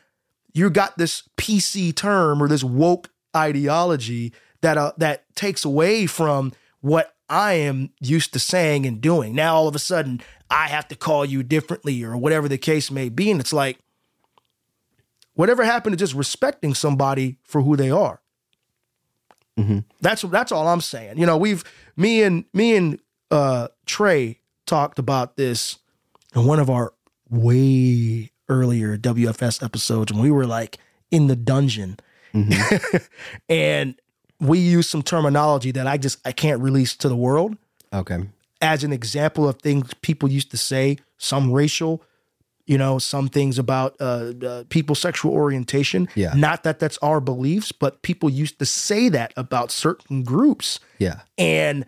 you 0.53 0.71
got 0.71 0.99
this 0.99 1.23
PC 1.37 1.95
term 1.95 2.43
or 2.43 2.49
this 2.49 2.65
woke 2.65 3.11
ideology 3.37 4.33
that 4.61 4.77
uh, 4.77 4.93
that 4.99 5.25
takes 5.35 5.65
away 5.65 6.07
from 6.07 6.53
what 6.81 7.15
I 7.29 7.55
am 7.55 7.91
used 8.01 8.33
to 8.33 8.39
saying 8.39 8.87
and 8.87 9.01
doing. 9.01 9.35
Now 9.35 9.55
all 9.55 9.69
of 9.69 9.77
a 9.77 9.81
sudden 9.81 10.21
I 10.51 10.69
have 10.69 10.89
to 10.89 10.97
call 10.97 11.25
you 11.25 11.43
differently 11.43 12.03
or 12.03 12.17
whatever 12.17 12.49
the 12.49 12.59
case 12.59 12.91
may 12.91 13.09
be. 13.09 13.31
And 13.31 13.41
it's 13.41 13.53
like, 13.53 13.79
whatever 15.39 15.65
happened 15.65 15.93
to 15.93 15.97
just 15.97 16.15
respecting 16.15 16.75
somebody 16.75 17.39
for 17.45 17.63
who 17.63 17.77
they 17.77 17.91
are? 17.91 18.21
That's 20.01 20.23
that's 20.23 20.53
all 20.53 20.69
I'm 20.69 20.81
saying. 20.81 21.19
You 21.19 21.27
know, 21.27 21.37
we've 21.37 21.65
me 21.97 22.23
and 22.23 22.45
me 22.53 22.77
and 22.77 23.01
uh 23.31 23.69
Trey 23.87 24.39
talked 24.67 24.99
about 25.01 25.37
this 25.37 25.79
in 26.35 26.45
one 26.45 26.61
of 26.61 26.71
our 26.71 26.93
way 27.29 28.31
earlier 28.49 28.97
WFS 28.97 29.63
episodes 29.63 30.13
when 30.13 30.23
we 30.23 30.31
were 30.31 30.47
like 30.47 30.79
in 31.11 31.27
the 31.27 31.35
dungeon. 31.37 31.99
and 33.49 33.95
we 34.41 34.59
used 34.59 34.91
some 34.91 35.03
terminology 35.03 35.73
that 35.73 35.87
I 35.89 35.97
just 35.99 36.19
I 36.27 36.33
can't 36.33 36.61
release 36.63 36.95
to 36.97 37.09
the 37.09 37.17
world 37.17 37.57
Okay. 37.93 38.19
as 38.61 38.85
an 38.85 38.93
example 38.93 39.49
of 39.49 39.61
things 39.61 39.93
people 40.03 40.31
used 40.31 40.51
to 40.53 40.57
say, 40.57 40.99
some 41.17 41.51
racial, 41.51 42.03
you 42.69 42.79
know, 42.79 42.99
some 42.99 43.29
things 43.29 43.59
about 43.59 43.97
uh, 43.99 44.33
uh, 44.47 44.65
people's 44.69 45.01
sexual 45.01 45.33
orientation. 45.33 46.09
Yeah. 46.15 46.35
Not 46.35 46.63
that 46.65 46.79
that's 46.79 46.99
our 46.99 47.21
beliefs, 47.21 47.73
but 47.73 48.03
people 48.03 48.29
used 48.31 48.59
to 48.59 48.67
say 48.67 49.09
that 49.09 49.33
about 49.37 49.71
certain 49.73 50.23
groups. 50.23 50.79
Yeah. 50.99 51.23
And 51.39 51.87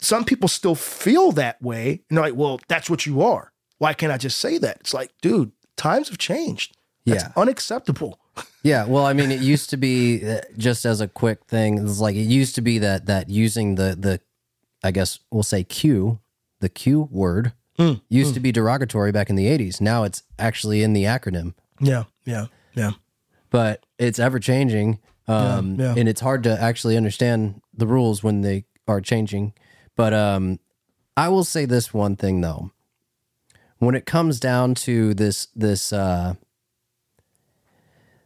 some 0.00 0.24
people 0.24 0.48
still 0.48 0.74
feel 0.74 1.32
that 1.32 1.60
way. 1.60 2.02
And 2.08 2.16
they're 2.16 2.24
like, 2.26 2.34
well, 2.36 2.60
that's 2.68 2.88
what 2.88 3.06
you 3.06 3.22
are. 3.22 3.52
Why 3.78 3.92
can't 3.94 4.12
I 4.12 4.16
just 4.18 4.38
say 4.38 4.58
that? 4.58 4.78
It's 4.80 4.94
like, 4.94 5.10
dude, 5.20 5.52
times 5.76 6.08
have 6.08 6.18
changed. 6.18 6.76
That's 7.04 7.24
Yeah. 7.24 7.32
unacceptable. 7.36 8.18
Yeah, 8.62 8.84
well, 8.86 9.06
I 9.06 9.12
mean, 9.12 9.30
it 9.30 9.40
used 9.40 9.70
to 9.70 9.76
be 9.76 10.28
uh, 10.28 10.40
just 10.58 10.84
as 10.84 11.00
a 11.00 11.06
quick 11.06 11.44
thing. 11.44 11.78
It's 11.78 12.00
like 12.00 12.16
it 12.16 12.22
used 12.22 12.56
to 12.56 12.60
be 12.60 12.78
that 12.80 13.06
that 13.06 13.30
using 13.30 13.76
the 13.76 13.94
the, 13.96 14.20
I 14.82 14.90
guess 14.90 15.20
we'll 15.30 15.44
say 15.44 15.62
Q, 15.62 16.18
the 16.60 16.68
Q 16.68 17.08
word, 17.12 17.52
Hmm, 17.78 17.94
used 18.08 18.34
to 18.34 18.40
be 18.40 18.52
derogatory 18.52 19.12
back 19.12 19.28
in 19.30 19.36
the 19.36 19.46
'80s. 19.46 19.80
Now 19.80 20.04
it's 20.04 20.22
actually 20.38 20.82
in 20.82 20.92
the 20.94 21.04
acronym, 21.04 21.54
Yeah, 21.80 22.04
yeah, 22.24 22.46
yeah. 22.74 22.92
but 23.50 23.84
it's 23.98 24.18
ever 24.18 24.38
changing, 24.38 24.98
um, 25.28 25.74
Yeah, 25.78 25.86
yeah. 25.86 25.94
and 25.98 26.08
it's 26.08 26.20
hard 26.20 26.42
to 26.44 26.60
actually 26.60 26.96
understand 26.96 27.60
the 27.74 27.86
rules 27.86 28.22
when 28.22 28.40
they 28.42 28.64
are 28.88 29.00
changing. 29.00 29.52
But 29.96 30.14
um, 30.14 30.58
I 31.16 31.28
will 31.28 31.44
say 31.44 31.64
this 31.66 31.92
one 31.92 32.16
thing 32.16 32.40
though: 32.40 32.70
when 33.78 33.94
it 33.94 34.06
comes 34.06 34.40
down 34.40 34.74
to 34.86 35.12
this 35.14 35.48
this 35.54 35.92
uh, 35.92 36.34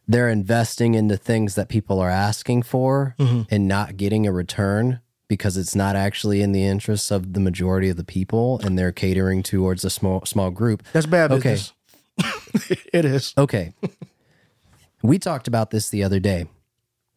they're 0.09 0.29
investing 0.29 0.95
into 0.95 1.17
things 1.17 1.55
that 1.55 1.69
people 1.69 2.01
are 2.01 2.11
asking 2.11 2.63
for 2.63 3.15
Mm-hmm. 3.19 3.43
and 3.51 3.69
not 3.69 3.97
getting 3.97 4.27
a 4.27 4.33
return 4.33 5.01
because 5.31 5.57
it's 5.57 5.77
not 5.77 5.95
actually 5.95 6.43
in 6.43 6.51
the 6.51 6.65
interests 6.65 7.13
of 7.13 7.35
the 7.35 7.41
majority 7.41 7.89
of 7.89 7.97
the 7.97 8.03
people 8.03 8.59
and 8.65 8.77
they're 8.77 8.91
catering 8.91 9.45
towards 9.45 9.85
a 9.85 9.89
small 9.89 10.27
small 10.27 10.51
group. 10.51 10.83
That's 10.93 11.07
bad 11.07 11.31
Okay. 11.31 11.53
business. 11.53 11.73
it 12.93 13.05
is. 13.05 13.33
Okay. 13.39 13.73
we 15.05 15.21
talked 15.21 15.47
about 15.47 15.71
this 15.71 15.89
the 15.89 16.03
other 16.03 16.19
day. 16.19 16.47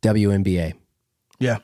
WNBA. 0.04 0.74
Yeah. 1.40 1.58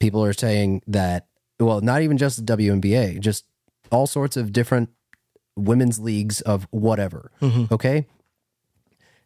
People 0.00 0.22
are 0.22 0.34
saying 0.34 0.82
that 0.86 1.26
well, 1.58 1.80
not 1.80 2.02
even 2.02 2.18
just 2.18 2.44
the 2.44 2.56
WNBA, 2.56 3.20
just 3.20 3.46
all 3.90 4.06
sorts 4.06 4.36
of 4.36 4.52
different 4.52 4.90
women's 5.56 5.98
leagues 5.98 6.42
of 6.42 6.68
whatever. 6.70 7.32
Mm-hmm. 7.40 7.72
Okay? 7.72 8.06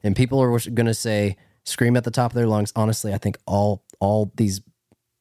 And 0.05 0.15
people 0.15 0.41
are 0.41 0.51
going 0.51 0.87
to 0.87 0.95
say 0.95 1.37
scream 1.65 1.97
at 1.97 2.05
the 2.05 2.11
top 2.13 2.31
of 2.31 2.37
their 2.37 2.47
lungs. 2.47 2.73
Honestly, 2.77 3.13
I 3.13 3.19
think 3.19 3.39
all 3.45 3.83
all 3.99 4.31
these 4.37 4.61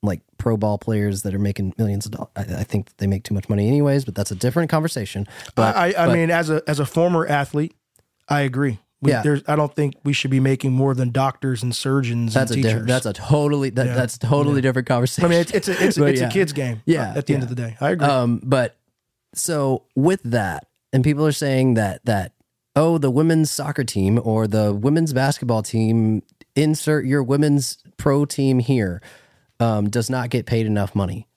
like 0.04 0.22
pro 0.38 0.58
ball 0.58 0.78
players 0.78 1.24
that 1.24 1.34
are 1.34 1.39
making 1.39 1.74
millions 1.78 2.06
of 2.06 2.12
dollars. 2.12 2.30
I, 2.36 2.41
I 2.41 2.64
think 2.64 2.95
they 2.97 3.08
make 3.08 3.24
too 3.24 3.34
much 3.34 3.49
money 3.49 3.68
anyways, 3.68 4.06
but 4.06 4.14
that's 4.14 4.30
a 4.32 4.36
different 4.36 4.70
conversation. 4.70 5.26
But 5.56 5.76
I, 5.76 5.88
I 5.97 6.06
but- 6.08 6.14
mean, 6.14 6.30
as 6.30 6.49
a 6.51 6.62
as 6.68 6.80
a 6.80 6.86
former 6.86 7.26
athlete, 7.26 7.74
I 8.30 8.41
agree. 8.41 8.80
We, 9.01 9.12
Yeah. 9.12 9.22
there's, 9.22 9.41
I 9.49 9.58
don't 9.58 9.74
think 9.76 9.95
we 10.06 10.14
should 10.14 10.32
be 10.32 10.39
making 10.39 10.72
more 10.72 10.93
than 10.93 11.12
doctors 11.12 11.62
and 11.62 11.76
surgeons 11.76 12.34
that's 12.34 12.51
a 12.51 12.54
and 12.54 12.64
di- 12.64 12.70
teachers. 12.70 12.88
that's 12.88 13.06
a 13.06 13.12
totally 13.12 13.70
that, 13.72 13.86
Yeah. 13.88 13.95
that's 13.95 14.18
totally 14.18 14.62
different 14.62 14.88
conversation. 14.88 15.26
I 15.26 15.30
mean, 15.30 15.39
it's 15.41 15.51
it's 15.51 15.68
a 15.68 15.84
it's, 15.86 15.97
But 16.04 16.10
it's 16.12 16.22
yeah. 16.22 16.28
a 16.28 16.32
kids 16.32 16.54
game. 16.54 16.82
Yeah, 16.86 17.14
At 17.16 17.26
the 17.26 17.34
end 17.34 17.43
of 17.43 17.49
the 17.49 17.56
day, 17.56 17.76
I 17.82 17.91
agree. 17.91 18.08
Um, 18.08 18.39
but 18.43 18.78
so 19.34 19.84
with 19.95 20.22
that, 20.24 20.68
and 20.91 21.04
people 21.04 21.26
are 21.26 21.32
saying 21.34 21.74
that 21.76 22.06
that 22.06 22.34
oh, 22.76 22.97
the 22.97 23.12
women's 23.12 23.51
soccer 23.51 23.84
team 23.84 24.20
or 24.24 24.47
the 24.47 24.74
women's 24.74 25.14
basketball 25.14 25.62
team, 25.64 26.24
insert 26.56 27.06
your 27.06 27.22
women's 27.22 27.78
pro 27.97 28.26
team 28.26 28.58
here, 28.60 29.01
um, 29.64 29.89
does 29.89 30.09
not 30.09 30.30
get 30.30 30.45
paid 30.45 30.66
enough 30.66 30.93
money, 30.95 31.28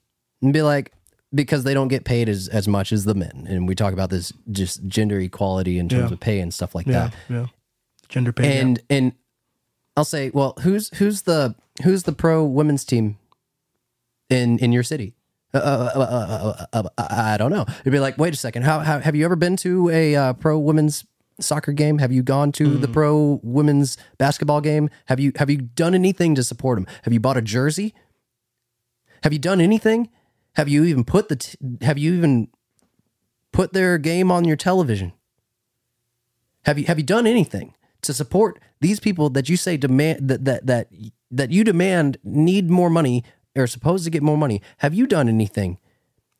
and 0.42 0.52
be 0.52 0.62
like 0.62 0.92
because 1.34 1.64
they 1.64 1.74
don't 1.74 1.88
get 1.88 2.04
paid 2.04 2.28
as 2.28 2.48
as 2.48 2.66
much 2.68 2.92
as 2.92 3.04
the 3.04 3.14
men, 3.14 3.46
and 3.48 3.68
we 3.68 3.74
talk 3.74 3.92
about 3.92 4.10
this 4.10 4.32
just 4.50 4.86
gender 4.86 5.18
equality 5.20 5.78
in 5.78 5.88
terms 5.88 6.10
Yeah. 6.10 6.14
of 6.14 6.20
pay 6.20 6.40
and 6.40 6.52
stuff 6.54 6.74
like 6.74 6.86
yeah, 6.86 6.92
that, 6.92 7.14
yeah. 7.28 7.46
Gender 8.08 8.32
pay. 8.32 8.42
gap. 8.52 8.62
and 8.62 8.82
and 8.90 9.12
I'll 9.96 10.04
say, 10.04 10.30
well, 10.34 10.54
who's 10.62 10.90
who's 10.98 11.22
the 11.22 11.54
who's 11.84 12.02
the 12.04 12.12
pro 12.12 12.44
women's 12.44 12.84
team 12.84 13.18
in 14.30 14.58
in 14.58 14.72
your 14.72 14.82
city? 14.82 15.14
Uh, 15.54 15.58
uh, 15.58 15.90
uh, 15.94 16.00
uh, 16.00 16.66
uh, 16.84 16.88
uh, 16.98 17.06
I 17.10 17.36
don't 17.38 17.50
know. 17.50 17.64
It'd 17.80 17.92
be 17.92 17.98
like, 18.00 18.18
wait 18.18 18.34
a 18.34 18.36
second. 18.36 18.62
How, 18.64 18.80
how 18.80 18.98
have 18.98 19.14
you 19.16 19.24
ever 19.24 19.36
been 19.36 19.56
to 19.58 19.88
a 19.88 20.14
uh, 20.14 20.32
pro 20.34 20.58
women's 20.58 21.06
soccer 21.40 21.72
game? 21.72 21.96
Have 21.98 22.12
you 22.12 22.22
gone 22.22 22.52
to 22.52 22.76
the 22.76 22.88
pro 22.88 23.40
women's 23.42 23.96
basketball 24.18 24.60
game? 24.60 24.90
Have 25.06 25.18
you 25.18 25.32
have 25.36 25.48
you 25.48 25.58
done 25.58 25.94
anything 25.94 26.34
to 26.34 26.42
support 26.44 26.76
them? 26.78 26.86
Have 27.04 27.12
you 27.14 27.20
bought 27.20 27.36
a 27.38 27.42
jersey? 27.42 27.94
Have 29.22 29.32
you 29.32 29.38
done 29.38 29.60
anything? 29.60 30.10
Have 30.54 30.68
you 30.68 30.84
even 30.84 31.04
put 31.04 31.28
the 31.28 31.36
t- 31.36 31.58
have 31.82 31.98
you 31.98 32.14
even 32.14 32.48
put 33.52 33.72
their 33.72 33.98
game 33.98 34.30
on 34.30 34.44
your 34.44 34.56
television? 34.56 35.12
Have 36.64 36.78
you 36.78 36.86
have 36.86 36.98
you 36.98 37.04
done 37.04 37.26
anything 37.26 37.74
to 38.02 38.12
support 38.12 38.58
these 38.80 39.00
people 39.00 39.30
that 39.30 39.48
you 39.48 39.56
say 39.56 39.76
demand 39.76 40.28
that 40.28 40.44
that 40.44 40.66
that 40.66 40.88
that 41.30 41.50
you 41.50 41.64
demand 41.64 42.18
need 42.24 42.70
more 42.70 42.90
money 42.90 43.24
or 43.54 43.64
are 43.64 43.66
supposed 43.66 44.04
to 44.04 44.10
get 44.10 44.22
more 44.22 44.36
money? 44.38 44.62
Have 44.78 44.94
you 44.94 45.06
done 45.06 45.28
anything? 45.28 45.78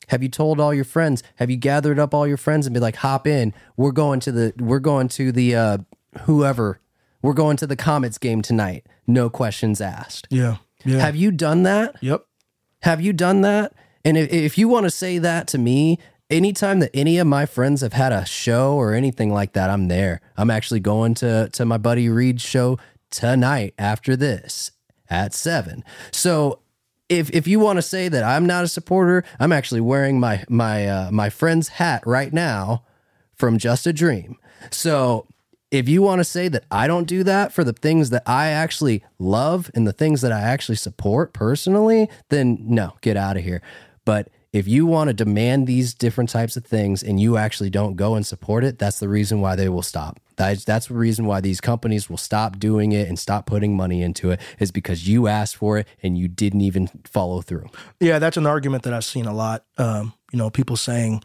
Have 0.09 0.23
you 0.23 0.29
told 0.29 0.59
all 0.59 0.73
your 0.73 0.85
friends? 0.85 1.21
Have 1.35 1.49
you 1.49 1.57
gathered 1.57 1.99
up 1.99 2.13
all 2.13 2.27
your 2.27 2.37
friends 2.37 2.65
and 2.65 2.73
be 2.73 2.79
like, 2.79 2.97
hop 2.97 3.27
in? 3.27 3.53
We're 3.75 3.91
going 3.91 4.19
to 4.21 4.31
the 4.31 4.53
we're 4.57 4.79
going 4.79 5.07
to 5.09 5.31
the 5.31 5.55
uh 5.55 5.77
whoever. 6.21 6.79
We're 7.21 7.33
going 7.33 7.57
to 7.57 7.67
the 7.67 7.75
Comets 7.75 8.17
game 8.17 8.41
tonight. 8.41 8.85
No 9.07 9.29
questions 9.29 9.81
asked. 9.81 10.27
yeah, 10.29 10.57
yeah. 10.85 10.99
Have 10.99 11.15
you 11.15 11.31
done 11.31 11.63
that? 11.63 11.95
yep. 12.01 12.26
Have 12.87 13.01
you 13.01 13.11
done 13.11 13.41
that? 13.41 13.73
And 14.05 14.17
if, 14.17 14.31
if 14.31 14.57
you 14.57 14.69
want 14.69 14.85
to 14.85 14.89
say 14.89 15.17
that 15.17 15.45
to 15.47 15.57
me, 15.57 15.99
anytime 16.29 16.79
that 16.79 16.89
any 16.93 17.17
of 17.17 17.27
my 17.27 17.45
friends 17.45 17.81
have 17.81 17.91
had 17.91 18.13
a 18.13 18.25
show 18.25 18.75
or 18.75 18.93
anything 18.93 19.29
like 19.29 19.51
that, 19.53 19.69
I'm 19.69 19.89
there. 19.89 20.21
I'm 20.37 20.49
actually 20.49 20.79
going 20.79 21.13
to 21.15 21.49
to 21.49 21.65
my 21.65 21.77
buddy 21.77 22.07
Reed's 22.07 22.43
show 22.43 22.79
tonight 23.09 23.73
after 23.77 24.15
this 24.15 24.71
at 25.09 25.33
seven. 25.33 25.83
So 26.13 26.59
if 27.09 27.29
if 27.31 27.45
you 27.45 27.59
want 27.59 27.75
to 27.75 27.81
say 27.81 28.07
that 28.07 28.23
I'm 28.23 28.45
not 28.45 28.63
a 28.63 28.69
supporter, 28.69 29.25
I'm 29.37 29.51
actually 29.51 29.81
wearing 29.81 30.17
my 30.17 30.45
my 30.47 30.87
uh, 30.87 31.11
my 31.11 31.29
friend's 31.29 31.67
hat 31.67 32.03
right 32.05 32.31
now 32.31 32.85
from 33.35 33.57
Just 33.57 33.85
a 33.85 33.91
Dream. 33.91 34.37
So 34.71 35.27
if 35.71 35.89
you 35.89 36.01
want 36.01 36.19
to 36.19 36.23
say 36.23 36.47
that 36.47 36.65
I 36.71 36.87
don't 36.87 37.07
do 37.07 37.23
that 37.23 37.51
for 37.51 37.63
the 37.63 37.73
things 37.73 38.09
that 38.11 38.23
I 38.25 38.47
actually 38.47 39.03
love 39.19 39.69
and 39.73 39.85
the 39.85 39.93
things 39.93 40.21
that 40.21 40.31
I 40.31 40.39
actually 40.39 40.75
support 40.75 41.33
personally, 41.33 42.09
then 42.29 42.57
no, 42.61 42.93
get 43.01 43.17
out 43.17 43.37
of 43.37 43.43
here. 43.43 43.61
But 44.05 44.29
if 44.53 44.67
you 44.67 44.85
want 44.85 45.09
to 45.09 45.13
demand 45.13 45.67
these 45.67 45.93
different 45.93 46.29
types 46.29 46.55
of 46.55 46.65
things 46.65 47.03
and 47.03 47.19
you 47.19 47.35
actually 47.35 47.69
don't 47.69 47.95
go 47.95 48.15
and 48.15 48.25
support 48.25 48.63
it, 48.63 48.79
that's 48.79 48.99
the 48.99 49.09
reason 49.09 49.41
why 49.41 49.55
they 49.55 49.67
will 49.67 49.81
stop. 49.83 50.19
That's, 50.37 50.63
that's 50.63 50.87
the 50.87 50.93
reason 50.93 51.25
why 51.25 51.41
these 51.41 51.59
companies 51.59 52.09
will 52.09 52.17
stop 52.17 52.57
doing 52.57 52.93
it 52.93 53.09
and 53.09 53.19
stop 53.19 53.45
putting 53.45 53.75
money 53.75 54.01
into 54.01 54.31
it 54.31 54.39
is 54.59 54.71
because 54.71 55.07
you 55.07 55.27
asked 55.27 55.57
for 55.57 55.79
it 55.79 55.87
and 56.01 56.17
you 56.17 56.27
didn't 56.29 56.61
even 56.61 56.87
follow 57.03 57.41
through. 57.41 57.69
Yeah, 57.99 58.19
that's 58.19 58.37
an 58.37 58.45
argument 58.45 58.83
that 58.83 58.93
I've 58.93 59.03
seen 59.03 59.25
a 59.25 59.33
lot. 59.33 59.65
Um, 59.77 60.13
you 60.31 60.37
know, 60.37 60.49
people 60.49 60.77
saying, 60.77 61.23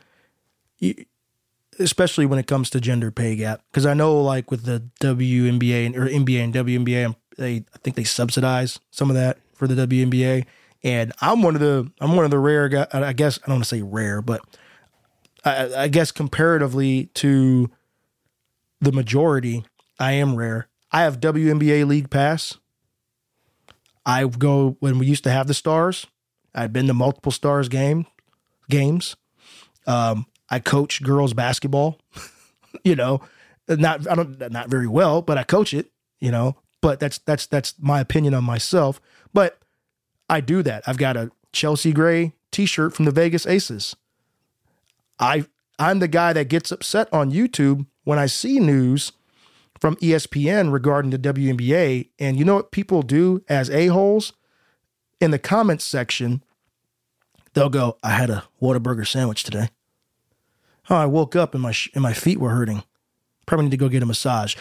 especially 1.78 2.26
when 2.26 2.38
it 2.38 2.46
comes 2.46 2.70
to 2.70 2.80
gender 2.80 3.10
pay 3.10 3.36
gap, 3.36 3.62
because 3.70 3.86
I 3.86 3.94
know 3.94 4.20
like 4.20 4.50
with 4.50 4.64
the 4.64 4.82
WNBA 5.00 5.86
and 5.86 5.96
or 5.96 6.06
NBA 6.06 6.44
and 6.44 6.54
WNBA, 6.54 7.06
um, 7.06 7.16
they 7.36 7.64
I 7.74 7.78
think 7.82 7.96
they 7.96 8.04
subsidize 8.04 8.80
some 8.90 9.10
of 9.10 9.16
that 9.16 9.38
for 9.54 9.66
the 9.66 9.86
WNBA, 9.86 10.44
and 10.82 11.12
I'm 11.20 11.42
one 11.42 11.54
of 11.54 11.60
the 11.60 11.90
I'm 12.00 12.16
one 12.16 12.24
of 12.24 12.30
the 12.30 12.38
rare 12.38 12.68
guys. 12.68 12.88
I 12.92 13.12
guess 13.12 13.38
I 13.42 13.46
don't 13.46 13.56
want 13.56 13.64
to 13.64 13.76
say 13.76 13.82
rare, 13.82 14.22
but 14.22 14.42
I, 15.44 15.74
I 15.74 15.88
guess 15.88 16.12
comparatively 16.12 17.06
to 17.14 17.70
the 18.80 18.92
majority, 18.92 19.64
I 19.98 20.12
am 20.12 20.36
rare. 20.36 20.68
I 20.90 21.02
have 21.02 21.20
WNBA 21.20 21.86
League 21.86 22.10
Pass. 22.10 22.58
I 24.04 24.26
go 24.26 24.76
when 24.80 24.98
we 24.98 25.06
used 25.06 25.24
to 25.24 25.30
have 25.30 25.46
the 25.46 25.54
stars. 25.54 26.06
I've 26.54 26.72
been 26.72 26.86
to 26.88 26.94
multiple 26.94 27.32
stars 27.32 27.68
game 27.68 28.06
games. 28.68 29.16
Um, 29.86 30.26
I 30.52 30.58
coach 30.58 31.02
girls 31.02 31.32
basketball. 31.32 31.98
you 32.84 32.94
know, 32.94 33.22
not 33.66 34.06
I 34.06 34.14
don't 34.14 34.52
not 34.52 34.68
very 34.68 34.86
well, 34.86 35.22
but 35.22 35.38
I 35.38 35.44
coach 35.44 35.72
it. 35.72 35.90
You 36.20 36.30
know, 36.30 36.56
but 36.82 37.00
that's 37.00 37.18
that's 37.18 37.46
that's 37.46 37.74
my 37.80 38.00
opinion 38.00 38.34
on 38.34 38.44
myself. 38.44 39.00
But 39.32 39.58
I 40.28 40.42
do 40.42 40.62
that. 40.62 40.84
I've 40.86 40.98
got 40.98 41.16
a 41.16 41.30
Chelsea 41.52 41.92
Gray 41.92 42.34
T-shirt 42.50 42.94
from 42.94 43.06
the 43.06 43.10
Vegas 43.10 43.46
Aces. 43.46 43.96
I 45.18 45.46
I'm 45.78 46.00
the 46.00 46.08
guy 46.08 46.34
that 46.34 46.48
gets 46.48 46.70
upset 46.70 47.08
on 47.14 47.32
YouTube 47.32 47.86
when 48.04 48.18
I 48.18 48.26
see 48.26 48.60
news 48.60 49.12
from 49.80 49.96
ESPN 49.96 50.70
regarding 50.70 51.12
the 51.12 51.18
WNBA. 51.18 52.10
And 52.18 52.38
you 52.38 52.44
know 52.44 52.56
what 52.56 52.72
people 52.72 53.00
do 53.02 53.42
as 53.48 53.70
a-holes? 53.70 54.34
In 55.18 55.30
the 55.30 55.38
comments 55.38 55.84
section, 55.84 56.44
they'll 57.54 57.70
go, 57.70 57.96
I 58.02 58.10
had 58.10 58.28
a 58.28 58.44
Whataburger 58.60 59.06
sandwich 59.06 59.44
today. 59.44 59.70
Oh, 60.90 60.96
I 60.96 61.06
woke 61.06 61.36
up 61.36 61.54
and 61.54 61.62
my, 61.62 61.72
sh- 61.72 61.90
and 61.94 62.02
my 62.02 62.12
feet 62.12 62.38
were 62.38 62.50
hurting. 62.50 62.82
Probably 63.46 63.64
need 63.66 63.70
to 63.72 63.76
go 63.76 63.88
get 63.88 64.02
a 64.02 64.06
massage. 64.06 64.56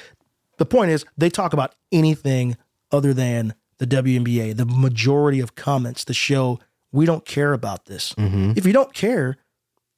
The 0.58 0.66
point 0.66 0.92
is, 0.92 1.06
they 1.18 1.30
talk 1.30 1.54
about 1.54 1.76
anything 1.92 2.58
other 2.92 3.14
than 3.14 3.56
the 3.80 3.88
WNBA. 3.88 4.56
The 4.56 4.66
majority 4.66 5.40
of 5.40 5.56
comments 5.56 6.06
to 6.06 6.14
show 6.14 6.60
we 6.92 7.06
don't 7.06 7.26
care 7.26 7.54
about 7.54 7.86
this. 7.86 8.14
Mm-hmm. 8.14 8.54
If 8.56 8.66
you 8.66 8.74
don't 8.74 8.94
care, 8.94 9.38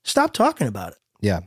stop 0.04 0.32
talking 0.34 0.68
about 0.68 0.94
it. 0.94 1.00
Yeah. 1.20 1.42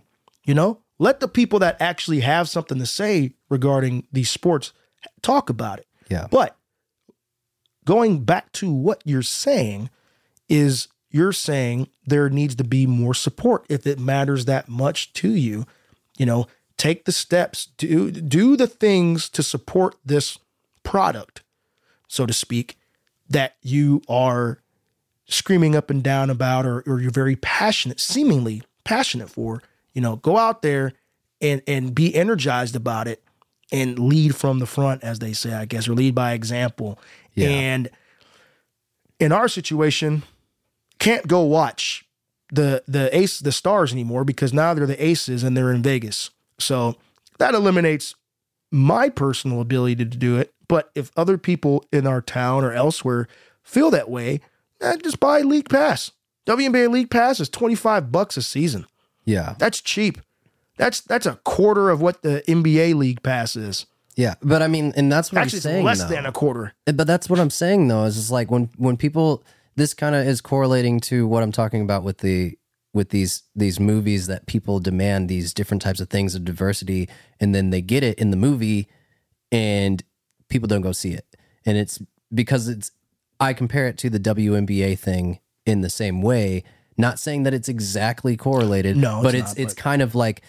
You 0.45 0.55
know, 0.55 0.81
let 0.99 1.21
the 1.21 1.29
people 1.29 1.59
that 1.61 1.81
actually 1.81 2.21
have 2.21 2.49
something 2.49 2.79
to 2.79 2.87
say 2.87 3.35
regarding 3.49 4.07
these 4.13 4.31
sports 4.31 4.73
talk 5.23 5.51
about 5.51 5.79
it. 5.79 5.87
Yeah. 6.09 6.27
But 6.31 6.57
going 7.85 8.25
back 8.25 8.53
to 8.53 8.71
what 8.71 9.03
you're 9.05 9.23
saying 9.23 9.91
is 10.49 10.89
you're 11.11 11.33
saying 11.33 11.89
there 12.05 12.29
needs 12.29 12.55
to 12.57 12.65
be 12.65 12.87
more 12.87 13.15
support 13.15 13.65
if 13.69 13.87
it 13.87 13.99
matters 13.99 14.45
that 14.45 14.69
much 14.69 15.13
to 15.15 15.31
you. 15.31 15.67
You 16.19 16.27
know, 16.27 16.47
take 16.77 17.05
the 17.05 17.13
steps, 17.13 17.67
do 17.77 18.11
do 18.11 18.57
the 18.57 18.67
things 18.67 19.29
to 19.31 19.43
support 19.43 19.97
this 20.05 20.39
product, 20.83 21.43
so 22.09 22.27
to 22.27 22.33
speak, 22.33 22.79
that 23.29 23.57
you 23.63 24.03
are 24.09 24.61
screaming 25.27 25.75
up 25.75 25.91
and 25.91 26.03
down 26.03 26.31
about 26.31 26.67
or, 26.67 26.83
or 26.87 27.01
you're 27.01 27.11
very 27.11 27.37
passionate, 27.37 28.01
seemingly 28.01 28.63
passionate 28.85 29.31
for. 29.31 29.63
You 29.93 30.03
know, 30.03 30.17
go 30.17 30.37
out 30.37 30.63
there 30.63 30.93
and 31.41 31.63
and 31.67 31.95
be 31.95 32.15
energized 32.15 32.77
about 32.77 33.09
it 33.09 33.23
and 33.73 33.99
lead 33.99 34.37
from 34.37 34.59
the 34.59 34.67
front, 34.67 35.03
as 35.03 35.19
they 35.19 35.33
say, 35.33 35.53
I 35.53 35.65
guess, 35.65 35.89
or 35.89 35.95
lead 35.95 36.15
by 36.15 36.33
example. 36.33 36.99
Yeah. 37.35 37.49
And 37.49 37.91
in 39.19 39.33
our 39.33 39.49
situation, 39.49 40.23
can't 41.07 41.29
go 41.29 41.43
watch 41.43 42.05
the 42.53 42.83
the 42.89 43.17
ace 43.17 43.39
the 43.39 43.53
stars 43.53 43.93
anymore 43.93 44.25
because 44.25 44.53
now 44.53 44.75
they're 44.75 44.87
the 44.87 45.05
aces 45.05 45.43
and 45.45 45.57
they're 45.57 45.73
in 45.73 45.83
Vegas. 45.83 46.31
So 46.59 46.97
that 47.39 47.55
eliminates 47.55 48.15
my 48.73 49.09
personal 49.09 49.61
ability 49.61 49.97
to 49.97 50.05
do 50.05 50.37
it. 50.37 50.53
But 50.69 50.91
if 50.97 51.13
other 51.17 51.39
people 51.39 51.85
in 51.93 52.07
our 52.07 52.21
town 52.21 52.65
or 52.65 52.73
elsewhere 52.73 53.29
feel 53.63 53.91
that 53.93 54.11
way, 54.11 54.41
eh, 54.81 54.97
just 55.03 55.21
buy 55.21 55.43
League 55.43 55.69
Pass. 55.69 56.11
WNBA 56.47 56.91
League 56.91 57.11
Pass 57.11 57.39
is 57.39 57.49
25 57.49 58.11
bucks 58.11 58.37
a 58.37 58.43
season. 58.43 58.87
Yeah. 59.25 59.55
That's 59.59 59.81
cheap. 59.81 60.19
That's 60.77 61.01
that's 61.01 61.27
a 61.27 61.37
quarter 61.45 61.89
of 61.91 62.01
what 62.03 62.23
the 62.23 62.43
NBA 62.49 62.97
League 62.97 63.23
Pass 63.23 63.55
is. 63.55 63.87
Yeah. 64.17 64.35
But 64.43 64.61
I 64.63 64.67
mean, 64.67 64.93
and 64.97 65.11
that's 65.11 65.33
what 65.33 65.43
Actually, 65.43 65.59
I'm 65.59 65.63
saying. 65.63 65.85
less 65.85 66.03
though. 66.03 66.09
than 66.09 66.27
a 66.27 66.33
quarter. 66.33 66.75
But 66.85 67.07
that's 67.07 67.31
what 67.31 67.39
I'm 67.39 67.51
saying 67.51 67.87
though, 67.87 68.05
is 68.05 68.19
it's 68.19 68.31
like 68.31 68.51
when 68.51 68.71
when 68.77 68.97
people 68.97 69.45
this 69.77 69.95
kind 69.95 70.15
of 70.15 70.27
is 70.27 70.41
correlating 70.41 71.01
to 71.01 71.27
what 71.27 71.43
I'm 71.43 71.53
talking 71.53 71.83
about 71.83 72.03
with 72.03 72.19
the 72.19 72.59
with 72.95 73.11
these 73.11 73.43
these 73.55 73.79
movies 73.79 74.27
that 74.27 74.47
people 74.47 74.81
demand 74.81 75.29
these 75.29 75.53
different 75.53 75.83
types 75.83 76.01
of 76.01 76.09
things 76.09 76.35
of 76.35 76.45
diversity 76.45 77.09
and 77.39 77.55
then 77.55 77.71
they 77.71 77.83
get 77.83 78.03
it 78.03 78.19
in 78.19 78.31
the 78.31 78.37
movie 78.37 78.89
and 79.53 80.03
people 80.49 80.67
don't 80.67 80.81
go 80.81 80.93
see 80.93 81.13
it. 81.13 81.27
And 81.65 81.77
it's 81.77 82.01
because 82.33 82.69
it's 82.69 82.91
I 83.39 83.53
compare 83.53 83.87
it 83.87 83.99
to 83.99 84.11
the 84.11 84.19
WNBA 84.21 84.99
thing 84.99 85.41
in 85.67 85.83
the 85.83 85.91
same 85.91 86.23
way, 86.23 86.65
not 86.97 87.19
saying 87.19 87.43
that 87.43 87.53
it's 87.53 87.69
exactly 87.69 88.37
correlated, 88.37 88.97
No, 88.97 89.17
it's 89.19 89.25
but 89.25 89.35
it's 89.35 89.49
not, 89.51 89.59
it's 89.59 89.75
but- 89.75 89.83
kind 89.83 90.01
of 90.03 90.15
like 90.15 90.43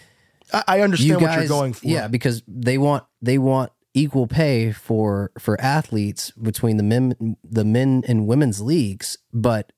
I, 0.52 0.64
I 0.68 0.80
understand 0.80 1.08
you 1.10 1.14
what 1.16 1.26
guys, 1.26 1.38
you're 1.40 1.48
going 1.48 1.72
for. 1.74 1.86
Yeah, 1.86 2.08
because 2.08 2.42
they 2.48 2.78
want 2.78 3.04
they 3.20 3.36
want 3.36 3.72
equal 4.02 4.26
pay 4.26 4.72
for 4.72 5.30
for 5.38 5.60
athletes 5.60 6.30
between 6.32 6.76
the 6.76 6.82
men 6.82 7.36
the 7.42 7.64
men 7.64 8.02
and 8.08 8.26
women's 8.26 8.60
leagues, 8.60 9.18
but 9.32 9.72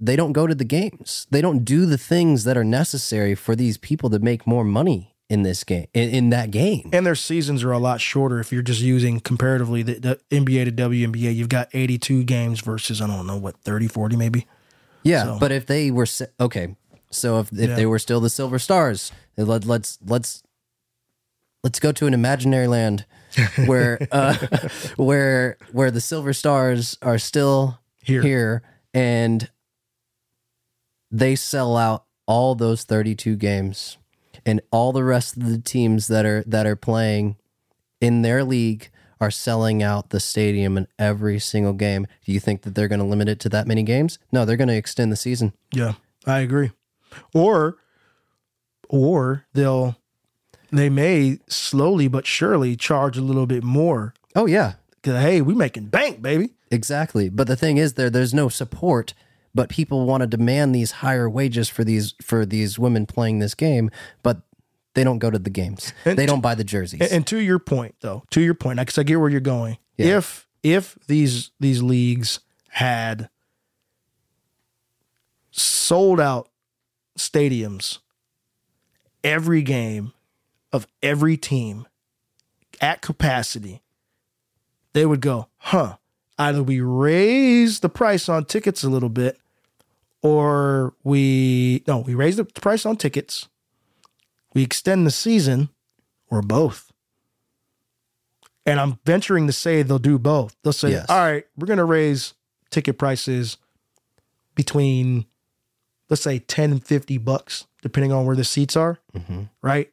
they 0.00 0.16
don't 0.16 0.32
go 0.32 0.46
to 0.46 0.54
the 0.54 0.64
games. 0.64 1.26
They 1.30 1.40
don't 1.40 1.64
do 1.64 1.86
the 1.86 1.98
things 1.98 2.44
that 2.44 2.56
are 2.56 2.64
necessary 2.64 3.34
for 3.34 3.54
these 3.56 3.78
people 3.78 4.10
to 4.10 4.18
make 4.18 4.46
more 4.46 4.64
money 4.64 5.14
in 5.30 5.42
this 5.42 5.64
game 5.64 5.86
in, 5.94 6.10
in 6.10 6.30
that 6.30 6.50
game. 6.50 6.90
And 6.92 7.06
their 7.06 7.14
seasons 7.14 7.64
are 7.64 7.72
a 7.72 7.78
lot 7.78 8.00
shorter 8.00 8.38
if 8.40 8.52
you're 8.52 8.60
just 8.62 8.82
using 8.82 9.20
comparatively 9.20 9.82
the, 9.82 9.94
the 9.94 10.20
NBA 10.30 10.64
to 10.66 10.72
WNBA. 10.72 11.34
You've 11.34 11.48
got 11.48 11.68
82 11.72 12.24
games 12.24 12.60
versus, 12.60 13.00
I 13.00 13.06
don't 13.06 13.26
know, 13.26 13.38
what, 13.38 13.56
30, 13.62 13.88
40 13.88 14.16
maybe? 14.16 14.46
Yeah, 15.02 15.24
So- 15.24 15.38
but 15.40 15.50
if 15.52 15.64
they 15.66 15.90
were 15.90 16.06
okay, 16.40 16.76
so 17.10 17.38
if 17.40 17.50
if 17.52 17.70
Yeah. 17.70 17.74
they 17.76 17.86
were 17.86 17.98
still 17.98 18.20
the 18.20 18.28
Silver 18.30 18.58
Stars, 18.58 19.12
let, 19.36 19.64
let's 19.64 19.98
let's 20.04 20.42
let's 21.62 21.80
go 21.80 21.92
to 21.92 22.06
an 22.06 22.14
imaginary 22.14 22.66
land 22.68 23.06
where 23.66 23.98
uh, 24.12 24.36
where 24.96 25.56
where 25.72 25.90
the 25.90 26.00
Silver 26.00 26.32
Stars 26.32 26.96
are 27.02 27.18
still 27.18 27.78
Here. 28.02 28.22
here 28.22 28.62
and 28.92 29.50
they 31.10 31.36
sell 31.36 31.76
out 31.76 32.04
all 32.26 32.54
those 32.54 32.84
32 32.84 33.36
games 33.36 33.98
and 34.46 34.60
all 34.70 34.92
the 34.92 35.04
rest 35.04 35.36
of 35.36 35.48
the 35.48 35.58
teams 35.58 36.08
that 36.08 36.24
are 36.24 36.42
that 36.46 36.66
are 36.66 36.76
playing 36.76 37.36
in 38.00 38.22
their 38.22 38.44
league 38.44 38.90
are 39.20 39.30
selling 39.30 39.82
out 39.82 40.10
the 40.10 40.20
stadium 40.20 40.76
in 40.76 40.86
every 40.98 41.38
single 41.38 41.72
game. 41.72 42.06
Do 42.24 42.32
you 42.32 42.40
think 42.40 42.62
that 42.62 42.74
they're 42.74 42.88
going 42.88 42.98
to 43.00 43.06
limit 43.06 43.28
it 43.28 43.40
to 43.40 43.48
that 43.50 43.66
many 43.66 43.82
games? 43.82 44.18
No, 44.32 44.44
they're 44.44 44.56
going 44.56 44.68
to 44.68 44.76
extend 44.76 45.10
the 45.10 45.16
season. 45.16 45.52
Yeah, 45.72 45.94
I 46.26 46.40
agree. 46.40 46.72
Or, 47.32 47.76
or 48.88 49.46
they'll, 49.54 49.96
they 50.78 50.88
may 50.90 51.38
slowly 51.48 52.08
but 52.08 52.26
surely 52.26 52.76
charge 52.76 53.16
a 53.16 53.22
little 53.22 53.46
bit 53.46 53.62
more. 53.62 54.14
Oh 54.34 54.46
yeah, 54.46 54.74
Cause 55.02 55.20
hey, 55.22 55.40
we 55.40 55.54
making 55.54 55.86
bank, 55.86 56.22
baby. 56.22 56.50
exactly. 56.70 57.28
But 57.28 57.46
the 57.46 57.56
thing 57.56 57.76
is 57.76 57.94
there 57.94 58.10
there's 58.10 58.34
no 58.34 58.48
support, 58.48 59.14
but 59.54 59.68
people 59.68 60.06
want 60.06 60.22
to 60.22 60.26
demand 60.26 60.74
these 60.74 60.92
higher 60.92 61.28
wages 61.28 61.68
for 61.68 61.84
these 61.84 62.14
for 62.22 62.46
these 62.46 62.78
women 62.78 63.06
playing 63.06 63.38
this 63.38 63.54
game, 63.54 63.90
but 64.22 64.42
they 64.94 65.04
don't 65.04 65.18
go 65.18 65.30
to 65.30 65.38
the 65.38 65.50
games. 65.50 65.92
And 66.04 66.18
they 66.18 66.24
don't 66.26 66.40
buy 66.40 66.54
the 66.54 66.64
jerseys. 66.64 67.00
And, 67.00 67.12
and 67.12 67.26
to 67.26 67.38
your 67.38 67.58
point, 67.58 67.96
though, 68.00 68.22
to 68.30 68.40
your 68.40 68.54
point, 68.54 68.78
I 68.78 68.82
because 68.84 68.98
I 68.98 69.02
get 69.02 69.20
where 69.20 69.28
you're 69.28 69.40
going. 69.40 69.78
Yeah. 69.98 70.18
If 70.18 70.48
if 70.62 70.96
these 71.06 71.50
these 71.60 71.82
leagues 71.82 72.40
had 72.70 73.28
sold 75.50 76.20
out 76.20 76.48
stadiums 77.18 77.98
every 79.22 79.62
game 79.62 80.12
of 80.74 80.88
every 81.02 81.36
team 81.36 81.86
at 82.80 83.00
capacity, 83.00 83.80
they 84.92 85.06
would 85.06 85.20
go, 85.20 85.46
huh? 85.58 85.96
Either 86.36 86.64
we 86.64 86.80
raise 86.80 87.78
the 87.78 87.88
price 87.88 88.28
on 88.28 88.44
tickets 88.44 88.82
a 88.82 88.88
little 88.90 89.08
bit, 89.08 89.38
or 90.20 90.94
we 91.04 91.84
no, 91.86 91.98
we 91.98 92.14
raise 92.14 92.36
the 92.36 92.44
price 92.44 92.84
on 92.84 92.96
tickets, 92.96 93.48
we 94.52 94.64
extend 94.64 95.06
the 95.06 95.12
season, 95.12 95.68
or 96.28 96.42
both. 96.42 96.90
And 98.66 98.80
I'm 98.80 98.98
venturing 99.04 99.46
to 99.46 99.52
say 99.52 99.82
they'll 99.82 99.98
do 100.00 100.18
both. 100.18 100.56
They'll 100.64 100.72
say, 100.72 100.90
Yes. 100.90 101.06
all 101.08 101.18
right, 101.18 101.44
we're 101.56 101.66
going 101.66 101.76
to 101.78 101.84
raise 101.84 102.34
ticket 102.70 102.98
prices 102.98 103.58
between, 104.56 105.26
let's 106.10 106.22
say, 106.22 106.38
10 106.40 106.72
and 106.72 106.84
50 106.84 107.18
bucks, 107.18 107.66
depending 107.82 108.10
on 108.10 108.24
where 108.26 108.34
the 108.36 108.42
seats 108.44 108.74
are, 108.76 108.98
Mhm. 109.14 109.50
right? 109.62 109.92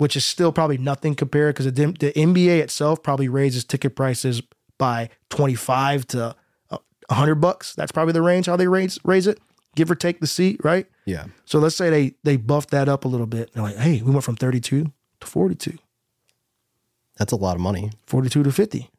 Which 0.00 0.16
is 0.16 0.24
still 0.24 0.50
probably 0.50 0.78
nothing 0.78 1.14
compared 1.14 1.54
because 1.54 1.66
the, 1.66 1.86
the 1.86 2.12
NBA 2.12 2.60
itself 2.60 3.02
probably 3.02 3.28
raises 3.28 3.64
ticket 3.64 3.94
prices 3.94 4.42
by 4.78 5.10
25 5.28 6.06
to 6.08 6.34
uh, 6.70 6.78
100 7.08 7.34
bucks. 7.34 7.74
That's 7.74 7.92
probably 7.92 8.12
the 8.12 8.22
range 8.22 8.46
how 8.46 8.56
they 8.56 8.66
raise, 8.66 8.98
raise 9.04 9.26
it, 9.26 9.38
give 9.76 9.90
or 9.90 9.94
take 9.94 10.20
the 10.20 10.26
seat, 10.26 10.58
right? 10.64 10.86
Yeah. 11.04 11.26
So 11.44 11.58
let's 11.58 11.76
say 11.76 11.90
they 11.90 12.14
they 12.24 12.36
buffed 12.36 12.70
that 12.70 12.88
up 12.88 13.04
a 13.04 13.08
little 13.08 13.26
bit. 13.26 13.52
They're 13.52 13.62
like, 13.62 13.76
hey, 13.76 14.00
we 14.02 14.10
went 14.10 14.24
from 14.24 14.36
32 14.36 14.90
to 15.20 15.26
42, 15.26 15.78
That's 17.18 17.32
a 17.32 17.36
lot 17.36 17.54
of 17.56 17.60
money. 17.60 17.92
42 18.06 18.42
to 18.42 18.52
50. 18.52 18.90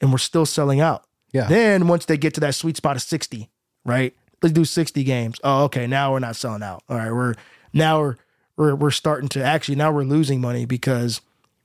And 0.00 0.12
we're 0.12 0.18
still 0.18 0.44
selling 0.44 0.80
out. 0.80 1.04
Yeah. 1.32 1.46
Then 1.48 1.88
once 1.88 2.04
they 2.04 2.18
get 2.18 2.34
to 2.34 2.40
that 2.40 2.54
sweet 2.54 2.76
spot 2.76 2.96
of 2.96 3.02
60, 3.02 3.48
right? 3.84 4.14
Let's 4.42 4.52
do 4.52 4.64
60 4.64 5.02
games. 5.04 5.38
Oh, 5.42 5.64
okay. 5.64 5.86
Now 5.86 6.12
we're 6.12 6.18
not 6.18 6.36
selling 6.36 6.62
out. 6.62 6.82
All 6.88 6.96
right. 6.96 7.12
We're 7.12 7.34
now 7.72 8.00
we're 8.00 8.16
we're 8.56 8.74
we're 8.74 8.90
starting 8.90 9.28
to 9.30 9.42
actually 9.42 9.76
now 9.76 9.90
we're 9.92 10.04
losing 10.04 10.40
money 10.40 10.64
because 10.64 11.20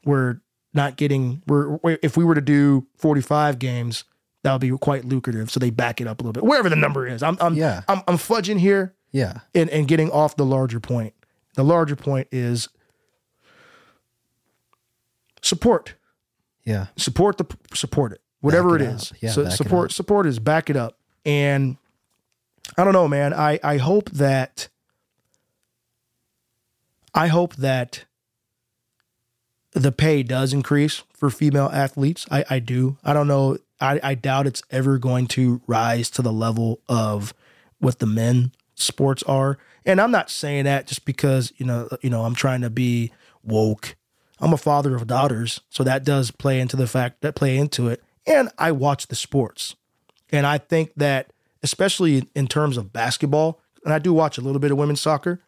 we're 0.05 0.39
not 0.73 0.95
getting 0.95 1.41
we're 1.47 1.79
if 2.01 2.15
we 2.17 2.23
were 2.23 2.35
to 2.35 2.41
do 2.41 2.87
45 2.97 3.59
games, 3.59 4.03
that 4.43 4.51
would 4.53 4.61
be 4.61 4.69
quite 4.77 5.03
lucrative. 5.05 5.49
So 5.51 5.59
they 5.59 5.69
back 5.69 5.99
it 6.01 6.07
up 6.07 6.19
a 6.19 6.23
little 6.23 6.33
bit. 6.33 6.43
Wherever 6.43 6.69
the 6.69 6.75
number 6.75 7.05
is. 7.07 7.21
I'm 7.23 7.37
I'm 7.41 7.55
Yeah. 7.55 7.81
I'm, 7.87 8.01
I'm 8.07 8.17
fudging 8.17 8.59
here 8.59 8.93
Yeah. 9.11 9.39
and, 9.55 9.69
and 9.69 9.87
getting 9.87 10.09
off 10.11 10.35
the 10.35 10.45
larger 10.45 10.79
point. 10.79 11.13
The 11.55 11.63
larger 11.63 11.95
point 11.95 12.27
is 12.31 12.69
support. 15.41 15.95
Yeah. 16.65 16.87
Support 16.97 17.37
the 17.37 17.45
support 17.73 18.11
it. 18.13 18.21
Whatever 18.41 18.75
it 18.75 18.81
it 18.81 18.89
is. 18.89 19.13
Yeah, 19.19 19.31
so 19.31 19.49
support 19.49 19.91
support 19.91 20.25
is 20.27 20.39
back 20.39 20.69
it 20.69 20.75
up. 20.77 20.97
And 21.25 21.77
I 22.77 22.83
don't 22.83 22.93
know, 22.93 23.07
man. 23.07 23.33
I, 23.33 23.59
I 23.63 23.77
hope 23.77 24.09
that 24.11 24.67
I 27.17 27.27
hope 27.27 27.55
that 27.55 28.05
the 29.73 29.91
pay 29.91 30.21
does 30.21 30.53
increase 30.53 31.01
for 31.15 31.31
female 31.31 31.69
athletes. 31.73 32.27
I, 32.29 32.45
I 32.47 32.59
do. 32.59 32.97
I 33.03 33.13
don't 33.13 33.27
know. 33.27 33.57
I, 33.81 33.99
I 34.03 34.13
doubt 34.13 34.45
it's 34.45 34.61
ever 34.69 34.99
going 34.99 35.25
to 35.29 35.59
rise 35.65 36.11
to 36.11 36.21
the 36.21 36.31
level 36.31 36.79
of 36.87 37.33
what 37.79 37.97
the 37.97 38.05
men 38.05 38.51
sports 38.75 39.23
are. 39.23 39.57
And 39.83 39.99
I'm 39.99 40.11
not 40.11 40.29
saying 40.29 40.65
that 40.65 40.85
just 40.85 41.05
because, 41.05 41.51
you 41.57 41.65
know, 41.65 41.89
you 42.01 42.11
know, 42.11 42.23
I'm 42.23 42.35
trying 42.35 42.61
to 42.61 42.69
be 42.69 43.11
woke. 43.43 43.95
I'm 44.39 44.53
a 44.53 44.57
father 44.57 44.95
of 44.95 45.07
daughters, 45.07 45.61
so 45.69 45.83
that 45.83 46.03
does 46.03 46.29
play 46.29 46.59
into 46.59 46.75
the 46.75 46.85
fact 46.85 47.21
that 47.21 47.33
play 47.33 47.57
into 47.57 47.87
it. 47.87 48.03
And 48.27 48.49
I 48.59 48.71
watch 48.71 49.07
the 49.07 49.15
sports. 49.15 49.75
And 50.31 50.45
I 50.45 50.59
think 50.59 50.91
that 50.97 51.33
especially 51.63 52.27
in 52.35 52.45
terms 52.45 52.77
of 52.77 52.93
basketball, 52.93 53.59
and 53.83 53.91
I 53.91 53.97
do 53.97 54.13
watch 54.13 54.37
a 54.37 54.41
little 54.41 54.59
bit 54.59 54.69
of 54.69 54.77
women's 54.77 55.01
soccer, 55.01 55.41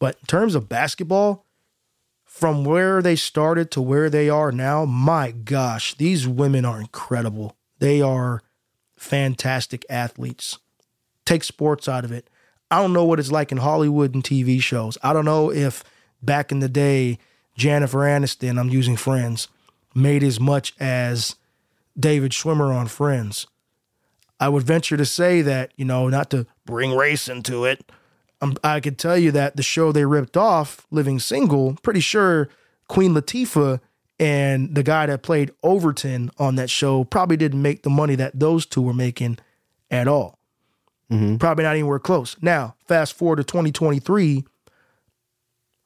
but 0.00 0.16
in 0.18 0.26
terms 0.26 0.56
of 0.56 0.68
basketball, 0.68 1.46
from 2.24 2.64
where 2.64 3.02
they 3.02 3.14
started 3.14 3.70
to 3.70 3.82
where 3.82 4.10
they 4.10 4.28
are 4.28 4.50
now, 4.50 4.84
my 4.84 5.30
gosh, 5.30 5.94
these 5.94 6.26
women 6.26 6.64
are 6.64 6.80
incredible. 6.80 7.56
They 7.78 8.00
are 8.00 8.42
fantastic 8.96 9.84
athletes. 9.88 10.58
Take 11.24 11.44
sports 11.44 11.88
out 11.88 12.04
of 12.04 12.12
it. 12.12 12.28
I 12.70 12.80
don't 12.80 12.92
know 12.92 13.04
what 13.04 13.18
it's 13.18 13.30
like 13.30 13.52
in 13.52 13.58
Hollywood 13.58 14.14
and 14.14 14.24
TV 14.24 14.60
shows. 14.60 14.96
I 15.02 15.12
don't 15.12 15.24
know 15.24 15.52
if 15.52 15.84
back 16.22 16.50
in 16.50 16.60
the 16.60 16.68
day, 16.68 17.18
Jennifer 17.56 17.98
Aniston, 17.98 18.58
I'm 18.58 18.70
using 18.70 18.96
Friends, 18.96 19.48
made 19.94 20.22
as 20.22 20.40
much 20.40 20.74
as 20.80 21.36
David 21.98 22.32
Schwimmer 22.32 22.74
on 22.74 22.86
Friends. 22.86 23.46
I 24.38 24.48
would 24.48 24.62
venture 24.62 24.96
to 24.96 25.04
say 25.04 25.42
that, 25.42 25.72
you 25.76 25.84
know, 25.84 26.08
not 26.08 26.30
to 26.30 26.46
bring 26.64 26.96
race 26.96 27.28
into 27.28 27.64
it, 27.66 27.90
um, 28.40 28.56
I 28.64 28.80
could 28.80 28.98
tell 28.98 29.18
you 29.18 29.30
that 29.32 29.56
the 29.56 29.62
show 29.62 29.92
they 29.92 30.04
ripped 30.04 30.36
off, 30.36 30.86
Living 30.90 31.18
Single, 31.18 31.76
pretty 31.82 32.00
sure 32.00 32.48
Queen 32.88 33.12
Latifah 33.14 33.80
and 34.18 34.74
the 34.74 34.82
guy 34.82 35.06
that 35.06 35.22
played 35.22 35.50
Overton 35.62 36.30
on 36.38 36.56
that 36.56 36.68
show 36.70 37.04
probably 37.04 37.36
didn't 37.36 37.62
make 37.62 37.82
the 37.82 37.90
money 37.90 38.14
that 38.16 38.38
those 38.38 38.66
two 38.66 38.82
were 38.82 38.94
making 38.94 39.38
at 39.90 40.06
all. 40.08 40.38
Probably 41.38 41.64
not 41.64 41.72
anywhere 41.72 41.98
close. 41.98 42.36
Now, 42.40 42.76
fast 42.86 43.14
forward 43.14 43.36
to 43.36 43.44
2023, 43.44 44.44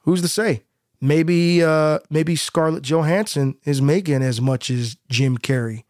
who's 0.00 0.20
to 0.22 0.28
say? 0.28 0.64
Maybe 1.00 1.62
uh 1.62 1.98
maybe 2.10 2.34
Scarlett 2.36 2.82
Johansson 2.82 3.56
is 3.64 3.80
making 3.82 4.22
as 4.22 4.40
much 4.40 4.70
as 4.70 4.96
Jim 5.08 5.38
Carrey 5.38 5.84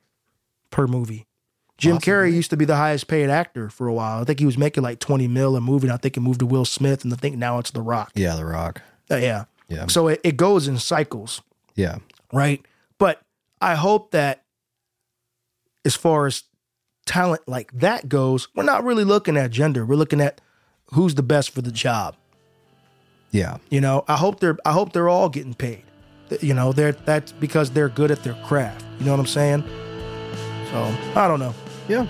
per 0.71 0.87
movie. 0.87 1.27
Jim 1.85 1.99
Carrey 1.99 2.33
used 2.33 2.51
to 2.51 2.57
be 2.57 2.65
the 2.65 2.77
highest 2.77 3.07
paid 3.09 3.31
actor 3.31 3.69
for 3.71 3.87
a 3.87 3.93
while. 3.95 4.21
I 4.21 4.25
think 4.25 4.39
he 4.41 4.47
was 4.47 4.59
making 4.59 4.83
like 4.83 4.99
20 4.99 5.29
mil 5.29 5.55
a 5.57 5.61
movie. 5.61 5.87
And 5.89 5.93
I 5.95 5.97
think 5.99 6.17
it 6.17 6.21
moved 6.21 6.41
to 6.41 6.47
Will 6.47 6.65
Smith, 6.65 7.05
and 7.05 7.13
I 7.13 7.17
think 7.17 7.37
now 7.37 7.59
it's 7.59 7.71
The 7.71 7.83
Rock. 7.83 8.13
Yeah, 8.15 8.35
The 8.37 8.45
Rock. 8.45 8.83
Uh, 9.11 9.17
yeah. 9.17 9.45
Yeah. 9.69 9.87
So 9.87 10.09
it, 10.09 10.21
it 10.25 10.37
goes 10.37 10.67
in 10.69 10.79
cycles, 10.79 11.41
Yeah. 11.75 11.99
right? 12.33 12.65
But 12.99 13.21
I 13.61 13.75
hope 13.77 14.11
that 14.13 14.43
as 15.85 15.95
far 15.97 16.27
as 16.27 16.45
talent 17.07 17.43
like 17.47 17.73
that 17.73 18.09
goes, 18.09 18.49
we're 18.55 18.63
not 18.65 18.85
really 18.85 19.05
looking 19.05 19.37
at 19.37 19.51
gender. 19.51 19.85
We're 19.85 19.97
looking 19.97 20.21
at 20.21 20.41
who's 20.93 21.15
the 21.15 21.23
best 21.23 21.51
for 21.51 21.61
the 21.63 21.73
job. 21.73 22.17
Yeah. 23.31 23.59
You 23.71 23.81
know, 23.81 24.05
I 24.07 24.17
hope 24.17 24.41
they're 24.41 24.57
I 24.65 24.73
hope 24.73 24.93
they're 24.93 25.09
all 25.09 25.29
getting 25.29 25.55
paid. 25.55 25.83
You 26.41 26.55
know, 26.55 26.73
they're 26.73 26.93
that's 26.93 27.33
because 27.33 27.71
they're 27.71 27.89
good 27.89 28.11
at 28.11 28.23
their 28.23 28.35
craft. 28.47 28.85
You 28.99 29.07
know 29.07 29.11
what 29.13 29.21
I'm 29.21 29.27
saying? 29.27 29.65
So 30.71 30.97
I 31.21 31.27
don't 31.29 31.41
know. 31.41 31.55
Yeah. 31.87 32.07